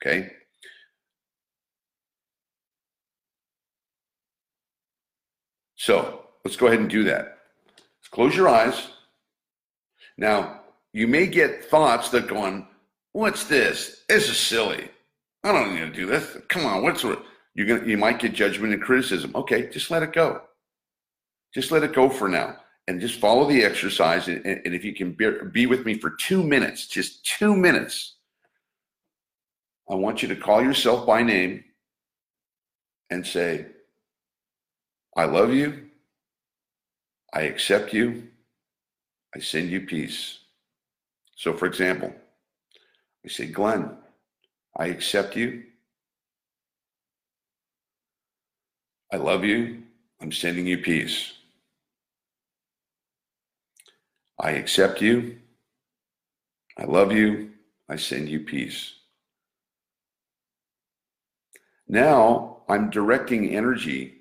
[0.00, 0.30] Okay.
[5.76, 7.38] So let's go ahead and do that.
[8.10, 8.88] Close your eyes.
[10.18, 10.59] Now,
[10.92, 12.66] you may get thoughts that go on,
[13.12, 14.04] what's this?
[14.08, 14.88] This is silly.
[15.44, 16.36] I don't need to do this.
[16.48, 17.24] Come on, what's what?
[17.54, 19.32] You're gonna you might get judgment and criticism.
[19.34, 20.42] Okay, just let it go.
[21.54, 22.56] Just let it go for now.
[22.86, 24.28] And just follow the exercise.
[24.28, 25.16] And, and if you can
[25.52, 28.16] be with me for two minutes, just two minutes,
[29.88, 31.64] I want you to call yourself by name
[33.10, 33.66] and say,
[35.16, 35.88] I love you.
[37.32, 38.28] I accept you.
[39.34, 40.39] I send you peace.
[41.40, 42.12] So, for example,
[43.24, 43.96] I say, Glenn,
[44.76, 45.62] I accept you.
[49.10, 49.84] I love you.
[50.20, 51.32] I'm sending you peace.
[54.38, 55.38] I accept you.
[56.76, 57.52] I love you.
[57.88, 58.92] I send you peace.
[61.88, 64.20] Now I'm directing energy,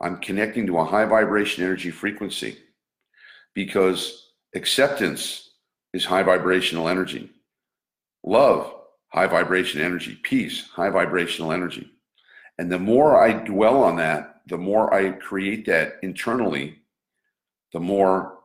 [0.00, 2.58] I'm connecting to a high vibration energy frequency
[3.54, 5.47] because acceptance
[5.98, 7.30] is high vibrational energy.
[8.24, 8.72] Love,
[9.08, 10.18] high vibration energy.
[10.22, 11.90] Peace, high vibrational energy.
[12.58, 16.78] And the more I dwell on that, the more I create that internally,
[17.72, 18.38] the more,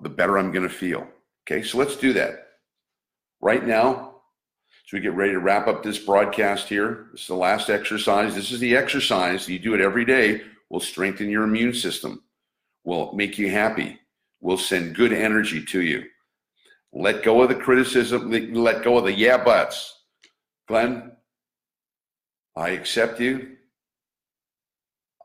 [0.00, 1.06] the better I'm going to feel.
[1.42, 2.32] Okay, so let's do that.
[3.40, 4.14] Right now,
[4.88, 7.08] So we get ready to wrap up this broadcast here.
[7.12, 8.34] This is the last exercise.
[8.34, 9.46] This is the exercise.
[9.46, 10.40] You do it every day.
[10.70, 12.22] Will strengthen your immune system.
[12.84, 13.98] Will make you happy.
[14.40, 16.04] Will send good energy to you.
[16.92, 18.30] Let go of the criticism.
[18.30, 19.94] Let go of the yeah buts.
[20.66, 21.12] Glenn,
[22.56, 23.56] I accept you.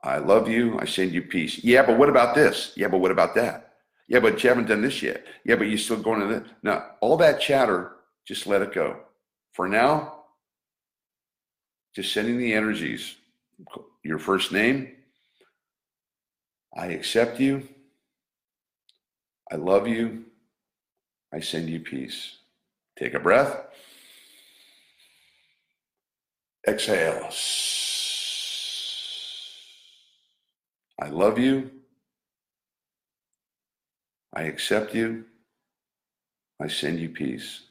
[0.04, 0.78] I love you.
[0.80, 1.64] I send you peace.
[1.64, 2.74] Yeah, but what about this?
[2.76, 3.74] Yeah, but what about that?
[4.08, 5.26] Yeah, but you haven't done this yet.
[5.46, 6.48] Yeah, but you're still going to this.
[6.62, 7.94] Now, all that chatter,
[8.28, 9.00] just let it go.
[9.54, 10.24] For now,
[11.96, 13.16] just sending the energies.
[14.04, 14.92] Your first name.
[16.76, 17.68] I accept you.
[19.52, 20.26] I love you.
[21.34, 22.38] I send you peace.
[22.98, 23.58] Take a breath.
[26.68, 27.30] Exhale.
[31.02, 31.72] I love you.
[34.34, 35.26] I accept you.
[36.62, 37.62] I send you peace.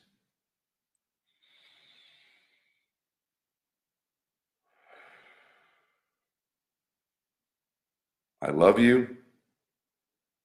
[8.42, 9.16] I love you.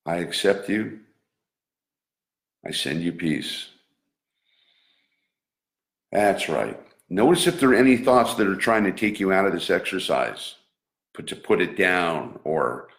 [0.06, 0.99] I accept you.
[2.68, 3.69] I send you peace.
[6.11, 6.77] That's right.
[7.10, 9.69] Notice if there are any thoughts that are trying to take you out of this
[9.69, 10.56] exercise,
[11.14, 12.89] put to put it down or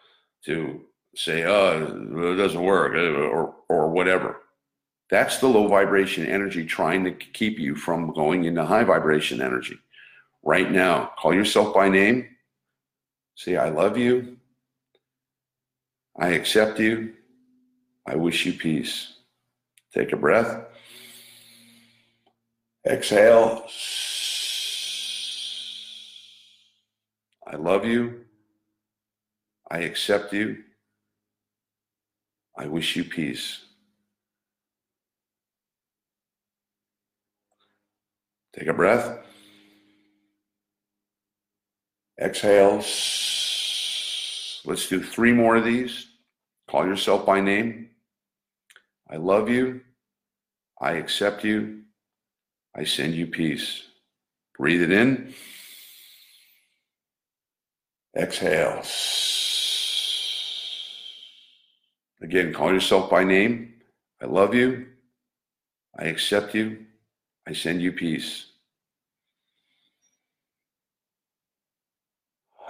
[0.45, 0.81] to
[1.15, 4.41] say, oh, it doesn't work or, or whatever.
[5.11, 9.77] That's the low vibration energy trying to keep you from going into high vibration energy.
[10.41, 12.27] Right now, call yourself by name.
[13.35, 14.37] Say, I love you.
[16.17, 17.13] I accept you.
[18.07, 19.18] I wish you peace.
[19.93, 20.65] Take a breath.
[22.87, 23.65] Exhale.
[27.47, 28.25] I love you.
[29.71, 30.63] I accept you.
[32.57, 33.65] I wish you peace.
[38.53, 39.19] Take a breath.
[42.19, 42.83] Exhale.
[44.65, 46.07] Let's do three more of these.
[46.69, 47.88] Call yourself by name.
[49.11, 49.81] I love you.
[50.81, 51.81] I accept you.
[52.75, 53.83] I send you peace.
[54.57, 55.33] Breathe it in.
[58.15, 58.83] Exhale.
[62.21, 63.73] Again, call yourself by name.
[64.21, 64.87] I love you.
[65.97, 66.85] I accept you.
[67.47, 68.45] I send you peace.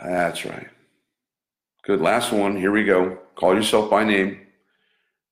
[0.02, 0.70] That's right.
[1.84, 1.99] Good.
[2.02, 2.56] Last one.
[2.56, 3.18] Here we go.
[3.36, 4.40] Call yourself by name.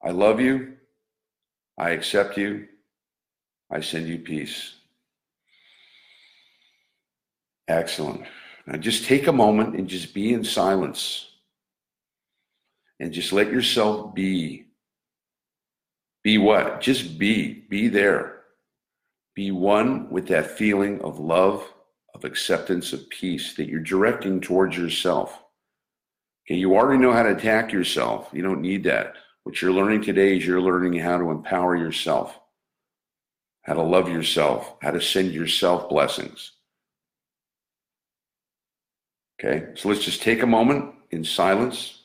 [0.04, 0.77] I love you.
[1.78, 2.68] I accept you.
[3.70, 4.74] I send you peace.
[7.68, 8.24] Excellent.
[8.66, 11.26] Now just take a moment and just be in silence.
[13.00, 14.66] And just let yourself be.
[16.24, 16.82] Be what?
[16.82, 17.66] Just be.
[17.70, 18.42] Be there.
[19.36, 21.64] Be one with that feeling of love,
[22.16, 25.40] of acceptance, of peace that you're directing towards yourself.
[26.46, 28.30] Okay, you already know how to attack yourself.
[28.34, 29.14] You don't need that.
[29.48, 32.38] What you're learning today is you're learning how to empower yourself,
[33.62, 36.52] how to love yourself, how to send yourself blessings.
[39.40, 42.02] Okay, so let's just take a moment in silence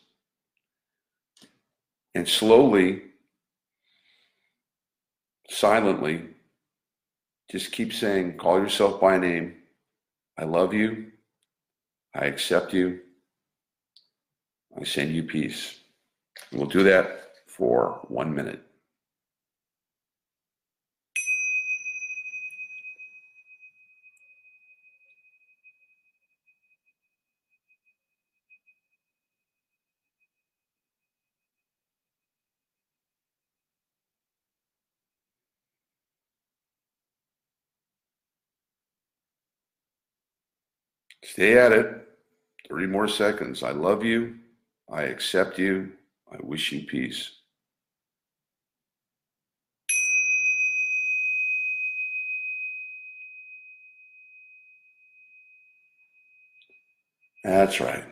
[2.15, 3.03] and slowly,
[5.51, 6.29] silently,
[7.51, 9.57] just keep saying, call yourself by name.
[10.39, 11.11] I love you.
[12.15, 13.01] I accept you.
[14.81, 15.81] I send you peace.
[16.53, 17.22] we'll do that
[17.63, 18.61] for one minute.
[41.23, 42.09] Stay at it.
[42.67, 43.63] Three more seconds.
[43.63, 44.41] I love you.
[44.93, 45.93] I accept you.
[46.29, 47.42] I wish you peace.
[57.45, 58.05] That's right.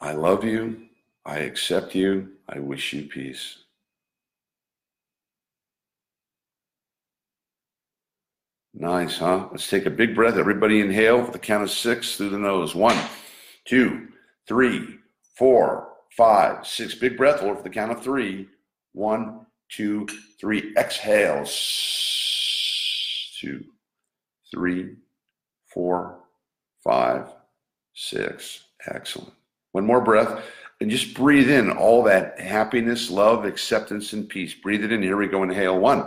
[0.00, 0.88] I love you.
[1.24, 2.32] I accept you.
[2.48, 3.58] I wish you peace.
[8.74, 9.48] Nice, huh?
[9.50, 10.36] Let's take a big breath.
[10.36, 12.74] Everybody inhale for the count of six through the nose.
[12.74, 12.96] One,
[13.64, 14.08] two,
[14.46, 14.98] three,
[15.36, 16.94] four, five, six.
[16.94, 17.40] Big breath.
[17.40, 18.48] Hold for the count of three.
[18.92, 20.06] One, two,
[20.40, 20.72] three.
[20.76, 21.44] Exhale.
[23.40, 23.64] Two,
[24.52, 24.96] three,
[25.66, 26.20] four,
[26.82, 27.28] five,
[27.98, 28.64] six.
[28.86, 29.32] Excellent.
[29.72, 30.44] One more breath.
[30.80, 34.54] And just breathe in all that happiness, love, acceptance, and peace.
[34.54, 35.02] Breathe it in.
[35.02, 35.42] Here we go.
[35.42, 35.78] Inhale.
[35.78, 36.06] One,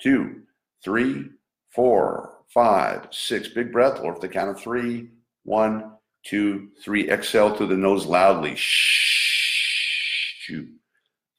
[0.00, 0.42] two,
[0.82, 1.28] three,
[1.74, 3.48] four, five, six.
[3.48, 5.10] Big breath, or if the count of three,
[5.44, 5.92] one,
[6.24, 7.10] two, three.
[7.10, 8.54] Exhale through the nose loudly.
[8.56, 8.88] Shh.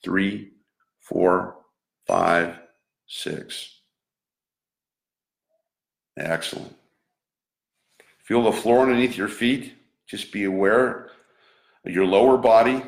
[0.03, 0.51] Three,
[1.01, 1.55] four,
[2.05, 2.59] five,
[3.07, 3.79] six.
[6.15, 6.75] Excellent.
[8.19, 9.73] Feel the floor underneath your feet.
[10.09, 11.11] Just be aware
[11.85, 12.81] of your lower body.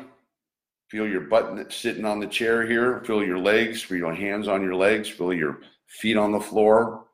[0.88, 3.00] Feel your butt sitting on the chair here.
[3.06, 3.80] Feel your legs.
[3.80, 5.08] Feel your hands on your legs.
[5.08, 7.04] Feel your feet on the floor.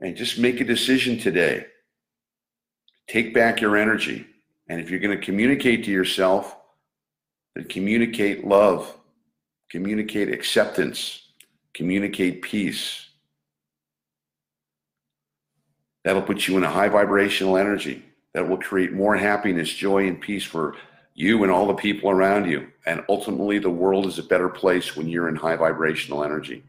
[0.00, 1.66] And just make a decision today.
[3.08, 4.26] Take back your energy.
[4.68, 6.56] And if you're going to communicate to yourself,
[7.56, 8.96] then communicate love,
[9.68, 11.22] communicate acceptance,
[11.74, 13.06] communicate peace.
[16.04, 18.04] That'll put you in a high vibrational energy
[18.38, 20.76] that will create more happiness, joy, and peace for
[21.14, 22.68] you and all the people around you.
[22.86, 26.62] And ultimately, the world is a better place when you're in high vibrational energy.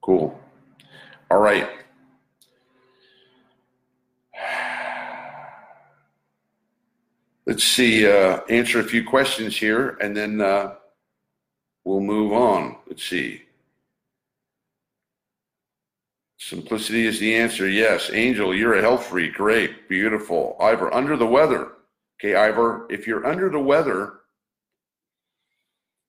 [0.00, 0.40] Cool.
[1.30, 1.68] All right.
[7.44, 10.76] Let's see, uh, answer a few questions here and then uh,
[11.84, 12.78] we'll move on.
[12.86, 13.42] Let's see.
[16.40, 17.68] Simplicity is the answer.
[17.68, 18.10] Yes.
[18.12, 19.34] Angel, you're a health freak.
[19.34, 19.88] Great.
[19.88, 20.56] Beautiful.
[20.58, 21.72] Ivor, under the weather.
[22.18, 24.20] Okay, Ivor, if you're under the weather,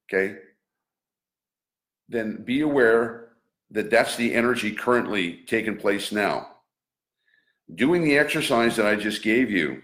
[0.08, 0.38] okay,
[2.10, 3.30] then be aware
[3.72, 6.48] that that's the energy currently taking place now.
[7.76, 9.82] Doing the exercise that I just gave you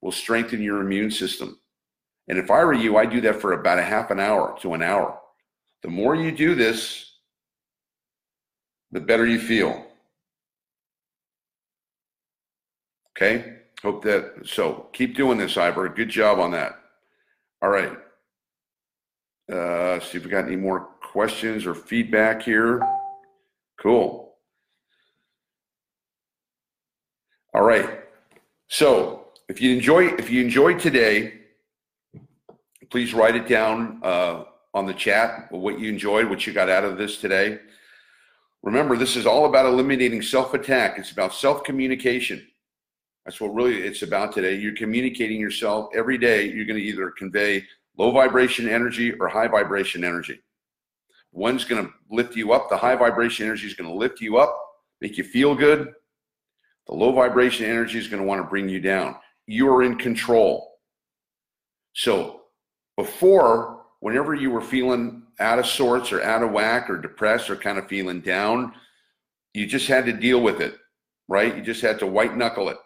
[0.00, 1.58] will strengthen your immune system.
[2.28, 4.74] And if I were you, I'd do that for about a half an hour to
[4.74, 5.18] an hour.
[5.82, 7.11] The more you do this,
[8.92, 9.86] the better you feel.
[13.16, 13.56] Okay?
[13.82, 15.88] Hope that, so keep doing this, Ivor.
[15.88, 16.78] Good job on that.
[17.60, 17.98] All right.
[19.52, 22.80] Uh, see if we got any more questions or feedback here.
[23.80, 24.34] Cool.
[27.54, 28.00] All right.
[28.68, 31.40] So if you enjoy if you enjoyed today,
[32.88, 36.84] please write it down uh, on the chat what you enjoyed, what you got out
[36.84, 37.58] of this today.
[38.62, 40.98] Remember, this is all about eliminating self-attack.
[40.98, 42.46] It's about self-communication.
[43.24, 44.54] That's what really it's about today.
[44.54, 46.48] You're communicating yourself every day.
[46.48, 47.64] You're going to either convey
[47.96, 50.40] low vibration energy or high vibration energy.
[51.32, 52.68] One's going to lift you up.
[52.68, 54.56] The high vibration energy is going to lift you up,
[55.00, 55.92] make you feel good.
[56.88, 59.16] The low vibration energy is going to want to bring you down.
[59.46, 60.78] You're in control.
[61.94, 62.42] So
[62.96, 67.56] before, whenever you were feeling out of sorts or out of whack or depressed or
[67.56, 68.72] kind of feeling down,
[69.52, 70.78] you just had to deal with it,
[71.28, 71.56] right?
[71.56, 72.78] You just had to white knuckle it.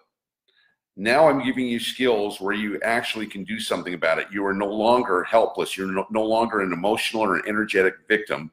[0.96, 4.28] Now I'm giving you skills where you actually can do something about it.
[4.32, 5.76] You are no longer helpless.
[5.76, 8.50] You're no, no longer an emotional or an energetic victim.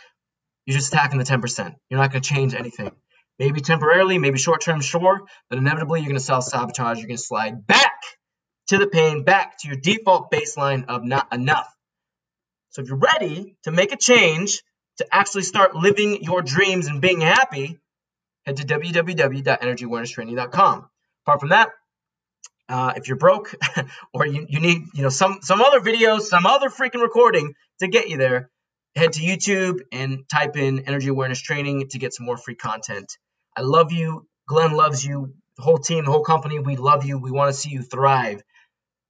[0.67, 1.77] you're just attacking the 10%.
[1.89, 2.91] You're not going to change anything.
[3.39, 6.99] Maybe temporarily, maybe short term, sure, but inevitably you're going to self sabotage.
[6.99, 7.88] You're going to slide back
[8.69, 11.69] to the pain, back to your default baseline of not enough.
[12.71, 14.63] So if you're ready to make a change,
[14.99, 17.79] to actually start living your dreams and being happy,
[18.45, 20.91] head to www.energyawarenesstraining.com.
[21.25, 21.71] Apart from that,
[22.69, 23.55] uh, if you're broke
[24.13, 27.89] or you, you need you know some some other videos, some other freaking recording to
[27.89, 28.51] get you there,
[28.95, 33.17] head to YouTube and type in energy awareness training to get some more free content.
[33.57, 34.27] I love you.
[34.47, 35.35] Glenn loves you.
[35.57, 37.19] The whole team, the whole company, we love you.
[37.19, 38.43] We want to see you thrive.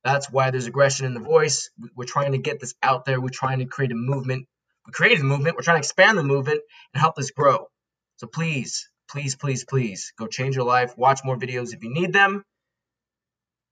[0.05, 1.71] That's why there's aggression in the voice.
[1.95, 3.21] We're trying to get this out there.
[3.21, 4.47] We're trying to create a movement.
[4.87, 5.57] We created a movement.
[5.57, 6.61] We're trying to expand the movement
[6.95, 7.69] and help this grow.
[8.17, 10.97] So please, please, please, please go change your life.
[10.97, 12.43] Watch more videos if you need them.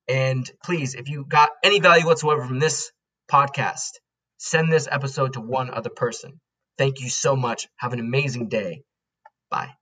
[0.09, 2.93] And please, if you got any value whatsoever from this
[3.31, 3.93] podcast,
[4.39, 6.41] send this episode to one other person.
[6.79, 7.69] Thank you so much.
[7.77, 8.83] Have an amazing day.
[9.51, 9.71] Bye.